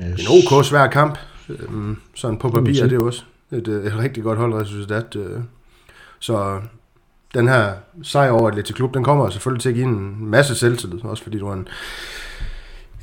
yes. 0.00 0.20
en 0.20 0.26
ok 0.28 0.64
svær 0.64 0.86
kamp. 0.86 1.18
Um, 1.68 2.00
sådan 2.14 2.38
på 2.38 2.50
papir 2.50 2.72
det 2.72 2.82
er 2.82 2.86
det 2.86 2.98
også 2.98 3.22
et, 3.52 3.68
øh, 3.68 3.86
et 3.86 3.98
rigtig 3.98 4.22
godt 4.22 4.38
hold, 4.38 4.54
Real 4.54 4.66
Sociedad. 4.66 5.16
Uh, 5.16 5.42
så 6.18 6.60
den 7.34 7.48
her 7.48 7.72
sejr 8.02 8.30
over 8.30 8.48
Atletico 8.48 8.76
Klub, 8.76 8.94
den 8.94 9.04
kommer 9.04 9.30
selvfølgelig 9.30 9.62
til 9.62 9.68
at 9.68 9.74
give 9.74 9.86
en 9.86 10.16
masse 10.26 10.54
selvtillid, 10.54 11.04
også 11.04 11.22
fordi 11.22 11.38
du 11.38 11.46
var 11.46 11.54
en, 11.54 11.68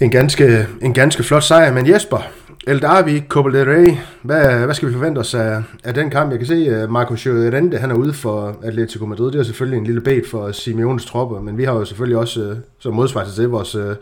en 0.01 0.11
ganske, 0.11 0.67
en 0.81 0.93
ganske 0.93 1.23
flot 1.23 1.43
sejr. 1.43 1.73
Men 1.73 1.89
Jesper, 1.89 2.19
El 2.67 2.81
Derby, 2.81 3.21
Copa 3.27 3.49
del 3.49 3.65
Rey, 3.65 3.97
hvad, 4.21 4.65
hvad 4.65 4.75
skal 4.75 4.87
vi 4.87 4.93
forvente 4.93 5.19
os 5.19 5.33
af, 5.33 5.63
af 5.83 5.93
den 5.93 6.09
kamp? 6.09 6.31
Jeg 6.31 6.39
kan 6.39 6.47
se, 6.47 6.55
at 6.55 6.89
Marco 6.89 7.15
Llorente, 7.25 7.77
han 7.77 7.91
er 7.91 7.95
ude 7.95 8.13
for 8.13 8.59
Atletico 8.63 9.05
Madrid. 9.05 9.31
Det 9.31 9.39
er 9.39 9.43
selvfølgelig 9.43 9.77
en 9.77 9.85
lille 9.85 10.01
bed 10.01 10.21
for 10.31 10.51
Simeones 10.51 11.05
tropper, 11.05 11.41
men 11.41 11.57
vi 11.57 11.63
har 11.63 11.73
jo 11.73 11.85
selvfølgelig 11.85 12.17
også, 12.17 12.41
øh, 12.41 12.57
som 12.79 12.93
modsvar 12.93 13.23
til 13.23 13.43
det, 13.43 13.51
vores 13.51 13.75
øh, 13.75 13.95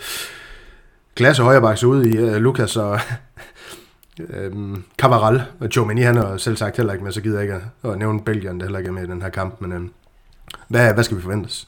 klasse 1.15 1.43
højrebaks 1.43 1.83
ude 1.83 2.09
i 2.09 2.23
uh, 2.23 2.35
Lukas 2.35 2.77
og 2.77 2.99
um, 4.51 4.83
Cavaral. 5.01 5.41
Og 5.59 5.69
Jomini, 5.75 6.01
han 6.01 6.15
har 6.15 6.37
selv 6.37 6.55
sagt 6.55 6.77
heller 6.77 6.93
ikke 6.93 7.05
med, 7.05 7.11
så 7.11 7.21
gider 7.21 7.39
jeg 7.39 7.43
ikke 7.43 7.55
at, 7.83 7.91
at 7.91 7.97
nævne 7.97 8.21
Belgien, 8.21 8.59
der 8.59 8.65
heller 8.65 8.79
ikke 8.79 8.89
er 8.89 8.93
med 8.93 9.03
i 9.03 9.11
den 9.11 9.21
her 9.21 9.29
kamp. 9.29 9.61
Men 9.61 9.73
um, 9.73 9.91
hvad, 10.67 10.93
hvad 10.93 11.03
skal 11.03 11.17
vi 11.17 11.21
forvente 11.21 11.47
os? 11.47 11.67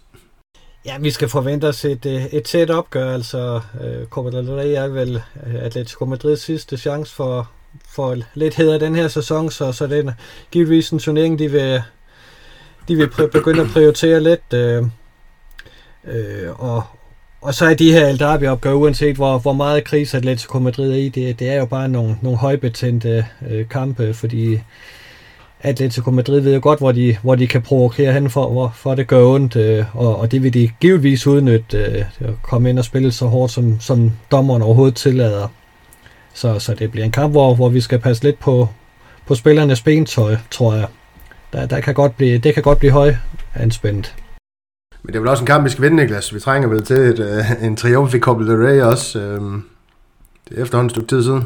Ja, 0.85 0.97
vi 0.97 1.11
skal 1.11 1.29
forvente 1.29 1.65
os 1.67 1.85
et, 1.85 2.05
øh, 2.05 2.25
et 2.25 2.43
tæt 2.43 2.69
opgør. 2.69 3.13
Altså, 3.13 3.61
uh, 3.73 4.07
Copa 4.09 4.37
del 4.37 4.51
Rey 4.51 4.73
er 4.73 4.87
vel 4.87 5.21
øh, 5.47 5.55
Atletico 5.55 6.05
Madrids 6.05 6.41
sidste 6.41 6.77
chance 6.77 7.15
for, 7.15 7.49
for 7.89 8.17
lidt 8.33 8.55
hedder 8.55 8.77
den 8.77 8.95
her 8.95 9.07
sæson, 9.07 9.51
så, 9.51 9.71
så 9.71 9.87
den 9.87 10.11
givetvis 10.51 10.89
en 10.89 10.99
turnering, 10.99 11.39
de 11.39 11.51
vil, 11.51 11.81
de 12.87 12.95
vil 12.95 13.09
begynde 13.31 13.61
at 13.61 13.67
prioritere 13.73 14.19
lidt. 14.19 14.53
Øh, 14.53 14.83
øh, 16.07 16.61
og, 16.61 16.83
og 17.41 17.53
så 17.53 17.65
er 17.65 17.73
de 17.73 17.91
her 17.91 18.07
El 18.07 18.19
Derby-opgaver, 18.19 18.75
uanset 18.75 19.15
hvor, 19.15 19.37
hvor 19.39 19.53
meget 19.53 19.83
kris 19.83 20.13
Atletico 20.13 20.59
Madrid 20.59 20.91
er 20.91 20.95
i, 20.95 21.09
det, 21.09 21.39
det 21.39 21.49
er 21.49 21.55
jo 21.55 21.65
bare 21.65 21.89
nogle, 21.89 22.17
nogle 22.21 22.37
højbetændte 22.37 23.25
øh, 23.49 23.69
kampe, 23.69 24.13
fordi 24.13 24.59
Atletico 25.63 26.11
Madrid 26.11 26.39
ved 26.39 26.53
jo 26.53 26.59
godt, 26.63 26.79
hvor 26.79 26.91
de, 26.91 27.17
hvor 27.21 27.35
de 27.35 27.47
kan 27.47 27.61
provokere 27.61 28.13
hen 28.13 28.29
for, 28.29 28.51
hvor, 28.51 28.73
for 28.75 28.95
det 28.95 29.07
gør 29.07 29.25
ondt, 29.25 29.55
øh, 29.55 29.85
og, 29.93 30.19
og 30.19 30.31
det 30.31 30.43
vil 30.43 30.53
de 30.53 30.69
givetvis 30.79 31.27
udnytte, 31.27 31.77
øh, 31.77 32.05
at 32.19 32.33
komme 32.43 32.69
ind 32.69 32.79
og 32.79 32.85
spille 32.85 33.11
så 33.11 33.25
hårdt, 33.25 33.51
som, 33.51 33.79
som 33.79 34.11
dommeren 34.31 34.61
overhovedet 34.61 34.95
tillader. 34.95 35.47
Så, 36.33 36.59
så 36.59 36.73
det 36.73 36.91
bliver 36.91 37.05
en 37.05 37.11
kamp, 37.11 37.33
hvor, 37.33 37.55
hvor 37.55 37.69
vi 37.69 37.81
skal 37.81 37.99
passe 37.99 38.23
lidt 38.23 38.39
på, 38.39 38.67
på 39.27 39.35
spillernes 39.35 39.81
bentøj, 39.81 40.35
tror 40.51 40.73
jeg. 40.73 40.87
Der, 41.53 41.65
der 41.65 41.79
kan 41.79 41.93
godt 41.93 42.17
blive, 42.17 42.37
det 42.37 42.53
kan 42.53 42.63
godt 42.63 42.79
blive 42.79 42.91
høj 42.91 43.15
anspændt. 43.55 44.15
Men 45.03 45.07
det 45.07 45.15
er 45.15 45.19
vel 45.19 45.29
også 45.29 45.43
en 45.43 45.47
kamp, 45.47 45.65
vi 45.65 45.69
skal 45.69 45.81
vinde, 45.81 45.95
Niklas. 45.95 46.33
Vi 46.33 46.39
trænger 46.39 46.69
vel 46.69 46.85
til 46.85 46.97
et, 46.97 47.19
øh, 47.19 47.63
en 47.65 47.75
triumf 47.75 48.13
i 48.13 48.19
Copa 48.19 48.43
del 48.43 48.57
Rey 48.57 48.81
også. 48.81 49.19
Øh, 49.19 49.41
det 50.49 50.57
er 50.57 50.61
efterhånden 50.61 50.85
et 50.85 50.91
stykke 50.91 51.07
tid 51.07 51.23
siden. 51.23 51.43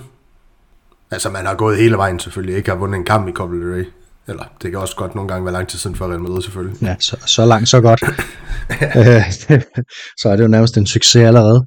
Altså, 1.12 1.30
man 1.30 1.46
har 1.46 1.56
gået 1.56 1.78
hele 1.78 1.98
vejen 1.98 2.20
selvfølgelig. 2.20 2.58
Ikke 2.58 2.70
har 2.70 2.78
vundet 2.78 2.98
en 2.98 3.06
kamp 3.06 3.28
i 3.28 3.32
Copa 3.32 3.56
del 3.56 3.72
Rey. 3.74 3.86
Eller 4.28 4.44
det 4.62 4.72
kan 4.72 4.80
også 4.80 4.96
godt 4.96 5.16
nogle 5.16 5.28
gange 5.28 5.46
være 5.46 5.54
lang 5.54 5.68
tid 5.68 5.80
siden 5.80 5.96
for 5.96 6.08
Real 6.08 6.20
Madrid 6.20 6.42
selvfølgelig. 6.42 6.82
Ja, 6.82 6.96
så, 7.00 7.18
så 7.26 7.46
langt, 7.46 7.70
så 7.70 7.82
godt. 7.82 8.00
så 10.22 10.30
er 10.30 10.36
det 10.36 10.44
jo 10.44 10.48
nærmest 10.48 10.78
en 10.78 10.86
succes 10.86 11.26
allerede. 11.26 11.66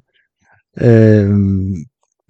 Øh, 0.81 1.29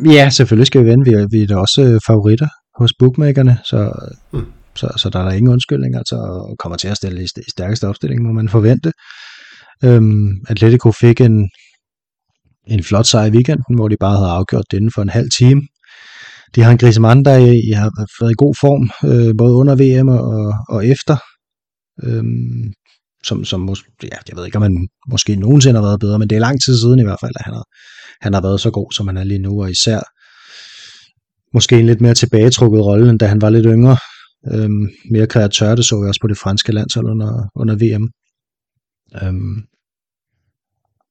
ja, 0.05 0.29
selvfølgelig 0.29 0.67
skal 0.67 0.85
vi 0.85 0.89
vinde. 0.89 1.05
Vi 1.09 1.13
er, 1.15 1.27
vi 1.31 1.43
er 1.43 1.47
da 1.47 1.55
også 1.55 1.81
øh, 1.81 1.99
favoritter 2.07 2.47
hos 2.79 2.91
bookmakerne, 2.99 3.57
så, 3.65 3.91
hmm. 4.31 4.45
så, 4.75 4.93
så 4.97 5.09
der 5.09 5.19
er 5.19 5.23
der 5.23 5.31
ingen 5.31 5.51
undskyldning. 5.51 5.95
Altså 5.95 6.17
kommer 6.59 6.77
til 6.77 6.87
at 6.87 6.97
stille 6.97 7.21
i, 7.21 7.23
i 7.23 7.49
stærkeste 7.49 7.87
opstilling, 7.87 8.23
må 8.23 8.31
man 8.31 8.49
forvente. 8.49 8.91
Øhm, 9.83 10.29
Atletico 10.49 10.91
fik 10.91 11.21
en, 11.21 11.49
en 12.67 12.83
flot 12.83 13.05
sejr 13.05 13.25
i 13.25 13.31
weekenden, 13.31 13.75
hvor 13.75 13.87
de 13.87 13.97
bare 13.99 14.17
havde 14.17 14.31
afgjort 14.31 14.65
det 14.71 14.77
inden 14.77 14.91
for 14.95 15.01
en 15.01 15.09
halv 15.09 15.29
time 15.37 15.61
de 16.55 16.61
har 16.61 16.71
en 16.71 16.77
Griezmann, 16.77 17.25
der 17.25 17.37
I 17.69 17.71
har 17.71 17.91
været 18.21 18.31
i 18.31 18.41
god 18.43 18.55
form, 18.61 18.83
øh, 19.09 19.35
både 19.37 19.53
under 19.53 19.75
VM 19.75 20.07
og, 20.07 20.53
og 20.69 20.87
efter. 20.87 21.17
Øhm, 22.03 22.73
som, 23.23 23.45
som 23.45 23.69
mås- 23.69 23.97
ja, 24.03 24.17
jeg 24.29 24.37
ved 24.37 24.45
ikke, 24.45 24.57
om 24.57 24.61
han 24.61 24.87
måske 25.09 25.35
nogensinde 25.35 25.79
har 25.79 25.87
været 25.87 25.99
bedre, 25.99 26.19
men 26.19 26.29
det 26.29 26.35
er 26.35 26.39
lang 26.39 26.61
tid 26.61 26.77
siden 26.77 26.99
i 26.99 27.03
hvert 27.03 27.19
fald, 27.21 27.31
at 27.35 27.45
han 27.45 27.53
har, 27.53 27.65
han 28.21 28.33
har 28.33 28.41
været 28.41 28.61
så 28.61 28.71
god, 28.71 28.91
som 28.91 29.07
han 29.07 29.17
er 29.17 29.23
lige 29.23 29.39
nu, 29.39 29.61
og 29.61 29.71
især 29.71 29.99
måske 31.53 31.79
en 31.79 31.85
lidt 31.85 32.01
mere 32.01 32.13
tilbagetrukket 32.13 32.81
rolle, 32.81 33.09
end 33.09 33.19
da 33.19 33.27
han 33.27 33.41
var 33.41 33.49
lidt 33.49 33.65
yngre. 33.65 33.97
Øhm, 34.53 34.89
mere 35.11 35.27
kreatør, 35.27 35.75
det 35.75 35.85
så 35.85 36.01
vi 36.01 36.07
også 36.07 36.21
på 36.21 36.27
det 36.27 36.37
franske 36.37 36.71
landshold 36.71 37.05
under, 37.05 37.49
under 37.55 37.75
VM. 37.75 38.05
Øhm, 39.21 39.63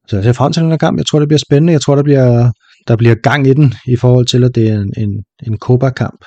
så 0.08 0.16
jeg 0.16 0.24
ser 0.24 0.32
frem 0.32 0.52
til 0.52 0.62
den 0.62 0.70
her 0.70 0.78
kamp. 0.78 0.98
Jeg 0.98 1.06
tror, 1.06 1.18
det 1.18 1.28
bliver 1.28 1.44
spændende. 1.46 1.72
Jeg 1.72 1.80
tror, 1.80 1.94
der 1.94 2.02
bliver, 2.02 2.52
der 2.88 2.96
bliver 2.96 3.14
gang 3.14 3.46
i 3.46 3.54
den, 3.54 3.74
i 3.86 3.96
forhold 3.96 4.26
til, 4.26 4.44
at 4.44 4.54
det 4.54 4.70
er 4.70 4.80
en, 4.80 4.92
en, 4.96 5.24
en 5.46 5.58
Copa-kamp. 5.58 6.24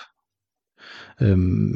Øhm, 1.21 1.73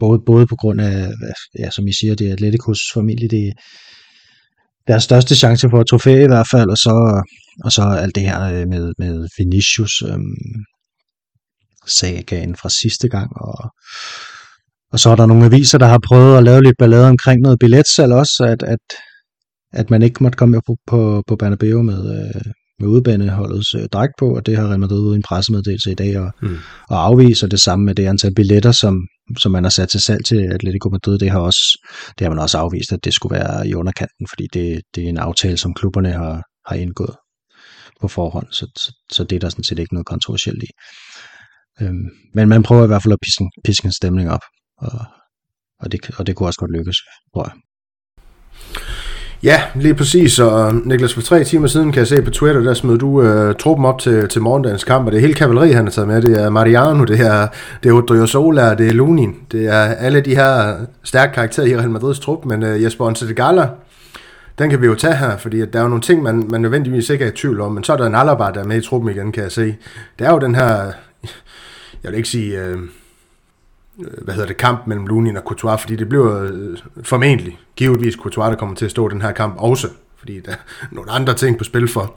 både, 0.00 0.22
både 0.26 0.46
på 0.46 0.56
grund 0.56 0.80
af, 0.80 1.12
ja, 1.58 1.70
som 1.70 1.86
I 1.86 1.92
siger, 1.92 2.14
det 2.14 2.28
er 2.28 2.32
Atleticos 2.32 2.80
familie, 2.94 3.28
det 3.28 3.48
er 3.48 3.52
deres 4.88 5.02
største 5.02 5.36
chance 5.36 5.70
for 5.70 5.80
et 5.80 5.86
trofæ 5.86 6.24
i 6.24 6.26
hvert 6.26 6.48
fald, 6.50 6.70
og 6.70 6.76
så, 6.76 7.22
og 7.64 7.72
så 7.72 7.82
alt 7.82 8.14
det 8.14 8.22
her 8.22 8.42
øh, 8.42 8.68
med, 8.68 8.92
med 8.98 9.28
Vinicius 9.38 10.02
øhm, 10.02 10.64
sagaen 11.86 12.56
fra 12.56 12.68
sidste 12.68 13.08
gang, 13.08 13.30
og, 13.36 13.70
og 14.92 15.00
så 15.00 15.10
er 15.10 15.16
der 15.16 15.26
nogle 15.26 15.44
aviser, 15.44 15.78
der 15.78 15.86
har 15.86 16.00
prøvet 16.08 16.38
at 16.38 16.44
lave 16.44 16.62
lidt 16.62 16.78
ballade 16.78 17.08
omkring 17.08 17.40
noget 17.40 17.58
billetsalg 17.58 18.12
også, 18.12 18.44
at, 18.44 18.62
at, 18.62 18.84
at 19.72 19.90
man 19.90 20.02
ikke 20.02 20.22
måtte 20.22 20.36
komme 20.36 20.60
på, 20.66 20.76
på, 20.86 21.22
på 21.26 21.36
Bernabeu 21.36 21.82
med, 21.82 22.02
øh, 22.18 22.52
med 22.78 22.88
udebaneholdets 22.88 23.74
øh, 23.74 23.88
dragt 23.92 24.12
på, 24.18 24.36
og 24.36 24.46
det 24.46 24.56
har 24.56 24.68
Real 24.68 24.80
Madrid 24.80 25.00
ude 25.00 25.14
i 25.14 25.16
en 25.16 25.22
pressemeddelelse 25.22 25.90
i 25.90 25.94
dag, 25.94 26.18
og, 26.18 26.32
mm. 26.42 26.56
og 26.90 27.04
afviser 27.04 27.46
det 27.46 27.60
samme 27.60 27.84
med 27.84 27.94
det 27.94 28.06
antal 28.06 28.34
billetter, 28.34 28.72
som, 28.72 29.06
som 29.38 29.52
man 29.52 29.64
har 29.64 29.70
sat 29.70 29.88
til 29.88 30.00
salg 30.00 30.24
til 30.24 30.36
Atletico 30.36 30.88
Madrid. 30.88 31.18
Det 31.18 31.30
har, 31.30 31.40
også, 31.40 31.88
det 32.18 32.24
har 32.24 32.34
man 32.34 32.38
også 32.38 32.58
afvist, 32.58 32.92
at 32.92 33.04
det 33.04 33.14
skulle 33.14 33.38
være 33.38 33.68
i 33.68 33.74
underkanten, 33.74 34.26
fordi 34.30 34.46
det, 34.52 34.82
det 34.94 35.04
er 35.04 35.08
en 35.08 35.18
aftale, 35.18 35.56
som 35.56 35.74
klubberne 35.74 36.12
har, 36.12 36.42
har 36.66 36.76
indgået 36.76 37.16
på 38.00 38.08
forhånd, 38.08 38.46
så, 38.50 38.66
så, 38.76 38.92
så 39.12 39.24
det 39.24 39.36
er 39.36 39.40
der 39.40 39.48
sådan 39.48 39.64
set 39.64 39.78
ikke 39.78 39.94
noget 39.94 40.06
kontroversielt 40.06 40.62
i. 40.62 40.70
Øhm, 41.80 42.08
men 42.34 42.48
man 42.48 42.62
prøver 42.62 42.84
i 42.84 42.86
hvert 42.86 43.02
fald 43.02 43.12
at 43.12 43.18
piske, 43.22 43.44
piske 43.64 43.86
en 43.86 43.92
stemning 43.92 44.30
op, 44.30 44.40
og, 44.78 45.00
og, 45.80 45.92
det, 45.92 46.10
og 46.18 46.26
det 46.26 46.36
kunne 46.36 46.48
også 46.48 46.60
godt 46.60 46.76
lykkes, 46.78 46.96
tror 47.34 47.44
jeg. 47.48 47.54
Ja, 49.42 49.62
lige 49.74 49.94
præcis. 49.94 50.38
Og 50.38 50.74
Niklas, 50.74 51.14
for 51.14 51.20
tre 51.20 51.44
timer 51.44 51.66
siden 51.66 51.92
kan 51.92 51.98
jeg 51.98 52.06
se 52.06 52.22
på 52.22 52.30
Twitter, 52.30 52.60
der 52.60 52.74
smed 52.74 52.98
du 52.98 53.22
øh, 53.22 53.54
truppen 53.54 53.86
op 53.86 53.98
til, 53.98 54.28
til 54.28 54.42
morgendagens 54.42 54.84
kamp, 54.84 55.06
og 55.06 55.12
det 55.12 55.18
er 55.18 55.22
hele 55.22 55.34
kavaleriet, 55.34 55.74
han 55.74 55.84
har 55.84 55.90
taget 55.90 56.08
med. 56.08 56.22
Det 56.22 56.42
er 56.42 56.50
Mariano, 56.50 57.04
det 57.04 57.20
er, 57.20 57.46
det 57.82 57.88
er 57.88 57.94
Odriozola, 57.94 58.74
det 58.74 58.88
er 58.88 58.92
Lunin. 58.92 59.34
Det 59.52 59.66
er 59.66 59.82
alle 59.82 60.20
de 60.20 60.34
her 60.34 60.74
stærke 61.04 61.32
karakterer 61.32 61.66
i 61.66 61.76
Real 61.76 61.90
Madrids 61.90 62.20
trup, 62.20 62.44
men 62.44 62.62
øh, 62.62 62.82
Jesper 62.82 63.04
Onsetegala, 63.04 63.68
den 64.58 64.70
kan 64.70 64.80
vi 64.80 64.86
jo 64.86 64.94
tage 64.94 65.16
her, 65.16 65.36
fordi 65.36 65.60
at 65.60 65.72
der 65.72 65.78
er 65.78 65.82
jo 65.82 65.88
nogle 65.88 66.02
ting, 66.02 66.22
man, 66.22 66.46
man 66.50 66.60
nødvendigvis 66.60 67.10
ikke 67.10 67.24
er 67.24 67.28
i 67.28 67.36
tvivl 67.36 67.60
om, 67.60 67.72
men 67.72 67.84
så 67.84 67.92
er 67.92 67.96
der 67.96 68.06
en 68.06 68.14
Alaba, 68.14 68.44
der 68.44 68.60
er 68.60 68.66
med 68.66 68.76
i 68.76 68.80
truppen 68.80 69.10
igen, 69.10 69.32
kan 69.32 69.42
jeg 69.42 69.52
se. 69.52 69.76
Det 70.18 70.26
er 70.26 70.30
jo 70.30 70.38
den 70.38 70.54
her, 70.54 70.92
jeg 72.02 72.10
vil 72.10 72.14
ikke 72.14 72.28
sige... 72.28 72.60
Øh, 72.60 72.78
Øh, 74.00 74.24
hvad 74.24 74.34
hedder 74.34 74.48
det, 74.48 74.56
kamp 74.56 74.86
mellem 74.86 75.06
Lunin 75.06 75.36
og 75.36 75.42
Courtois, 75.42 75.80
fordi 75.80 75.96
det 75.96 76.08
bliver 76.08 76.42
øh, 76.42 76.78
formentlig, 77.02 77.58
givetvis 77.76 78.14
Courtois, 78.14 78.48
der 78.50 78.56
kommer 78.56 78.76
til 78.76 78.84
at 78.84 78.90
stå 78.90 79.08
den 79.08 79.22
her 79.22 79.32
kamp 79.32 79.54
også, 79.58 79.88
fordi 80.18 80.40
der 80.40 80.52
er 80.52 80.56
nogle 80.90 81.10
andre 81.10 81.34
ting 81.34 81.58
på 81.58 81.64
spil 81.64 81.88
for, 81.88 82.14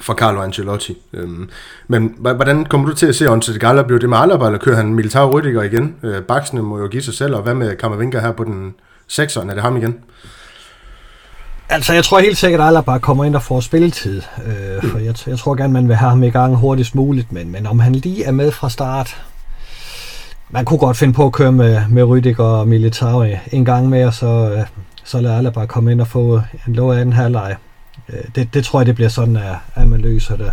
for 0.00 0.14
Carlo 0.14 0.42
Ancelotti. 0.42 0.98
Øhm, 1.12 1.50
men 1.88 2.14
hvordan 2.18 2.64
kommer 2.64 2.88
du 2.88 2.94
til 2.94 3.06
at 3.06 3.14
se 3.14 3.30
Onset 3.30 3.60
Gala? 3.60 3.82
Bliver 3.82 3.98
det 3.98 4.08
med 4.08 4.18
Alaba, 4.18 4.46
eller 4.46 4.58
kører 4.58 4.76
han 4.76 4.94
Militao 4.94 5.30
Rydiger 5.30 5.62
igen? 5.62 5.96
Øh, 6.02 6.22
Baksene 6.22 6.62
må 6.62 6.78
jo 6.78 6.86
give 6.86 7.02
sig 7.02 7.14
selv, 7.14 7.34
og 7.34 7.42
hvad 7.42 7.54
med 7.54 7.76
Kammervinka 7.76 8.20
her 8.20 8.32
på 8.32 8.44
den 8.44 8.74
6'eren? 9.12 9.50
Er 9.50 9.54
det 9.54 9.62
ham 9.62 9.76
igen? 9.76 9.98
Altså, 11.68 11.92
jeg 11.92 12.04
tror 12.04 12.18
helt 12.18 12.38
sikkert, 12.38 12.60
at 12.60 12.66
Alaba 12.66 12.98
kommer 12.98 13.24
ind 13.24 13.36
og 13.36 13.42
får 13.42 13.60
spilletid. 13.60 14.22
Øh, 14.46 14.90
for 14.90 14.98
jeg, 14.98 15.14
jeg 15.26 15.38
tror 15.38 15.54
gerne, 15.54 15.72
man 15.72 15.88
vil 15.88 15.96
have 15.96 16.10
ham 16.10 16.22
i 16.22 16.30
gang 16.30 16.56
hurtigst 16.56 16.94
muligt, 16.94 17.32
men, 17.32 17.52
men 17.52 17.66
om 17.66 17.78
han 17.78 17.92
lige 17.92 18.24
er 18.24 18.32
med 18.32 18.50
fra 18.50 18.70
start, 18.70 19.22
man 20.52 20.64
kunne 20.64 20.78
godt 20.78 20.96
finde 20.96 21.14
på 21.14 21.26
at 21.26 21.32
køre 21.32 21.52
med, 21.52 21.82
med 21.90 22.02
Rydiger 22.02 22.44
og 22.44 22.68
Militao 22.68 23.24
en 23.52 23.64
gang 23.64 23.88
mere, 23.88 24.12
så, 24.12 24.54
øh, 24.56 24.66
så 25.04 25.20
lader 25.20 25.36
alle 25.36 25.52
bare 25.52 25.66
komme 25.66 25.92
ind 25.92 26.00
og 26.00 26.06
få 26.06 26.40
en 26.66 26.74
lov 26.74 26.92
af 26.92 27.04
den 27.04 27.12
her 27.12 27.28
leg. 27.28 27.56
Øh, 28.08 28.24
det, 28.34 28.54
det 28.54 28.64
tror 28.64 28.80
jeg, 28.80 28.86
det 28.86 28.94
bliver 28.94 29.08
sådan, 29.08 29.36
at, 29.36 29.56
at 29.74 29.88
man 29.88 30.00
løser 30.00 30.36
det. 30.36 30.52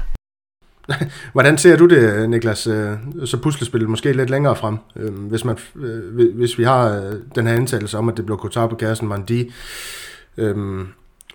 Hvordan 1.34 1.58
ser 1.58 1.78
du 1.78 1.86
det, 1.86 2.30
Niklas, 2.30 2.68
øh, 2.68 2.92
så 3.26 3.38
puslespillet 3.38 3.90
måske 3.90 4.14
lidt 4.14 4.30
længere 4.30 4.56
frem? 4.56 4.78
Hvis, 5.30 5.46
man, 5.46 5.58
hvis 6.36 6.58
vi 6.58 6.64
har 6.64 7.14
den 7.36 7.48
her 7.48 7.54
antagelse 7.54 7.98
om, 7.98 8.10
at 8.10 8.18
det 8.18 8.26
bliver 8.26 8.38
Kotar 8.38 8.68
på 8.68 8.76
kassen, 8.76 9.08
Mandi, 9.08 9.52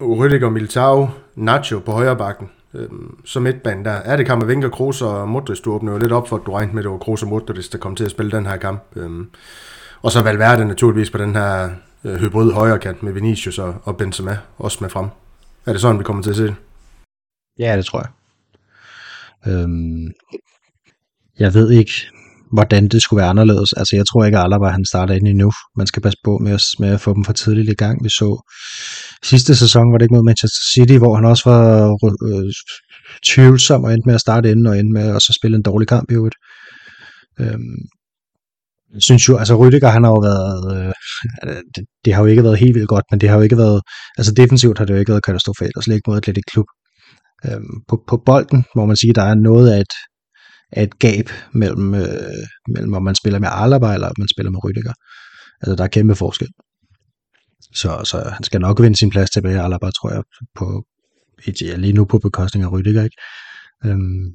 Rydiger, 0.01 0.51
Militao, 0.51 1.09
Nacho 1.35 1.79
på 1.79 1.93
højre 1.93 2.17
bakken, 2.17 2.49
Øhm, 2.75 3.25
som 3.25 3.43
midtbane 3.43 3.85
der. 3.85 3.91
Er 3.91 4.17
det 4.17 4.27
Kammervinker, 4.27 4.69
Kroos 4.69 5.03
og 5.03 5.29
Modric, 5.29 5.61
du 5.61 5.73
åbner 5.73 5.93
jo 5.93 5.99
lidt 5.99 6.13
op 6.13 6.29
for, 6.29 6.37
at 6.37 6.43
du 6.47 6.53
regnede 6.53 6.75
med, 6.75 6.83
at 6.83 6.85
det 6.85 6.93
var 6.93 6.99
Kroos 6.99 7.23
og 7.23 7.29
Modric, 7.29 7.69
der 7.69 7.79
kom 7.79 7.97
til 7.97 8.05
at 8.05 8.11
spille 8.11 8.33
den 8.33 8.47
her 8.47 8.57
kamp. 8.57 8.83
Øhm, 8.97 9.31
og 10.03 10.13
så 10.13 10.23
Valverde 10.23 10.65
naturligvis 10.65 11.11
på 11.11 11.19
den 11.19 11.35
her 11.35 11.71
øh, 12.05 12.15
hybrid 12.15 12.53
højre 12.53 12.79
kant 12.79 13.03
med 13.03 13.13
Vinicius 13.13 13.59
og, 13.59 13.75
og 13.85 13.97
Benzema 13.97 14.39
også 14.59 14.79
med 14.81 14.91
frem. 14.91 15.09
Er 15.67 15.73
det 15.73 15.81
sådan, 15.81 15.99
vi 15.99 16.05
kommer 16.05 16.23
til 16.23 16.31
at 16.31 16.37
se 16.37 16.43
det? 16.43 16.55
Ja, 17.59 17.77
det 17.77 17.85
tror 17.85 18.01
jeg. 18.01 18.11
Øhm, 19.53 20.13
jeg 21.39 21.55
ved 21.55 21.71
ikke, 21.71 21.93
hvordan 22.53 22.89
det 22.89 23.03
skulle 23.03 23.21
være 23.21 23.31
anderledes. 23.31 23.73
Altså, 23.73 23.97
jeg 23.97 24.07
tror 24.07 24.25
ikke, 24.25 24.39
at 24.39 24.45
Alaba 24.45 24.67
han 24.67 24.85
starter 24.85 25.15
ind 25.15 25.29
endnu. 25.29 25.53
Man 25.77 25.87
skal 25.87 26.03
passe 26.03 26.19
på 26.25 26.39
med 26.39 26.53
at, 26.53 26.63
med 26.79 26.89
at 26.89 27.01
få 27.01 27.15
dem 27.15 27.25
for 27.25 27.33
tidligt 27.33 27.71
i 27.71 27.75
gang. 27.75 28.05
Vi 28.05 28.09
så 28.09 28.51
sidste 29.25 29.57
sæson, 29.57 29.93
var 29.93 29.99
det 29.99 30.05
ikke 30.05 30.15
mod 30.15 30.25
Manchester 30.25 30.63
City, 30.75 30.97
hvor 30.99 31.15
han 31.15 31.25
også 31.25 31.51
var 31.51 31.63
øh, 32.29 32.53
tvivlsom 33.25 33.85
og 33.85 33.93
endte 33.93 34.07
med 34.07 34.15
at 34.15 34.21
starte 34.21 34.51
inden 34.51 34.67
og 34.67 34.79
endte 34.79 34.93
med 34.93 35.17
at 35.17 35.23
så 35.23 35.33
spille 35.39 35.57
en 35.57 35.63
dårlig 35.63 35.89
kamp 35.89 36.11
i 36.11 36.15
øvrigt. 36.15 36.35
Øhm, 37.41 37.79
jeg 38.95 39.03
synes 39.03 39.29
jo, 39.29 39.37
altså 39.37 39.55
Rydiger, 39.57 39.89
han 39.89 40.05
har 40.05 40.11
jo 40.11 40.21
været, 40.31 40.63
øh, 40.77 40.93
det, 41.75 41.85
det, 42.05 42.15
har 42.15 42.23
jo 42.23 42.27
ikke 42.27 42.45
været 42.45 42.59
helt 42.59 42.75
vildt 42.75 42.89
godt, 42.89 43.05
men 43.11 43.21
det 43.21 43.29
har 43.29 43.37
jo 43.37 43.43
ikke 43.43 43.59
været, 43.59 43.81
altså 44.19 44.33
defensivt 44.35 44.79
har 44.79 44.85
det 44.85 44.95
jo 44.95 44.99
ikke 44.99 45.13
været 45.13 45.25
katastrofalt, 45.25 45.77
og 45.77 45.83
slet 45.83 45.95
ikke 45.95 46.11
mod 46.11 46.17
Atletic 46.17 46.45
Klub. 46.53 46.67
Øhm, 47.47 47.77
på, 47.89 48.05
på 48.09 48.17
bolden, 48.27 48.65
må 48.77 48.87
man 48.87 48.97
sige, 48.97 49.13
der 49.15 49.23
er 49.23 49.35
noget 49.35 49.71
af 49.73 49.81
et, 49.81 49.95
af 50.73 50.83
et 50.83 50.99
gab 50.99 51.27
mellem, 51.53 51.95
øh, 51.95 52.45
mellem 52.75 52.95
om 52.95 53.03
man 53.03 53.15
spiller 53.15 53.39
med 53.39 53.49
Alaba 53.53 53.95
eller 53.95 54.09
om 54.09 54.15
man 54.19 54.29
spiller 54.29 54.51
med 54.51 54.65
Rydiger. 54.65 54.93
Altså 55.61 55.77
der 55.77 55.85
er 55.85 55.89
kæmpe 55.89 56.15
forskel. 56.15 56.49
Så, 57.75 58.05
så 58.05 58.31
han 58.35 58.45
skal 58.45 58.61
nok 58.61 58.81
vinde 58.81 58.97
sin 58.97 59.11
plads 59.11 59.31
tilbage, 59.31 59.63
Alaba, 59.63 59.91
tror 59.91 60.13
jeg, 60.13 60.23
på, 60.55 60.85
ja, 61.61 61.77
lige 61.77 61.93
nu 61.93 62.05
på 62.05 62.19
bekostning 62.19 62.65
af 62.65 62.73
Rydiger, 62.73 63.05
ikke? 63.05 63.17
Øhm, 63.85 64.35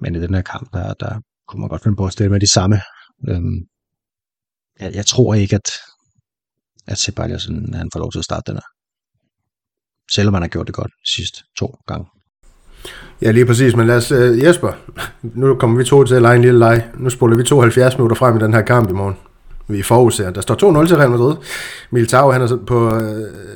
men 0.00 0.14
i 0.14 0.20
den 0.20 0.34
her 0.34 0.42
kamp, 0.42 0.72
der, 0.72 0.94
der 0.94 1.20
kunne 1.48 1.60
man 1.60 1.68
godt 1.68 1.82
finde 1.82 1.96
på 1.96 2.06
at 2.06 2.12
stille 2.12 2.30
med 2.30 2.40
de 2.40 2.52
samme. 2.52 2.80
Øhm, 3.28 3.58
jeg, 4.80 4.94
jeg 4.94 5.06
tror 5.06 5.34
ikke, 5.34 5.56
at, 5.56 5.70
at 6.86 6.98
Ceballos 6.98 7.46
han 7.74 7.90
får 7.92 7.98
lov 7.98 8.12
til 8.12 8.18
at 8.18 8.24
starte 8.24 8.52
den 8.52 8.56
her. 8.56 8.66
selvom 10.12 10.32
man 10.32 10.42
har 10.42 10.48
gjort 10.48 10.66
det 10.66 10.74
godt 10.74 10.92
sidst 11.04 11.44
to 11.58 11.66
gange. 11.86 12.06
Ja, 13.22 13.30
lige 13.30 13.46
præcis, 13.46 13.76
men 13.76 13.86
lad 13.86 13.96
os, 13.96 14.12
uh, 14.12 14.42
Jesper, 14.42 14.72
nu 15.22 15.54
kommer 15.54 15.78
vi 15.78 15.84
to 15.84 16.04
til 16.04 16.14
at 16.14 16.22
lege 16.22 16.36
en 16.36 16.42
lille 16.42 16.58
leg. 16.58 16.90
Nu 16.98 17.10
spoler 17.10 17.36
vi 17.36 17.42
72 17.42 17.96
minutter 17.98 18.16
frem 18.16 18.36
i 18.36 18.40
den 18.40 18.54
her 18.54 18.62
kamp 18.62 18.90
i 18.90 18.92
morgen. 18.92 19.16
Vi 19.68 19.82
forudser. 19.82 20.30
Der 20.30 20.40
står 20.40 20.82
2-0 20.82 20.86
til 20.86 20.96
Real 20.96 21.10
Madrid. 21.10 21.36
Militao, 21.90 22.30
han 22.30 22.42
er 22.42 22.58
på 22.66 22.86
uh, 22.86 23.00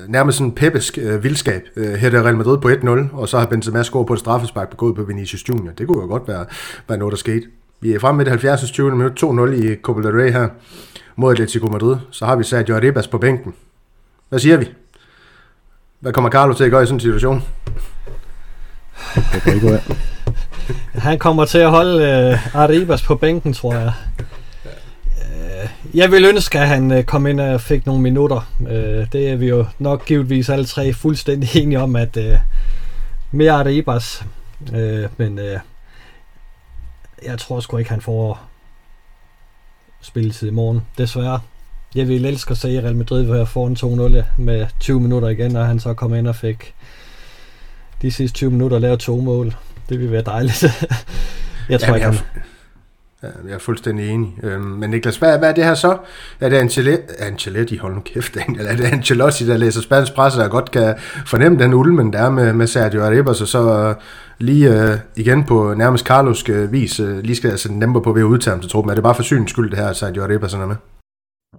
nærmest 0.08 0.38
sådan 0.38 0.52
pepisk 0.52 0.98
uh, 1.02 1.24
vildskab. 1.24 1.62
Uh, 1.76 1.82
her 1.82 2.10
er 2.10 2.22
Real 2.22 2.36
Madrid 2.36 2.58
på 2.58 2.68
1-0, 2.68 3.16
og 3.16 3.28
så 3.28 3.38
har 3.38 3.46
Benzema 3.46 3.82
scoret 3.82 4.06
på 4.06 4.12
et 4.12 4.18
straffespark 4.18 4.70
begået 4.70 4.96
på 4.96 5.02
Vinicius 5.02 5.48
Junior. 5.48 5.72
Det 5.78 5.86
kunne 5.86 6.02
jo 6.02 6.08
godt 6.08 6.28
være, 6.28 6.44
være 6.88 6.98
noget, 6.98 7.12
der 7.12 7.18
skete. 7.18 7.42
Vi 7.80 7.92
er 7.92 7.98
fremme 7.98 8.16
med 8.16 8.24
det 8.24 8.30
70. 8.30 8.70
20. 8.70 8.90
minut 8.90 9.22
2-0 9.22 9.50
i 9.50 9.76
Copa 9.82 10.02
del 10.02 10.16
Rey 10.16 10.32
her 10.32 10.48
mod 11.16 11.32
Atletico 11.32 11.66
Madrid. 11.66 11.96
Så 12.10 12.26
har 12.26 12.36
vi 12.36 12.44
Sergio 12.44 12.76
Arribas 12.76 13.08
på 13.08 13.18
bænken. 13.18 13.54
Hvad 14.28 14.38
siger 14.38 14.56
vi? 14.56 14.68
Hvad 16.00 16.12
kommer 16.12 16.30
Carlo 16.30 16.52
til 16.52 16.64
at 16.64 16.70
gøre 16.70 16.82
i 16.82 16.86
sådan 16.86 16.96
en 16.96 17.00
situation? 17.00 17.42
Han 20.94 21.18
kommer 21.18 21.44
til 21.44 21.58
at 21.58 21.70
holde 21.70 22.30
uh, 22.32 22.56
Arribas 22.56 23.02
på 23.02 23.14
bænken, 23.14 23.52
tror 23.52 23.74
jeg. 23.74 23.92
Jeg 25.94 26.10
vil 26.10 26.24
ønske, 26.24 26.58
at 26.58 26.68
han 26.68 26.90
uh, 26.90 27.02
kom 27.02 27.26
ind 27.26 27.40
og 27.40 27.60
fik 27.60 27.86
nogle 27.86 28.02
minutter. 28.02 28.52
Uh, 28.60 28.68
det 29.12 29.28
er 29.28 29.36
vi 29.36 29.48
jo 29.48 29.66
nok 29.78 30.06
givetvis 30.06 30.48
alle 30.48 30.64
tre 30.64 30.92
fuldstændig 30.92 31.56
enige 31.62 31.80
om, 31.80 31.96
at 31.96 32.16
uh, 32.16 32.38
mere 33.30 33.52
Arribas. 33.52 34.24
Uh, 34.72 35.04
men 35.16 35.38
uh, 35.38 35.60
jeg 37.24 37.38
tror 37.38 37.60
sgu 37.60 37.76
ikke, 37.76 37.90
han 37.90 38.00
får 38.00 38.40
spilletid 40.00 40.48
i 40.48 40.52
morgen, 40.52 40.82
desværre. 40.98 41.40
Jeg 41.94 42.08
vil 42.08 42.24
elske 42.24 42.50
at 42.50 42.58
se 42.58 42.82
Real 42.82 42.96
Madrid 42.96 43.22
være 43.22 43.46
foran 43.46 43.76
2-0 44.18 44.24
med 44.36 44.66
20 44.80 45.00
minutter 45.00 45.28
igen, 45.28 45.56
og 45.56 45.66
han 45.66 45.80
så 45.80 45.94
kom 45.94 46.14
ind 46.14 46.28
og 46.28 46.36
fik 46.36 46.74
de 48.02 48.10
sidste 48.10 48.36
20 48.36 48.50
minutter 48.50 48.78
lave 48.78 48.96
to 48.96 49.20
mål. 49.20 49.54
Det 49.88 50.00
vil 50.00 50.12
være 50.12 50.22
dejligt. 50.22 50.64
jeg 51.68 51.80
tror 51.80 51.88
ja, 51.88 51.94
ikke, 51.94 52.06
han... 52.06 52.42
Ja, 53.22 53.28
jeg 53.48 53.54
er 53.54 53.58
fuldstændig 53.58 54.10
enig. 54.10 54.34
Øhm, 54.42 54.62
men 54.62 54.90
Niklas, 54.90 55.16
hvad, 55.16 55.38
hvad 55.38 55.48
er 55.48 55.54
det 55.54 55.64
her 55.64 55.74
så? 55.74 55.98
Er 56.40 56.48
det 56.48 56.56
Ancelotti, 56.56 57.02
Ancelotti 57.18 57.76
hold 57.76 57.94
nu 57.94 58.00
kæft, 58.00 58.36
eller 58.58 58.70
er 58.70 58.76
det 58.76 58.84
Ancelotti, 58.84 59.46
der 59.46 59.56
læser 59.56 59.80
spansk 59.80 60.14
presse, 60.14 60.40
der 60.40 60.48
godt 60.48 60.70
kan 60.70 60.94
fornemme 61.26 61.58
den 61.58 61.74
ulmen, 61.74 62.12
der 62.12 62.18
er 62.18 62.30
med, 62.30 62.52
med 62.52 62.66
Sergio 62.66 63.04
Arribas, 63.04 63.40
og 63.40 63.48
så 63.48 63.88
øh, 63.88 63.94
lige 64.38 64.70
uh, 64.70 64.98
igen 65.16 65.44
på 65.44 65.74
nærmest 65.74 66.06
Carlos 66.06 66.48
øh, 66.48 66.72
vis, 66.72 67.00
uh, 67.00 67.18
lige 67.18 67.36
skal 67.36 67.48
jeg 67.48 67.58
sætte 67.58 67.92
på 68.04 68.12
ved 68.12 68.22
at 68.22 68.26
udtage 68.26 68.52
ham 68.52 68.60
til 68.60 68.70
truppen. 68.70 68.90
Er 68.90 68.94
det 68.94 69.04
bare 69.04 69.14
for 69.14 69.22
syns 69.22 69.50
skyld, 69.50 69.70
det 69.70 69.78
her, 69.78 69.88
at 69.88 69.96
Sergio 69.96 70.22
Arribas 70.24 70.54
er 70.54 70.66
med? 70.66 70.76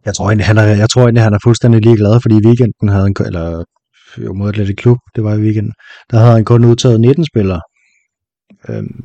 Jeg 0.06 0.16
tror 0.16 0.26
egentlig, 0.26 0.46
han 0.46 0.58
er, 0.58 0.64
jeg 0.64 0.90
tror 0.90 1.02
egentlig, 1.02 1.24
han 1.24 1.34
er 1.34 1.40
fuldstændig 1.44 1.82
ligeglad, 1.82 2.20
fordi 2.22 2.36
i 2.36 2.46
weekenden 2.46 2.90
havde 2.90 3.04
han, 3.04 3.16
eller 3.26 3.64
jo 4.18 4.34
mod 4.34 4.50
Atletic 4.50 4.76
Klub, 4.78 4.98
det 5.16 5.24
var 5.24 5.34
i 5.34 5.42
weekenden, 5.42 5.74
der 6.12 6.20
havde 6.20 6.34
han 6.34 6.46
kun 6.46 6.66
udtaget 6.66 7.02
19 7.02 7.26
spillere. 7.26 7.62
Øhm, 8.70 9.04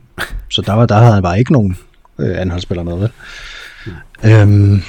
så 0.50 0.62
der, 0.62 0.72
var, 0.72 0.86
der 0.86 0.94
havde 0.94 1.14
han 1.14 1.22
bare 1.22 1.38
ikke 1.38 1.52
nogen 1.52 1.76
øh, 2.20 2.40
anholdsspillere 2.40 2.84
med. 2.84 2.98
Vel? 2.98 3.10
Mm. 3.86 4.30
Øhm, 4.30 4.82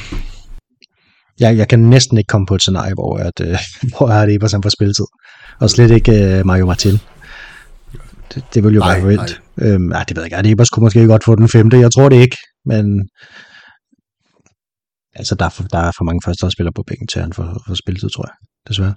jeg, 1.39 1.57
jeg 1.57 1.67
kan 1.67 1.79
næsten 1.79 2.17
ikke 2.17 2.27
komme 2.27 2.47
på 2.47 2.55
et 2.55 2.61
scenarie, 2.61 2.93
hvor, 2.93 3.17
at, 3.17 3.39
øh, 3.41 3.57
hvor 3.97 4.09
er 4.09 4.25
det 4.25 4.35
Ebers 4.35 4.51
han 4.51 4.63
får 4.63 4.69
spilletid. 4.69 5.05
Og 5.59 5.69
slet 5.69 5.91
ikke 5.91 6.11
øh, 6.11 6.45
Mario 6.45 6.65
Martin. 6.65 6.99
Det, 8.33 8.43
det 8.53 8.63
ville 8.63 8.75
jo 8.75 8.81
ej, 8.81 8.99
være 8.99 9.07
vildt. 9.07 9.41
Øhm, 9.61 9.91
ja, 9.91 10.03
det 10.07 10.17
ved 10.17 10.23
jeg 10.23 10.39
ikke. 10.39 10.51
Ebers 10.51 10.69
kunne 10.69 10.83
måske 10.83 11.05
godt 11.05 11.23
få 11.23 11.35
den 11.35 11.49
femte. 11.49 11.77
Jeg 11.77 11.91
tror 11.91 12.09
det 12.09 12.15
ikke. 12.15 12.37
Men 12.65 13.09
altså, 15.15 15.35
der 15.35 15.45
er 15.45 15.49
for, 15.49 15.63
der 15.63 15.79
er 15.79 15.91
for 15.97 16.03
mange 16.03 16.21
førsteholdsspillere 16.25 16.73
på 16.73 16.83
bænken 16.87 17.07
til, 17.07 17.21
han 17.21 17.33
får, 17.33 17.63
får 17.67 17.75
spilletid, 17.75 18.09
tror 18.09 18.25
jeg. 18.29 18.35
Desværre. 18.67 18.95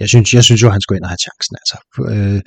Jeg 0.00 0.08
synes, 0.08 0.34
jeg 0.34 0.44
synes 0.44 0.62
jo, 0.62 0.70
han 0.70 0.80
skulle 0.80 0.96
ind 0.98 1.04
og 1.04 1.10
have 1.10 1.24
chancen. 1.26 1.56
Altså. 1.60 1.76
Øh, 2.12 2.40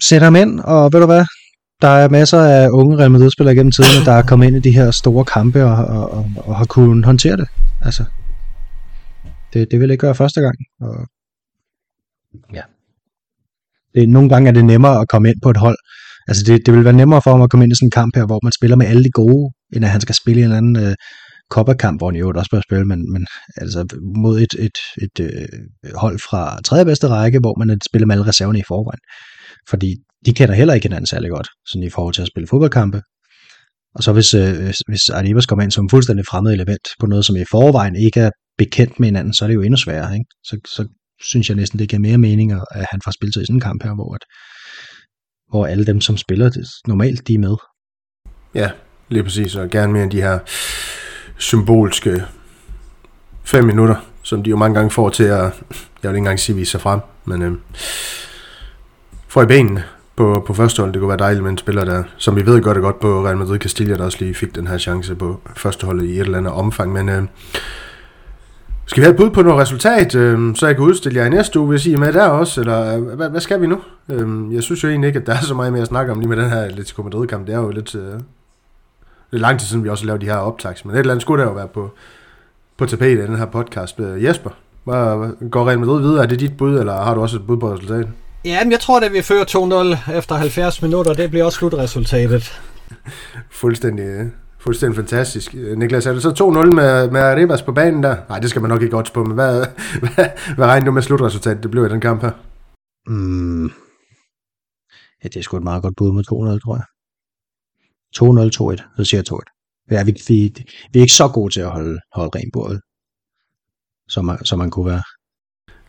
sæt 0.00 0.22
ham 0.22 0.36
ind, 0.36 0.60
og 0.60 0.92
ved 0.92 1.00
du 1.00 1.06
hvad? 1.06 1.24
Der 1.82 1.88
er 1.88 2.08
masser 2.08 2.40
af 2.40 2.68
unge 2.70 2.98
Real 2.98 3.10
Madrid-spillere 3.10 3.54
gennem 3.54 3.72
tiden, 3.72 4.04
der 4.04 4.12
er 4.12 4.22
kommet 4.22 4.46
ind 4.46 4.56
i 4.56 4.60
de 4.60 4.74
her 4.74 4.90
store 4.90 5.24
kampe 5.24 5.64
og, 5.64 5.84
og, 5.84 6.10
og, 6.10 6.30
og 6.36 6.56
har 6.56 6.64
kunnet 6.64 7.04
håndtere 7.04 7.36
det. 7.36 7.48
Altså, 7.82 8.04
det, 9.52 9.70
det 9.70 9.80
vil 9.80 9.90
ikke 9.90 10.00
gøre 10.00 10.14
første 10.14 10.40
gang. 10.40 10.56
Og, 10.80 11.06
ja. 12.54 12.62
Det, 13.94 14.08
nogle 14.08 14.28
gange 14.28 14.48
er 14.48 14.52
det 14.52 14.64
nemmere 14.64 15.00
at 15.00 15.08
komme 15.08 15.28
ind 15.28 15.40
på 15.42 15.50
et 15.50 15.56
hold. 15.56 15.76
Altså 16.28 16.44
det, 16.46 16.66
det 16.66 16.74
vil 16.74 16.84
være 16.84 16.92
nemmere 16.92 17.22
for 17.22 17.30
ham 17.30 17.42
at 17.42 17.50
komme 17.50 17.64
ind 17.64 17.72
i 17.72 17.76
sådan 17.76 17.86
en 17.86 17.90
kamp 17.90 18.16
her, 18.16 18.26
hvor 18.26 18.40
man 18.42 18.52
spiller 18.52 18.76
med 18.76 18.86
alle 18.86 19.04
de 19.04 19.10
gode, 19.10 19.52
end 19.74 19.84
at 19.84 19.90
han 19.90 20.00
skal 20.00 20.14
spille 20.14 20.40
i 20.40 20.44
en 20.44 20.50
eller 20.50 20.56
anden 20.56 20.76
øh, 20.76 20.94
kopperkamp, 21.50 22.00
hvor 22.00 22.10
han 22.10 22.16
jo 22.16 22.32
også 22.36 22.50
bør 22.50 22.60
spille, 22.60 22.84
men, 22.84 23.12
men 23.12 23.26
altså 23.56 23.98
mod 24.24 24.40
et, 24.40 24.54
et, 24.58 24.78
et, 25.02 25.20
et 25.20 25.48
øh, 25.84 25.94
hold 25.94 26.18
fra 26.18 26.60
tredje 26.62 26.84
bedste 26.84 27.08
række, 27.08 27.38
hvor 27.38 27.54
man 27.58 27.80
spiller 27.88 28.06
med 28.06 28.14
alle 28.14 28.26
reserverne 28.26 28.58
i 28.58 28.68
forvejen. 28.68 29.00
Fordi 29.68 29.96
de 30.26 30.34
kender 30.34 30.54
heller 30.54 30.74
ikke 30.74 30.84
hinanden 30.84 31.06
særlig 31.06 31.30
godt, 31.30 31.48
sådan 31.66 31.86
i 31.86 31.90
forhold 31.90 32.14
til 32.14 32.22
at 32.22 32.28
spille 32.28 32.48
fodboldkampe. 32.48 33.02
Og 33.94 34.02
så 34.02 34.12
hvis, 34.12 34.34
øh, 34.34 34.74
hvis 34.88 35.10
Arribas 35.10 35.46
kommer 35.46 35.62
ind 35.62 35.70
som 35.70 35.88
fuldstændig 35.88 36.26
fremmed 36.26 36.52
element 36.52 36.88
på 37.00 37.06
noget, 37.06 37.24
som 37.24 37.36
i 37.36 37.44
forvejen 37.50 37.96
ikke 37.96 38.20
er 38.20 38.30
bekendt 38.58 39.00
med 39.00 39.08
hinanden, 39.08 39.34
så 39.34 39.44
er 39.44 39.46
det 39.46 39.54
jo 39.54 39.62
endnu 39.62 39.76
sværere. 39.76 40.14
Ikke? 40.14 40.26
Så, 40.44 40.58
så 40.66 40.88
synes 41.22 41.48
jeg 41.48 41.56
næsten, 41.56 41.78
det 41.78 41.88
giver 41.88 42.00
mere 42.00 42.18
mening, 42.18 42.52
at 42.52 42.86
han 42.90 43.00
får 43.04 43.10
spillet 43.10 43.36
i 43.36 43.46
sådan 43.46 43.56
en 43.56 43.60
kamp 43.60 43.82
her, 43.82 43.94
hvor, 43.94 44.14
at, 44.14 44.24
hvor 45.50 45.66
alle 45.66 45.86
dem, 45.86 46.00
som 46.00 46.16
spiller 46.16 46.48
det, 46.48 46.66
normalt, 46.86 47.28
de 47.28 47.34
er 47.34 47.38
med. 47.38 47.56
Ja, 48.54 48.70
lige 49.08 49.22
præcis, 49.22 49.56
og 49.56 49.70
gerne 49.70 49.92
mere 49.92 50.02
end 50.02 50.10
de 50.10 50.22
her 50.22 50.38
symbolske 51.38 52.22
fem 53.44 53.64
minutter, 53.64 54.10
som 54.22 54.42
de 54.42 54.50
jo 54.50 54.56
mange 54.56 54.74
gange 54.74 54.90
får 54.90 55.08
til 55.08 55.24
at, 55.24 55.40
jeg 55.40 55.52
vil 56.02 56.08
ikke 56.08 56.18
engang 56.18 56.40
sige, 56.40 56.56
vise 56.56 56.70
sig 56.70 56.80
frem, 56.80 57.00
men 57.24 57.42
øh, 57.42 57.52
får 59.28 59.42
i 59.42 59.46
benene 59.46 59.84
på, 60.16 60.44
på 60.46 60.54
første 60.54 60.80
hold. 60.82 60.92
Det 60.92 61.00
kunne 61.00 61.08
være 61.08 61.18
dejligt 61.18 61.42
med 61.42 61.50
en 61.50 61.58
spiller, 61.58 61.84
der, 61.84 62.02
som 62.16 62.36
vi 62.36 62.46
ved 62.46 62.62
gør 62.62 62.72
det 62.72 62.82
godt 62.82 63.00
på 63.00 63.26
Real 63.26 63.36
Madrid 63.36 63.58
Castilla, 63.58 63.94
der 63.94 64.04
også 64.04 64.18
lige 64.20 64.34
fik 64.34 64.54
den 64.54 64.66
her 64.66 64.78
chance 64.78 65.14
på 65.14 65.40
første 65.56 65.86
hold 65.86 66.02
i 66.02 66.12
et 66.12 66.20
eller 66.20 66.38
andet 66.38 66.52
omfang. 66.52 66.92
Men 66.92 67.08
øh, 67.08 67.22
skal 68.86 69.00
vi 69.00 69.04
have 69.04 69.12
et 69.12 69.16
bud 69.16 69.30
på 69.30 69.42
noget 69.42 69.58
resultat, 69.58 70.14
øh, 70.14 70.56
så 70.56 70.66
jeg 70.66 70.76
kan 70.76 70.84
udstille 70.84 71.20
jer 71.20 71.26
i 71.26 71.30
næste 71.30 71.60
uge, 71.60 71.68
hvis 71.68 71.86
I 71.86 71.92
er 71.92 71.98
med 71.98 72.12
der 72.12 72.26
også, 72.26 72.60
eller 72.60 72.96
øh, 72.96 73.02
hvad, 73.02 73.30
hvad 73.30 73.40
skal 73.40 73.60
vi 73.60 73.66
nu? 73.66 73.78
Øh, 74.08 74.54
jeg 74.54 74.62
synes 74.62 74.84
jo 74.84 74.88
egentlig 74.88 75.08
ikke, 75.08 75.20
at 75.20 75.26
der 75.26 75.32
er 75.32 75.40
så 75.40 75.54
meget 75.54 75.72
mere 75.72 75.82
at 75.82 75.88
snakke 75.88 76.12
om 76.12 76.18
lige 76.18 76.28
med 76.28 76.36
den 76.36 76.50
her 76.50 76.60
Atletico 76.60 77.02
Madrid-kamp. 77.02 77.46
Det 77.46 77.54
er 77.54 77.58
jo 77.58 77.70
lidt, 77.70 77.94
øh, 77.94 78.20
lidt 79.30 79.42
lang 79.42 79.60
tid 79.60 79.66
siden, 79.66 79.84
vi 79.84 79.88
også 79.88 80.06
lavede 80.06 80.20
de 80.20 80.30
her 80.30 80.36
optags, 80.36 80.84
men 80.84 80.94
et 80.94 80.98
eller 80.98 81.12
andet 81.12 81.22
skulle 81.22 81.42
der 81.42 81.48
jo 81.48 81.54
være 81.54 81.68
på, 81.68 81.90
på 82.76 82.86
tapetet 82.86 83.24
i 83.24 83.26
den 83.26 83.36
her 83.36 83.46
podcast. 83.46 84.00
Øh, 84.00 84.24
Jesper, 84.24 84.50
hvad, 84.84 85.48
går 85.50 85.68
Real 85.68 85.78
Madrid 85.78 86.00
videre? 86.00 86.22
Er 86.22 86.26
det 86.26 86.40
dit 86.40 86.56
bud, 86.56 86.78
eller 86.78 87.02
har 87.02 87.14
du 87.14 87.20
også 87.20 87.36
et 87.36 87.46
bud 87.46 87.56
på 87.56 87.72
resultatet? 87.72 88.08
Ja, 88.44 88.64
men 88.64 88.72
jeg 88.72 88.80
tror, 88.80 89.00
at 89.00 89.12
vi 89.12 89.22
fører 89.22 89.96
2-0 90.06 90.12
efter 90.12 90.34
70 90.34 90.82
minutter. 90.82 91.14
Det 91.14 91.30
bliver 91.30 91.44
også 91.44 91.58
slutresultatet. 91.58 92.60
fuldstændig, 93.50 94.30
fuldstændig 94.58 94.96
fantastisk. 94.96 95.54
Niklas, 95.54 96.06
er 96.06 96.12
det 96.12 96.22
så 96.22 96.30
2-0 96.30 96.74
med, 96.74 97.10
med 97.10 97.34
Ribas 97.34 97.62
på 97.62 97.72
banen 97.72 98.02
der? 98.02 98.16
Nej, 98.28 98.38
det 98.38 98.50
skal 98.50 98.62
man 98.62 98.68
nok 98.68 98.82
ikke 98.82 98.96
godt 98.96 99.12
på, 99.12 99.24
men 99.24 99.34
hvad, 99.34 99.66
hvad, 100.00 100.26
hvad 100.56 100.66
regner 100.66 100.86
du 100.86 100.92
med 100.92 101.02
slutresultatet, 101.02 101.62
det 101.62 101.70
blev 101.70 101.86
i 101.86 101.88
den 101.88 102.00
kamp 102.00 102.22
her? 102.22 102.30
Mm. 103.06 103.64
Ja, 105.24 105.28
det 105.28 105.36
er 105.36 105.42
sgu 105.42 105.56
et 105.56 105.62
meget 105.62 105.82
godt 105.82 105.96
bud 105.96 106.12
med 106.12 106.20
2-0, 106.20 106.60
tror 106.64 106.76
jeg. 106.76 106.86
2-0, 108.16 108.80
2-1, 108.82 108.96
så 108.96 109.04
siger 109.04 109.22
jeg 109.30 109.32
2-1. 109.32 109.86
Ja, 109.90 110.04
vi, 110.04 110.12
vi, 110.28 110.54
vi 110.92 110.98
er 110.98 111.02
ikke 111.02 111.12
så 111.12 111.28
gode 111.28 111.52
til 111.54 111.60
at 111.60 111.70
holde, 111.70 111.98
holde 112.14 112.30
ren 112.38 112.50
bordet, 112.52 112.80
som 114.08 114.24
man, 114.24 114.44
som 114.44 114.58
man 114.58 114.70
kunne 114.70 114.86
være. 114.86 115.02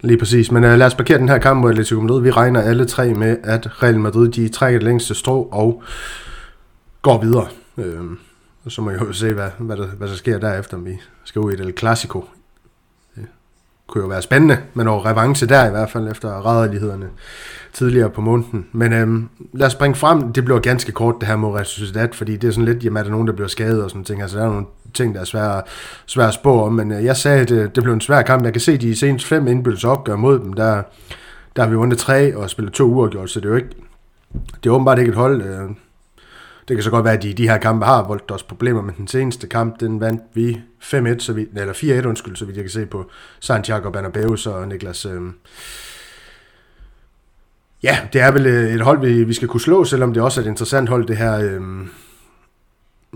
Lige 0.01 0.17
præcis, 0.17 0.51
men 0.51 0.63
uh, 0.63 0.69
lad 0.69 0.85
os 0.85 0.95
parkere 0.95 1.17
den 1.17 1.29
her 1.29 1.37
kamp 1.37 1.61
mod 1.61 1.69
Atletico 1.69 2.01
Madrid. 2.01 2.21
Vi 2.21 2.31
regner 2.31 2.61
alle 2.61 2.85
tre 2.85 3.13
med, 3.13 3.37
at 3.43 3.83
Real 3.83 3.99
Madrid 3.99 4.29
de 4.29 4.49
trækker 4.49 4.79
det 4.79 4.85
længste 4.85 5.15
strå 5.15 5.43
og 5.51 5.83
går 7.01 7.21
videre. 7.21 7.47
Uh, 7.77 8.17
så 8.67 8.81
må 8.81 8.91
jeg 8.91 9.01
jo 9.01 9.13
se, 9.13 9.33
hvad, 9.33 9.49
hvad, 9.59 9.77
der, 9.77 9.87
hvad 9.87 10.07
der 10.07 10.15
sker 10.15 10.39
derefter, 10.39 10.77
om 10.77 10.85
vi 10.85 10.99
skal 11.23 11.39
ud 11.39 11.53
i 11.53 11.61
et 11.61 11.79
Clasico. 11.79 12.25
Det 13.15 13.25
kunne 13.87 14.01
jo 14.01 14.07
være 14.07 14.21
spændende, 14.21 14.57
men 14.73 14.87
over 14.87 15.05
revanche 15.05 15.47
der 15.47 15.67
i 15.67 15.69
hvert 15.69 15.89
fald, 15.89 16.11
efter 16.11 16.29
rædderlighederne 16.29 17.09
tidligere 17.73 18.09
på 18.09 18.21
måneden. 18.21 18.65
Men 18.71 18.93
øhm, 18.93 19.29
lad 19.53 19.67
os 19.67 19.73
springe 19.73 19.95
frem. 19.95 20.33
Det 20.33 20.45
bliver 20.45 20.59
ganske 20.59 20.91
kort, 20.91 21.15
det 21.19 21.27
her 21.27 21.35
mod 21.35 21.53
Real 21.55 21.65
Sociedad, 21.65 22.07
fordi 22.13 22.37
det 22.37 22.47
er 22.47 22.51
sådan 22.51 22.65
lidt, 22.65 22.83
jamen 22.83 22.97
er 22.97 23.03
der 23.03 23.11
nogen, 23.11 23.27
der 23.27 23.33
bliver 23.33 23.47
skadet 23.47 23.83
og 23.83 23.89
sådan 23.89 24.03
ting. 24.03 24.21
Altså 24.21 24.37
der 24.37 24.43
er 24.43 24.49
nogle 24.49 24.65
ting, 24.95 25.15
der 25.15 25.21
er 25.21 25.25
svære, 25.25 25.61
svære 26.05 26.27
at 26.27 26.33
spå 26.33 26.65
om, 26.65 26.73
men 26.73 26.91
øh, 26.91 27.03
jeg 27.03 27.17
sagde, 27.17 27.41
at 27.41 27.49
det, 27.49 27.75
det 27.75 27.83
blev 27.83 27.93
en 27.93 28.01
svær 28.01 28.21
kamp. 28.21 28.43
Jeg 28.43 28.53
kan 28.53 28.61
se 28.61 28.77
de 28.77 28.95
seneste 28.95 29.27
fem 29.27 29.47
indbyrdes 29.47 29.83
opgør 29.83 30.15
mod 30.15 30.39
dem, 30.39 30.53
der, 30.53 30.83
der 31.55 31.63
har 31.63 31.69
vi 31.69 31.75
vundet 31.75 31.99
tre 31.99 32.37
og 32.37 32.49
spillet 32.49 32.73
to 32.73 32.83
uafgjort, 32.83 33.29
så 33.29 33.39
det 33.39 33.45
er 33.45 33.49
jo 33.49 33.55
ikke, 33.55 33.75
det 34.63 34.69
er 34.69 34.73
åbenbart 34.73 34.99
ikke 34.99 35.09
et 35.09 35.15
hold. 35.15 35.41
Øh, 35.41 35.69
det 36.67 36.77
kan 36.77 36.83
så 36.83 36.89
godt 36.89 37.05
være, 37.05 37.13
at 37.13 37.23
de, 37.23 37.33
de 37.33 37.49
her 37.49 37.57
kampe 37.57 37.85
har 37.85 38.07
voldt 38.07 38.31
os 38.31 38.43
problemer, 38.43 38.81
men 38.81 38.95
den 38.97 39.07
seneste 39.07 39.47
kamp, 39.47 39.79
den 39.79 39.99
vandt 39.99 40.21
vi 40.33 40.61
5-1, 40.81 41.19
så 41.19 41.33
vi, 41.33 41.47
eller 41.55 42.01
4-1, 42.03 42.07
undskyld, 42.07 42.35
så 42.35 42.45
vidt 42.45 42.57
jeg 42.57 42.63
kan 42.63 42.71
se 42.71 42.85
på 42.85 43.09
Santiago 43.39 43.89
Bernabeu 43.89 44.35
og 44.45 44.67
Niklas. 44.67 45.05
Øh, 45.05 45.21
ja, 47.83 47.99
det 48.13 48.21
er 48.21 48.31
vel 48.31 48.45
øh, 48.45 48.73
et 48.73 48.81
hold, 48.81 48.99
vi, 48.99 49.23
vi 49.23 49.33
skal 49.33 49.47
kunne 49.47 49.61
slå, 49.61 49.83
selvom 49.83 50.13
det 50.13 50.23
også 50.23 50.41
er 50.41 50.45
et 50.45 50.49
interessant 50.49 50.89
hold, 50.89 51.07
det 51.07 51.17
her, 51.17 51.39
øh, 51.39 51.61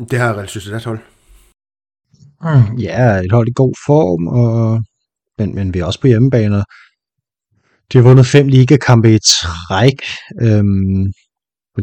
det 0.09 0.19
her 0.19 0.33
Real 0.33 0.47
Sociedad 0.47 0.85
hold. 0.85 0.99
Mm, 2.43 2.77
ja, 2.77 3.15
et 3.15 3.31
hold 3.31 3.47
i 3.47 3.51
god 3.55 3.73
form, 3.87 4.27
og 4.27 4.83
men, 5.37 5.55
men 5.55 5.73
vi 5.73 5.79
er 5.79 5.85
også 5.85 6.01
på 6.01 6.07
hjemmebaner. 6.07 6.63
De 7.93 7.97
har 7.97 8.03
vundet 8.03 8.25
fem 8.25 8.47
ligakampe 8.47 9.15
i 9.15 9.19
træk. 9.19 9.99
Øhm, 10.41 11.05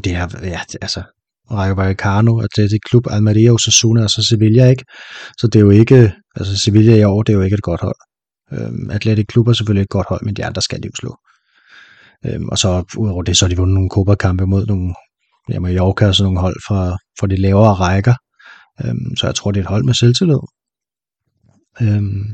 det 0.04 0.12
er, 0.14 0.28
ja, 0.42 0.60
altså, 0.82 1.02
Rayo 1.50 1.74
Vallecano, 1.74 2.40
Athletic 2.40 2.80
Klub, 2.90 3.06
Almeria, 3.10 3.50
Osasuna 3.50 4.02
og 4.02 4.10
så 4.10 4.22
Sevilla, 4.22 4.66
ikke? 4.66 4.84
Så 5.38 5.46
det 5.46 5.56
er 5.56 5.64
jo 5.64 5.70
ikke, 5.70 6.12
altså 6.36 6.56
Sevilla 6.58 6.96
i 6.96 7.04
år, 7.04 7.22
det 7.22 7.32
er 7.32 7.36
jo 7.36 7.42
ikke 7.42 7.54
et 7.54 7.62
godt 7.62 7.80
hold. 7.80 7.96
Øhm, 8.52 8.90
Atletic 8.90 9.26
Klub 9.26 9.48
er 9.48 9.52
selvfølgelig 9.52 9.82
et 9.82 9.88
godt 9.88 10.06
hold, 10.08 10.24
men 10.24 10.34
de 10.34 10.44
andre 10.44 10.62
skal 10.62 10.82
de 10.82 10.86
jo 10.86 10.92
slå. 11.00 11.16
Øhm, 12.26 12.48
og 12.48 12.58
så 12.58 12.96
udover 12.96 13.22
det, 13.22 13.36
så 13.36 13.44
har 13.44 13.48
de 13.48 13.56
vundet 13.56 13.74
nogle 13.74 13.90
Copa-kampe 13.90 14.46
mod 14.46 14.66
nogle 14.66 14.94
ja, 15.52 15.60
Mallorca 15.60 16.06
og 16.06 16.14
sådan 16.14 16.24
nogle 16.24 16.40
hold 16.40 16.56
fra, 16.68 16.96
fra 17.20 17.26
de 17.26 17.36
lavere 17.36 17.74
rækker. 17.74 18.14
Øhm, 18.84 19.16
så 19.16 19.26
jeg 19.26 19.34
tror, 19.34 19.50
det 19.50 19.60
er 19.60 19.64
et 19.64 19.68
hold 19.68 19.84
med 19.84 19.94
selvtillid. 19.94 20.42
Øhm, 21.80 22.24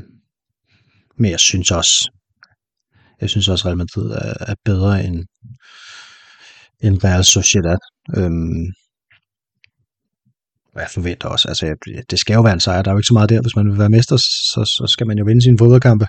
men 1.17 1.31
jeg 1.31 1.39
synes 1.39 1.71
også, 1.71 2.11
jeg 3.21 3.29
synes 3.29 3.49
også, 3.49 3.67
Real 3.67 3.77
Madrid 3.77 4.11
er, 4.11 4.33
er 4.51 4.55
bedre 4.65 5.05
end, 5.05 5.25
end 6.79 7.03
Real 7.03 7.23
Sociedad. 7.23 7.77
Øhm, 8.17 8.65
jeg 10.75 10.87
forventer 10.93 11.27
også, 11.27 11.47
altså 11.47 11.75
det 12.09 12.19
skal 12.19 12.33
jo 12.33 12.41
være 12.41 12.53
en 12.53 12.59
sejr, 12.59 12.81
der 12.81 12.91
er 12.91 12.93
jo 12.93 12.99
ikke 12.99 13.07
så 13.07 13.13
meget 13.13 13.29
der, 13.29 13.41
hvis 13.41 13.55
man 13.55 13.69
vil 13.69 13.79
være 13.79 13.89
mester, 13.89 14.17
så, 14.17 14.61
så 14.77 14.87
skal 14.87 15.07
man 15.07 15.17
jo 15.17 15.25
vinde 15.25 15.41
sine 15.41 15.57
fodboldkampe. 15.57 16.07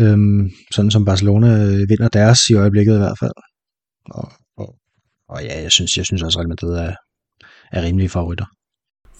Øhm, 0.00 0.50
sådan 0.72 0.90
som 0.90 1.04
Barcelona 1.04 1.48
øh, 1.64 1.88
vinder 1.88 2.08
deres 2.08 2.40
i 2.50 2.54
øjeblikket 2.54 2.94
i 2.94 2.98
hvert 2.98 3.18
fald. 3.18 3.32
Og, 4.10 4.32
og, 4.56 4.76
og 5.28 5.42
ja, 5.42 5.62
jeg 5.62 5.72
synes, 5.72 5.96
jeg 5.96 6.06
synes 6.06 6.22
også, 6.22 6.38
at 6.38 6.40
Real 6.40 6.48
Madrid 6.48 6.74
er, 6.76 6.94
er 7.72 7.82
rimelige 7.82 8.08
favoritter. 8.08 8.46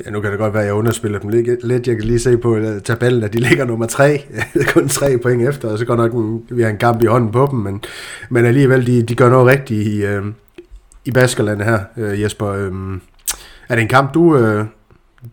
Ja, 0.04 0.10
nu 0.10 0.20
kan 0.20 0.30
det 0.30 0.38
godt 0.38 0.54
være, 0.54 0.62
at 0.62 0.66
jeg 0.66 0.74
underspiller 0.74 1.18
dem 1.18 1.28
lidt. 1.62 1.88
Jeg 1.88 1.96
kan 1.96 2.04
lige 2.04 2.18
se 2.18 2.38
på 2.38 2.56
øh, 2.56 2.80
tabellen, 2.80 3.22
at 3.22 3.32
de 3.32 3.38
ligger 3.38 3.64
nummer 3.64 3.86
tre. 3.86 4.24
Kun 4.72 4.88
tre 4.88 5.18
point 5.18 5.48
efter, 5.48 5.68
og 5.68 5.78
så 5.78 5.84
går 5.84 5.96
nok 5.96 6.12
en, 6.12 6.46
vi 6.50 6.62
har 6.62 6.70
en 6.70 6.78
kamp 6.78 7.02
i 7.02 7.06
hånden 7.06 7.32
på 7.32 7.48
dem, 7.50 7.58
men, 7.58 7.84
men 8.30 8.44
alligevel, 8.44 8.86
de, 8.86 9.02
de 9.02 9.14
gør 9.14 9.30
noget 9.30 9.46
rigtigt 9.46 9.86
i, 9.86 10.04
øh, 10.04 10.24
i 11.04 11.10
Baskerland 11.10 11.62
her, 11.62 11.80
øh, 11.96 12.20
Jesper. 12.20 12.48
Øh, 12.48 12.72
er 13.68 13.74
det 13.74 13.82
en 13.82 13.88
kamp, 13.88 14.14
du, 14.14 14.36
øh, 14.36 14.64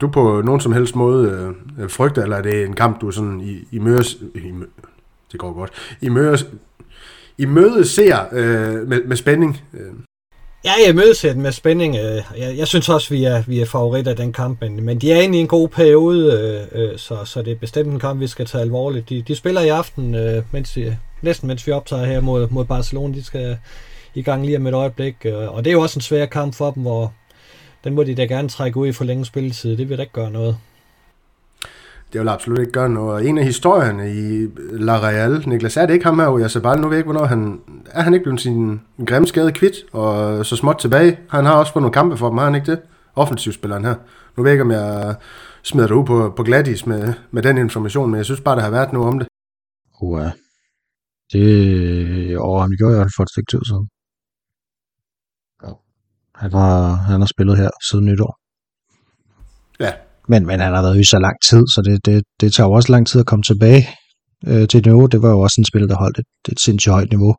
du 0.01 0.07
på 0.07 0.41
nogen 0.41 0.61
som 0.61 0.72
helst 0.72 0.95
måde 0.95 1.30
øh, 1.78 1.84
øh 1.84 1.89
frygter, 1.89 2.24
eller 2.24 2.38
er 2.38 2.41
det 2.41 2.66
en 2.66 2.74
kamp, 2.74 3.01
du 3.01 3.11
sådan 3.11 3.41
i, 3.41 3.68
i 3.72 3.80
møres... 3.80 4.14
I, 4.36 4.53
det 5.32 5.39
går 5.39 5.53
godt. 5.53 5.72
I 6.01 6.09
møres... 6.09 6.47
I 7.38 7.45
møde 7.45 7.88
ser 7.88 8.18
øh, 8.32 8.88
med, 8.88 9.03
med 9.05 9.16
spænding. 9.16 9.61
Øh. 9.74 9.93
Ja, 10.66 10.72
jeg 10.88 10.95
mødes 10.95 11.20
den 11.20 11.41
med 11.41 11.51
spænding. 11.51 11.95
Øh, 11.95 12.22
jeg, 12.38 12.57
jeg 12.57 12.68
synes 12.68 12.89
også, 12.89 13.09
vi 13.09 13.24
er, 13.24 13.43
vi 13.47 13.61
er 13.61 13.66
favoritter 13.66 14.11
af 14.11 14.18
den 14.18 14.34
kamp, 14.34 14.61
men, 14.61 14.84
men 14.84 15.01
de 15.01 15.11
er 15.11 15.22
inde 15.22 15.38
i 15.38 15.41
en 15.41 15.47
god 15.47 15.68
periode, 15.70 16.34
øh, 16.74 16.84
øh, 16.84 16.97
så, 16.97 17.26
så 17.26 17.41
det 17.41 17.51
er 17.51 17.55
bestemt 17.55 17.93
en 17.93 17.99
kamp, 17.99 18.20
vi 18.20 18.28
skal 18.28 18.45
tage 18.45 18.61
alvorligt. 18.61 19.09
De, 19.09 19.22
de 19.22 19.36
spiller 19.36 19.61
i 19.61 19.68
aften, 19.68 20.16
øh, 20.16 20.43
mens 20.51 20.72
de, 20.72 20.97
næsten 21.22 21.47
mens 21.47 21.68
vi 21.68 21.72
optager 21.72 22.05
her 22.05 22.22
mod, 22.22 22.47
mod 22.49 22.66
Barcelona. 22.66 23.16
De 23.16 23.24
skal 23.24 23.57
i 24.16 24.22
gang 24.22 24.45
lige 24.45 24.57
om 24.57 24.68
et 24.68 24.74
øjeblik, 24.74 25.16
øh, 25.26 25.55
og 25.55 25.66
det 25.66 25.72
er 25.72 25.74
jo 25.74 25.82
også 25.82 25.97
en 25.97 26.01
svær 26.01 26.26
kamp 26.26 26.55
for 26.55 26.72
dem, 26.72 26.84
hvor 26.84 27.14
den 27.84 27.93
må 27.93 28.03
de 28.03 28.16
da 28.16 28.26
gerne 28.26 28.49
trække 28.49 28.78
ud 28.78 28.88
i 28.88 28.91
for 28.91 29.03
længe 29.03 29.26
spilletid. 29.26 29.78
Det 29.78 29.89
vil 29.89 29.97
da 29.97 30.01
ikke 30.01 30.14
gøre 30.14 30.32
noget. 30.32 30.57
Det 32.14 32.22
vil 32.22 32.30
absolut 32.30 32.59
ikke 32.59 32.72
gøre 32.72 32.89
noget. 32.89 33.30
En 33.30 33.38
af 33.38 33.45
historierne 33.45 34.14
i 34.14 34.47
La 34.72 34.99
Real, 34.99 35.43
Niklas, 35.47 35.78
er 35.78 35.86
det 35.86 35.93
ikke 35.93 36.05
ham 36.05 36.20
her, 36.20 36.49
jeg 36.53 36.61
bare 36.64 36.78
nu 36.78 36.89
ved 36.89 36.97
ikke, 36.97 37.11
hvornår 37.11 37.26
han... 37.26 37.61
Er 37.86 38.01
han 38.01 38.14
ikke 38.14 38.24
blevet 38.24 38.41
sin 38.41 38.82
grimme 39.07 39.28
skade 39.28 39.51
kvidt, 39.51 39.76
og 39.93 40.45
så 40.45 40.55
småt 40.55 40.78
tilbage? 40.78 41.20
Han 41.30 41.45
har 41.45 41.53
også 41.53 41.74
fået 41.74 41.82
nogle 41.82 41.93
kampe 41.93 42.18
for 42.18 42.30
dem, 42.30 42.38
har 42.38 42.45
han 42.45 42.55
ikke 42.55 42.72
det? 42.72 42.82
Offensivspilleren 43.16 43.86
her. 43.86 43.95
Nu 44.38 44.43
ved 44.43 44.51
jeg 44.51 44.53
ikke, 44.53 44.64
om 44.64 44.72
jeg 44.72 45.16
smider 45.64 45.88
dig 45.88 45.97
ud 45.97 46.05
på, 46.05 46.34
på 46.38 46.43
Gladys 46.43 46.86
med, 46.86 47.14
med 47.32 47.43
den 47.43 47.57
information, 47.57 48.09
men 48.09 48.18
jeg 48.18 48.26
synes 48.26 48.41
bare, 48.41 48.55
der 48.55 48.61
har 48.61 48.70
været 48.70 48.93
noget 48.93 49.07
om 49.07 49.20
det. 49.20 49.28
Uh, 50.01 50.22
det... 51.32 52.38
Og 52.38 52.61
han 52.61 52.72
gjorde 52.78 52.97
jeg 52.97 53.07
for 53.16 53.24
et 53.24 53.30
stykke 53.30 53.51
tid 53.51 53.59
siden. 53.66 53.89
Han 56.36 56.51
har, 56.51 56.95
han 56.95 57.20
har 57.22 57.28
spillet 57.28 57.57
her 57.57 57.70
siden 57.89 58.05
nytår. 58.05 58.39
Ja. 59.80 59.93
Men, 60.28 60.45
men 60.45 60.59
han 60.59 60.74
har 60.74 60.82
været 60.82 60.99
i 60.99 61.03
så 61.03 61.19
lang 61.19 61.36
tid, 61.49 61.63
så 61.67 61.82
det, 61.86 62.05
det, 62.05 62.24
det 62.41 62.53
tager 62.53 62.67
jo 62.67 62.74
også 62.74 62.91
lang 62.91 63.07
tid 63.07 63.19
at 63.19 63.26
komme 63.26 63.43
tilbage 63.43 63.88
øh, 64.47 64.67
til 64.67 64.82
niveau. 64.86 65.05
Det 65.05 65.21
var 65.21 65.30
jo 65.30 65.39
også 65.39 65.55
en 65.61 65.65
spiller, 65.65 65.88
der 65.88 65.95
holdt 65.95 66.19
et, 66.19 66.51
et 66.51 66.59
sindssygt 66.59 66.93
højt 66.93 67.09
niveau. 67.09 67.36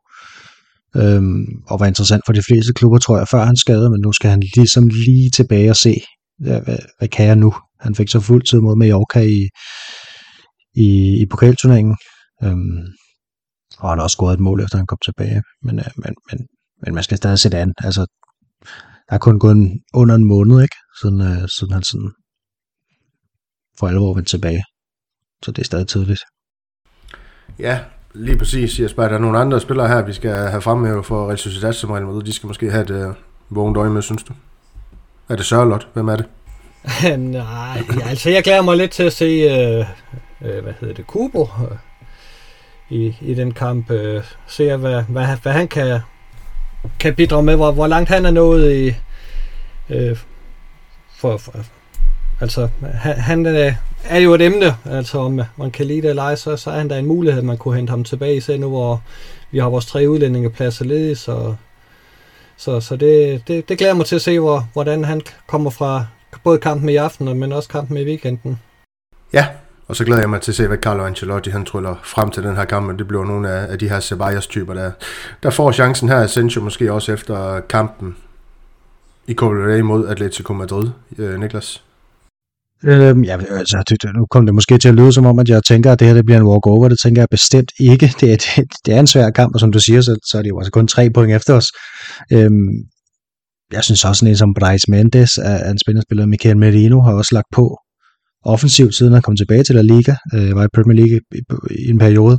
Øhm, 0.95 1.45
og 1.67 1.79
var 1.79 1.85
interessant 1.85 2.23
for 2.25 2.33
de 2.33 2.43
fleste 2.43 2.73
klubber, 2.73 2.97
tror 2.97 3.17
jeg, 3.17 3.27
før 3.27 3.45
han 3.45 3.55
skadede, 3.55 3.89
men 3.89 4.01
nu 4.01 4.11
skal 4.11 4.29
han 4.29 4.43
ligesom 4.55 4.87
lige 4.87 5.29
tilbage 5.29 5.69
og 5.69 5.75
se, 5.75 5.93
ja, 6.45 6.59
hvad, 6.59 6.77
hvad 6.97 7.07
kan 7.07 7.25
jeg 7.25 7.35
nu? 7.35 7.53
Han 7.79 7.95
fik 7.95 8.09
så 8.09 8.19
fuld 8.19 8.43
tid 8.43 8.59
mod 8.59 8.75
Mallorca 8.75 9.19
i, 9.19 9.49
i, 10.75 11.21
i 11.21 11.25
pokalturneringen. 11.25 11.97
Øhm, 12.43 12.79
og 13.79 13.89
han 13.89 13.97
har 13.97 14.03
også 14.03 14.15
scoret 14.15 14.33
et 14.33 14.39
mål, 14.39 14.63
efter 14.63 14.77
han 14.77 14.87
kom 14.87 14.97
tilbage. 15.05 15.41
Men, 15.63 15.79
øh, 15.79 15.85
men, 15.97 16.13
men, 16.31 16.47
men 16.85 16.93
man 16.93 17.03
skal 17.03 17.17
stadig 17.17 17.39
se 17.39 17.49
det 17.49 17.57
an. 17.57 17.73
Altså, 17.83 18.05
der 19.09 19.15
er 19.15 19.17
kun 19.17 19.39
gået 19.39 19.55
en, 19.55 19.79
under 19.93 20.15
en 20.15 20.25
måned, 20.25 20.61
ikke? 20.61 20.75
Siden, 21.01 21.21
øh, 21.21 21.49
siden 21.57 21.73
han 21.73 21.83
sådan 21.83 22.11
for 23.79 23.87
alvor 23.87 24.13
vendt 24.13 24.29
tilbage. 24.29 24.63
Så 25.43 25.51
det 25.51 25.61
er 25.61 25.65
stadig 25.65 25.87
tidligt. 25.87 26.21
Ja, 27.59 27.79
lige 28.13 28.37
præcis. 28.37 28.79
Jeg 28.79 28.89
spørger, 28.89 29.09
der 29.09 29.17
er 29.17 29.21
nogle 29.21 29.39
andre 29.39 29.61
spillere 29.61 29.87
her, 29.87 30.01
vi 30.01 30.13
skal 30.13 30.35
have 30.35 30.61
fremhævet 30.61 31.05
for 31.05 31.27
Real 31.27 31.37
Sociedad 31.37 31.73
som 31.73 31.91
Real 31.91 32.05
Madrid. 32.05 32.23
De 32.23 32.33
skal 32.33 32.47
måske 32.47 32.71
have 32.71 32.83
et 32.83 32.89
øh, 32.89 33.13
vågent 33.49 33.77
øje 33.77 33.89
med, 33.89 34.01
synes 34.01 34.23
du? 34.23 34.33
Er 35.29 35.35
det 35.35 35.45
Sørlot? 35.45 35.87
Hvem 35.93 36.07
er 36.07 36.15
det? 36.15 36.25
Nej, 37.19 37.83
altså 38.03 38.29
jeg 38.29 38.43
glæder 38.43 38.61
mig 38.61 38.77
lidt 38.77 38.91
til 38.91 39.03
at 39.03 39.13
se, 39.13 39.25
øh, 39.25 39.85
øh, 40.49 40.63
hvad 40.63 40.73
hedder 40.79 40.93
det, 40.93 41.07
Kubo 41.07 41.41
øh, 41.41 41.77
i, 42.89 43.15
i 43.21 43.33
den 43.33 43.51
kamp. 43.53 43.91
Øh, 43.91 44.23
se, 44.47 44.75
hvad, 44.75 45.03
hvad, 45.03 45.27
hvad 45.43 45.53
han 45.53 45.67
kan 45.67 45.99
kan 46.99 47.15
bidrage 47.15 47.43
med, 47.43 47.55
hvor, 47.55 47.71
hvor 47.71 47.87
langt 47.87 48.09
han 48.09 48.25
er 48.25 48.31
nået 48.31 48.75
i... 48.75 48.95
Øh, 49.89 50.17
for, 51.15 51.37
for, 51.37 51.53
altså, 52.41 52.69
han, 52.93 53.15
han 53.15 53.45
er, 53.45 53.73
er 54.03 54.19
jo 54.19 54.33
et 54.33 54.41
emne, 54.41 54.75
altså 54.85 55.17
om 55.17 55.41
man 55.57 55.71
kan 55.71 55.85
lide 55.85 56.01
det 56.01 56.09
eller 56.09 56.23
ej, 56.23 56.35
så, 56.35 56.57
så 56.57 56.71
er 56.71 56.77
han 56.77 56.89
der 56.89 56.97
en 56.97 57.05
mulighed, 57.05 57.39
at 57.39 57.45
man 57.45 57.57
kunne 57.57 57.75
hente 57.75 57.89
ham 57.89 58.03
tilbage, 58.03 58.35
især 58.35 58.57
nu 58.57 58.69
hvor 58.69 59.01
vi 59.51 59.59
har 59.59 59.69
vores 59.69 59.85
tre 59.85 60.09
udlændingepladser 60.09 60.85
ledige, 60.85 61.15
så, 61.15 61.55
så, 62.57 62.79
så 62.79 62.95
det, 62.95 63.47
det, 63.47 63.69
det 63.69 63.77
glæder 63.77 63.93
mig 63.93 64.05
til 64.05 64.15
at 64.15 64.21
se, 64.21 64.39
hvor, 64.39 64.67
hvordan 64.73 65.03
han 65.03 65.21
kommer 65.47 65.69
fra 65.69 66.05
både 66.43 66.59
kampen 66.59 66.89
i 66.89 66.95
aften, 66.95 67.39
men 67.39 67.51
også 67.51 67.69
kampen 67.69 67.97
i 67.97 68.05
weekenden. 68.05 68.59
Ja, 69.33 69.47
og 69.87 69.95
så 69.95 70.05
glæder 70.05 70.21
jeg 70.21 70.29
mig 70.29 70.41
til 70.41 70.51
at 70.51 70.55
se, 70.55 70.67
hvad 70.67 70.77
Carlo 70.77 71.05
Ancelotti 71.05 71.49
han 71.49 71.65
tryller 71.65 71.95
frem 72.03 72.31
til 72.31 72.43
den 72.43 72.55
her 72.55 72.65
kamp, 72.65 72.89
og 72.89 72.99
det 72.99 73.07
bliver 73.07 73.25
nogle 73.25 73.49
af, 73.49 73.71
af 73.71 73.79
de 73.79 73.89
her 73.89 73.99
Ceballos-typer, 73.99 74.73
der, 74.73 74.91
der 75.43 75.49
får 75.49 75.71
chancen 75.71 76.09
her. 76.09 76.21
Asensio 76.21 76.61
måske 76.61 76.93
også 76.93 77.13
efter 77.13 77.59
kampen 77.59 78.17
i 79.27 79.33
Copa 79.33 79.83
mod 79.83 80.07
Atletico 80.07 80.53
Madrid. 80.53 80.89
Øh, 81.17 81.39
Niklas? 81.39 81.84
Øhm, 82.83 83.23
ja, 83.23 83.37
altså, 83.49 83.83
det, 83.89 84.15
nu 84.15 84.25
kom 84.31 84.45
det 84.45 84.55
måske 84.55 84.77
til 84.77 84.89
at 84.89 84.95
lyde 84.95 85.13
som 85.13 85.25
om, 85.25 85.39
at 85.39 85.49
jeg 85.49 85.63
tænker, 85.63 85.91
at 85.91 85.99
det 85.99 86.07
her 86.07 86.13
det 86.13 86.25
bliver 86.25 86.39
en 86.39 86.47
walk-over. 86.47 86.89
Det 86.89 86.99
tænker 87.03 87.21
jeg 87.21 87.27
bestemt 87.31 87.71
ikke. 87.79 88.13
Det 88.19 88.31
er, 88.33 88.37
det, 88.45 88.65
det 88.85 88.93
er 88.93 88.99
en 88.99 89.07
svær 89.07 89.29
kamp, 89.29 89.53
og 89.53 89.59
som 89.59 89.71
du 89.71 89.79
siger, 89.79 90.01
så, 90.01 90.15
så 90.29 90.37
er 90.37 90.41
det 90.41 90.49
jo 90.49 90.59
altså 90.59 90.71
kun 90.71 90.87
tre 90.87 91.09
point 91.09 91.35
efter 91.35 91.53
os. 91.53 91.67
Øhm, 92.33 92.69
jeg 93.71 93.83
synes 93.83 94.05
også, 94.05 94.25
en 94.25 94.37
som 94.37 94.53
Bryce 94.59 94.91
Mendes 94.91 95.37
er 95.37 95.71
en 95.71 95.79
spændende 95.79 96.05
spiller. 96.07 96.25
Michael 96.25 96.57
Merino 96.57 97.01
har 97.01 97.13
også 97.13 97.35
lagt 97.35 97.47
på 97.51 97.77
offensivt, 98.45 98.95
siden 98.95 99.13
han 99.13 99.21
kom 99.21 99.35
tilbage 99.35 99.63
til 99.63 99.75
La 99.75 99.81
Liga, 99.81 100.15
øh, 100.33 100.55
var 100.55 100.63
i 100.63 100.67
Premier 100.73 100.95
League 100.95 101.19
i, 101.35 101.39
i 101.85 101.89
en 101.89 101.99
periode, 101.99 102.37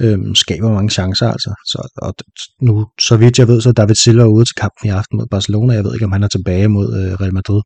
Øhm, 0.00 0.34
skaber 0.34 0.72
mange 0.72 0.90
chancer 0.90 1.28
altså. 1.28 1.50
Så, 1.66 1.78
og 2.02 2.14
nu, 2.62 2.86
så 3.00 3.16
vidt 3.16 3.38
jeg 3.38 3.48
ved, 3.48 3.60
så 3.60 3.68
er 3.68 3.72
David 3.72 3.94
Silva 3.94 4.24
ude 4.24 4.44
til 4.44 4.54
kampen 4.54 4.88
i 4.88 4.90
aften 4.90 5.18
mod 5.18 5.26
Barcelona. 5.30 5.74
Jeg 5.74 5.84
ved 5.84 5.94
ikke, 5.94 6.04
om 6.04 6.12
han 6.12 6.22
er 6.22 6.28
tilbage 6.28 6.68
mod 6.68 6.88
øh, 6.98 7.12
Real 7.20 7.34
Madrid. 7.34 7.62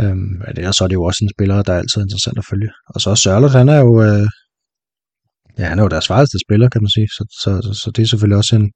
Øh, 0.00 0.16
men 0.16 0.54
ellers 0.56 0.76
så 0.76 0.84
er 0.84 0.88
det 0.88 0.94
jo 0.94 1.04
også 1.04 1.20
en 1.24 1.34
spiller, 1.36 1.62
der 1.62 1.72
er 1.72 1.78
altid 1.78 2.02
interessant 2.02 2.38
at 2.38 2.48
følge. 2.50 2.70
Og 2.94 3.00
så 3.00 3.14
Sørlot, 3.14 3.50
han 3.50 3.68
er 3.68 3.80
jo, 3.86 4.02
øh, 4.02 4.26
ja, 5.58 5.64
han 5.64 5.78
er 5.78 5.82
jo 5.82 5.88
deres 5.88 6.06
farligste 6.06 6.38
spiller, 6.46 6.68
kan 6.68 6.82
man 6.82 6.90
sige. 6.96 7.08
Så, 7.16 7.22
så, 7.42 7.50
så, 7.66 7.72
så 7.82 7.90
det 7.90 8.02
er 8.02 8.06
selvfølgelig 8.06 8.38
også 8.42 8.56
en, 8.56 8.66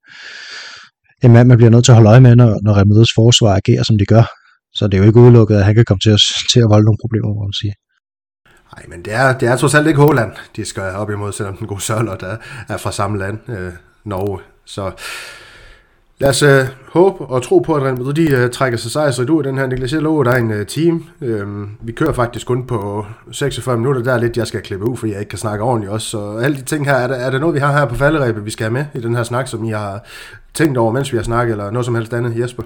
en 1.23 1.31
mand, 1.33 1.47
man 1.47 1.57
bliver 1.57 1.73
nødt 1.73 1.85
til 1.85 1.91
at 1.91 1.95
holde 1.95 2.09
øje 2.09 2.25
med, 2.27 2.35
når, 2.35 2.49
når 2.63 2.73
Real 2.73 2.87
Madrids 2.87 3.13
forsvar 3.15 3.55
agerer, 3.55 3.83
som 3.83 3.97
de 3.97 4.05
gør. 4.05 4.25
Så 4.77 4.87
det 4.87 4.93
er 4.93 5.01
jo 5.01 5.07
ikke 5.07 5.19
udelukket, 5.19 5.55
at 5.55 5.65
han 5.65 5.75
kan 5.75 5.85
komme 5.85 6.01
til 6.05 6.13
at, 6.17 6.21
til 6.51 6.59
at 6.59 6.69
volde 6.73 6.85
nogle 6.85 7.01
problemer, 7.03 7.29
må 7.37 7.43
man 7.49 7.59
sige. 7.61 7.73
Nej, 8.73 8.85
men 8.91 9.05
det 9.05 9.13
er, 9.13 9.37
det 9.37 9.47
er 9.47 9.55
trods 9.55 9.75
alt 9.75 9.87
ikke 9.87 9.99
Holland, 9.99 10.31
de 10.55 10.65
skal 10.65 10.83
op 10.83 11.09
imod, 11.09 11.31
selvom 11.31 11.57
den 11.57 11.67
gode 11.67 11.81
Sørlot 11.81 12.23
er, 12.23 12.37
er 12.69 12.77
fra 12.77 12.91
samme 12.91 13.17
land, 13.17 13.39
øh, 13.49 13.73
Norge. 14.05 14.39
Så 14.65 14.91
lad 16.21 16.29
os 16.29 16.43
øh, 16.43 16.65
håbe 16.91 17.25
og 17.25 17.43
tro 17.43 17.59
på, 17.59 17.73
at 17.73 17.83
Real 17.83 17.97
Madrid 17.97 18.13
de, 18.13 18.31
øh, 18.31 18.49
trækker 18.49 18.77
sig 18.77 18.91
sejrsrigt 18.91 19.29
ud 19.29 19.37
af 19.37 19.43
den 19.43 19.57
her. 19.57 19.67
Niklas, 19.67 19.93
jeg 19.93 20.01
lover, 20.01 20.23
dig 20.23 20.37
en 20.37 20.51
øh, 20.51 20.65
team. 20.65 21.05
Øhm, 21.21 21.69
vi 21.81 21.91
kører 21.91 22.13
faktisk 22.13 22.47
kun 22.47 22.67
på 22.67 23.05
46 23.31 23.77
minutter. 23.77 24.03
Der 24.03 24.13
er 24.13 24.17
lidt, 24.17 24.37
jeg 24.37 24.47
skal 24.47 24.61
klippe 24.61 24.85
ud, 24.85 24.97
for 24.97 25.07
jeg 25.07 25.19
ikke 25.19 25.29
kan 25.29 25.39
snakke 25.39 25.63
ordentligt 25.63 25.91
også. 25.91 26.07
Så 26.07 26.37
alle 26.43 26.57
de 26.57 26.61
ting 26.61 26.85
her, 26.85 26.93
er 26.93 27.07
der, 27.07 27.15
er 27.15 27.29
der 27.29 27.39
noget, 27.39 27.55
vi 27.55 27.59
har 27.59 27.71
her 27.71 27.85
på 27.85 27.95
falderæbet, 27.95 28.45
vi 28.45 28.51
skal 28.51 28.63
have 28.63 28.73
med 28.73 28.85
i 28.93 28.99
den 28.99 29.15
her 29.15 29.23
snak, 29.23 29.47
som 29.47 29.65
I 29.65 29.69
har 29.69 30.03
tænkt 30.53 30.77
over, 30.77 30.91
mens 30.91 31.11
vi 31.11 31.17
har 31.17 31.23
snakket, 31.23 31.51
eller 31.51 31.71
noget 31.71 31.85
som 31.85 31.95
helst 31.95 32.13
andet, 32.13 32.39
Jesper? 32.39 32.63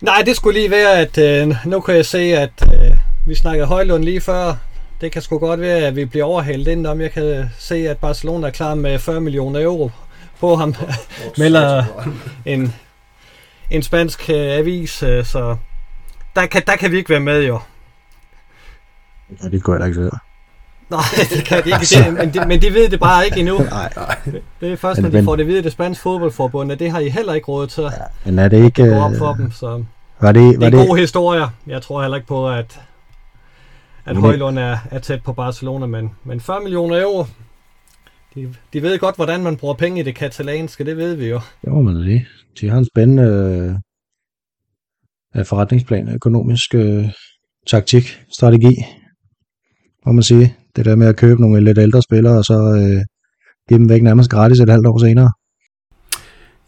Nej, 0.00 0.22
det 0.26 0.36
skulle 0.36 0.58
lige 0.58 0.70
være, 0.70 0.92
at 0.98 1.18
øh, 1.18 1.54
nu 1.66 1.80
kan 1.80 1.94
jeg 1.94 2.06
se, 2.06 2.18
at 2.18 2.62
øh, 2.62 2.96
vi 3.26 3.34
snakkede 3.34 3.66
Højlund 3.66 4.04
lige 4.04 4.20
før. 4.20 4.54
det 5.00 5.12
kan 5.12 5.22
sgu 5.22 5.38
godt 5.38 5.60
være, 5.60 5.78
at 5.78 5.96
vi 5.96 6.04
bliver 6.04 6.24
overhældt 6.24 6.68
indenom. 6.68 7.00
Jeg 7.00 7.10
kan 7.10 7.44
se, 7.58 7.88
at 7.88 7.98
Barcelona 7.98 8.46
er 8.46 8.50
klar 8.50 8.74
med 8.74 8.98
40 8.98 9.20
millioner 9.20 9.62
euro 9.62 9.90
på 10.42 10.56
ham, 10.56 10.74
melder 11.42 11.84
en, 12.46 12.74
en 13.70 13.82
spansk 13.82 14.20
uh, 14.28 14.34
avis, 14.36 15.02
uh, 15.02 15.24
så 15.24 15.56
der 16.36 16.46
kan, 16.46 16.62
der 16.66 16.76
kan 16.76 16.90
vi 16.92 16.96
ikke 16.96 17.10
være 17.10 17.20
med, 17.20 17.42
jo. 17.46 17.60
Ja, 19.42 19.48
det 19.48 19.62
går 19.62 19.76
jeg 19.76 19.86
ikke 19.86 19.94
selv. 19.94 20.12
Nej, 20.90 21.00
det 21.30 21.44
kan 21.44 21.64
de 21.64 21.68
ikke, 21.68 22.04
det, 22.04 22.14
men, 22.14 22.34
de, 22.34 22.48
men 22.48 22.62
de 22.62 22.74
ved 22.74 22.88
det 22.88 23.00
bare 23.00 23.24
ikke 23.24 23.38
endnu. 23.40 23.58
Nej. 23.70 23.92
Det 24.60 24.72
er 24.72 24.76
først, 24.76 25.00
når 25.00 25.02
Men- 25.02 25.12
de 25.12 25.16
men- 25.16 25.24
får 25.24 25.36
det 25.36 25.46
videre 25.46 25.62
det 25.62 25.72
spanske 25.72 26.02
fodboldforbund, 26.02 26.72
at 26.72 26.78
det 26.78 26.90
har 26.90 26.98
I 27.00 27.08
heller 27.08 27.32
ikke 27.34 27.46
råd 27.48 27.66
til. 27.66 27.90
Men 28.24 28.38
er 28.38 28.48
det 28.48 28.64
ikke... 28.64 28.82
Det 28.82 28.90
går 28.92 29.04
op 29.04 29.12
øh, 29.12 29.18
for 29.18 29.32
dem, 29.34 29.52
så 29.52 29.84
Var 30.20 30.32
det, 30.32 30.42
det 30.52 30.60
var 30.60 30.66
er 30.66 30.70
det, 30.70 30.88
gode 30.88 31.00
historier. 31.00 31.48
Jeg 31.66 31.82
tror 31.82 32.00
heller 32.02 32.16
ikke 32.16 32.28
på, 32.28 32.48
at, 32.50 32.80
at 34.04 34.14
det- 34.14 34.16
Højlund 34.16 34.58
er, 34.58 34.78
er 34.90 34.98
tæt 34.98 35.22
på 35.22 35.32
Barcelona, 35.32 35.86
men, 35.86 36.10
men 36.24 36.40
40 36.40 36.60
millioner 36.60 37.00
euro, 37.02 37.26
de, 38.34 38.54
de 38.72 38.82
ved 38.82 38.98
godt, 38.98 39.16
hvordan 39.16 39.42
man 39.42 39.56
bruger 39.56 39.74
penge 39.74 40.00
i 40.00 40.02
det 40.02 40.14
katalanske, 40.14 40.84
det 40.84 40.96
ved 40.96 41.14
vi 41.14 41.26
jo. 41.26 41.40
det 41.64 41.72
man 41.72 41.94
da 41.94 42.00
lige. 42.00 42.26
De 42.60 42.68
har 42.68 42.78
en 42.78 42.86
spændende 42.94 43.24
øh, 45.36 45.44
forretningsplan, 45.44 46.08
økonomisk 46.08 46.74
øh, 46.74 47.04
taktik, 47.66 48.22
strategi, 48.32 48.74
må 50.06 50.12
man 50.12 50.22
sige. 50.22 50.56
Det 50.76 50.84
der 50.84 50.96
med 50.96 51.06
at 51.06 51.16
købe 51.16 51.40
nogle 51.40 51.64
lidt 51.64 51.78
ældre 51.78 52.02
spillere, 52.02 52.38
og 52.38 52.44
så 52.44 52.54
øh, 52.54 53.04
give 53.68 53.78
dem 53.78 53.88
væk 53.88 54.02
nærmest 54.02 54.30
gratis 54.30 54.60
et 54.60 54.68
halvt 54.68 54.86
år 54.86 54.98
senere. 54.98 55.30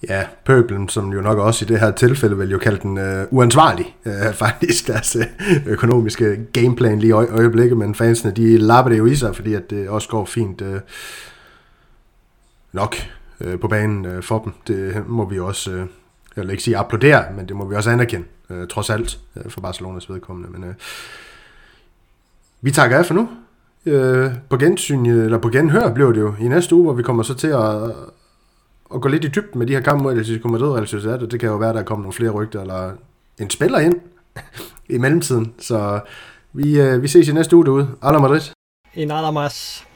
Ja, 0.08 0.24
pøbelen, 0.44 0.88
som 0.88 1.12
jo 1.12 1.20
nok 1.20 1.38
også 1.38 1.64
i 1.64 1.68
det 1.68 1.80
her 1.80 1.90
tilfælde 1.90 2.36
vil 2.36 2.50
jo 2.50 2.58
kalde 2.58 2.78
den 2.82 2.98
øh, 2.98 3.26
uansvarlig, 3.30 3.96
øh, 4.06 4.34
faktisk, 4.44 4.86
deres 4.86 5.16
øh, 5.16 5.26
økonomiske 5.66 6.36
gameplan 6.52 6.98
lige 6.98 7.08
i 7.08 7.12
øje- 7.12 7.30
øjeblikket, 7.30 7.78
men 7.78 7.94
fansene, 7.94 8.32
de 8.32 8.56
lapper 8.58 8.90
det 8.90 8.98
jo 8.98 9.06
i 9.06 9.14
sig, 9.14 9.36
fordi 9.36 9.54
at 9.54 9.70
det 9.70 9.88
også 9.88 10.08
går 10.08 10.24
fint 10.24 10.62
øh, 10.62 10.80
nok 12.74 12.96
øh, 13.40 13.60
på 13.60 13.68
banen 13.68 14.04
øh, 14.04 14.22
for 14.22 14.38
dem. 14.38 14.52
Det 14.66 15.08
må 15.08 15.28
vi 15.28 15.40
også, 15.40 15.70
øh, 15.70 15.86
jeg 16.36 16.44
vil 16.44 16.50
ikke 16.50 16.62
sige 16.62 16.76
applaudere, 16.76 17.24
men 17.36 17.48
det 17.48 17.56
må 17.56 17.68
vi 17.68 17.74
også 17.74 17.90
anerkende, 17.90 18.26
øh, 18.50 18.68
trods 18.68 18.90
alt, 18.90 19.18
øh, 19.36 19.50
for 19.50 19.60
Barcelonas 19.60 20.10
vedkommende. 20.10 20.50
Men 20.50 20.64
øh, 20.64 20.74
vi 22.60 22.70
takker 22.70 22.98
af 22.98 23.06
for 23.06 23.14
nu. 23.14 23.28
Øh, 23.86 24.32
på 24.50 24.56
gensyn, 24.56 25.06
eller 25.06 25.38
på 25.38 25.48
genhør 25.48 25.94
blev 25.94 26.14
det 26.14 26.20
jo 26.20 26.34
i 26.40 26.48
næste 26.48 26.74
uge, 26.74 26.84
hvor 26.84 26.92
vi 26.92 27.02
kommer 27.02 27.22
så 27.22 27.34
til 27.34 27.48
at, 27.48 27.90
at 28.94 29.00
gå 29.00 29.08
lidt 29.08 29.24
i 29.24 29.28
dybden 29.28 29.58
med 29.58 29.66
de 29.66 29.72
her 29.72 29.80
kampe 29.80 30.02
mod 30.02 30.12
Atletico 30.12 30.48
Madrid 30.48 30.68
og 30.68 31.30
det 31.30 31.40
kan 31.40 31.48
jo 31.48 31.56
være, 31.56 31.68
der 31.68 31.76
der 31.76 31.82
kommer 31.82 32.02
nogle 32.02 32.12
flere 32.12 32.30
rygter, 32.30 32.60
eller 32.60 32.92
en 33.38 33.50
spiller 33.50 33.78
ind 33.78 33.94
i 34.94 34.98
mellemtiden. 34.98 35.54
Så 35.58 36.00
vi, 36.52 36.80
øh, 36.80 37.02
vi 37.02 37.08
ses 37.08 37.28
i 37.28 37.32
næste 37.32 37.56
uge 37.56 37.64
derude. 37.64 37.88
Alla 38.02 38.18
Madrid. 38.18 38.40
En 38.94 39.10
Adamas. 39.10 39.86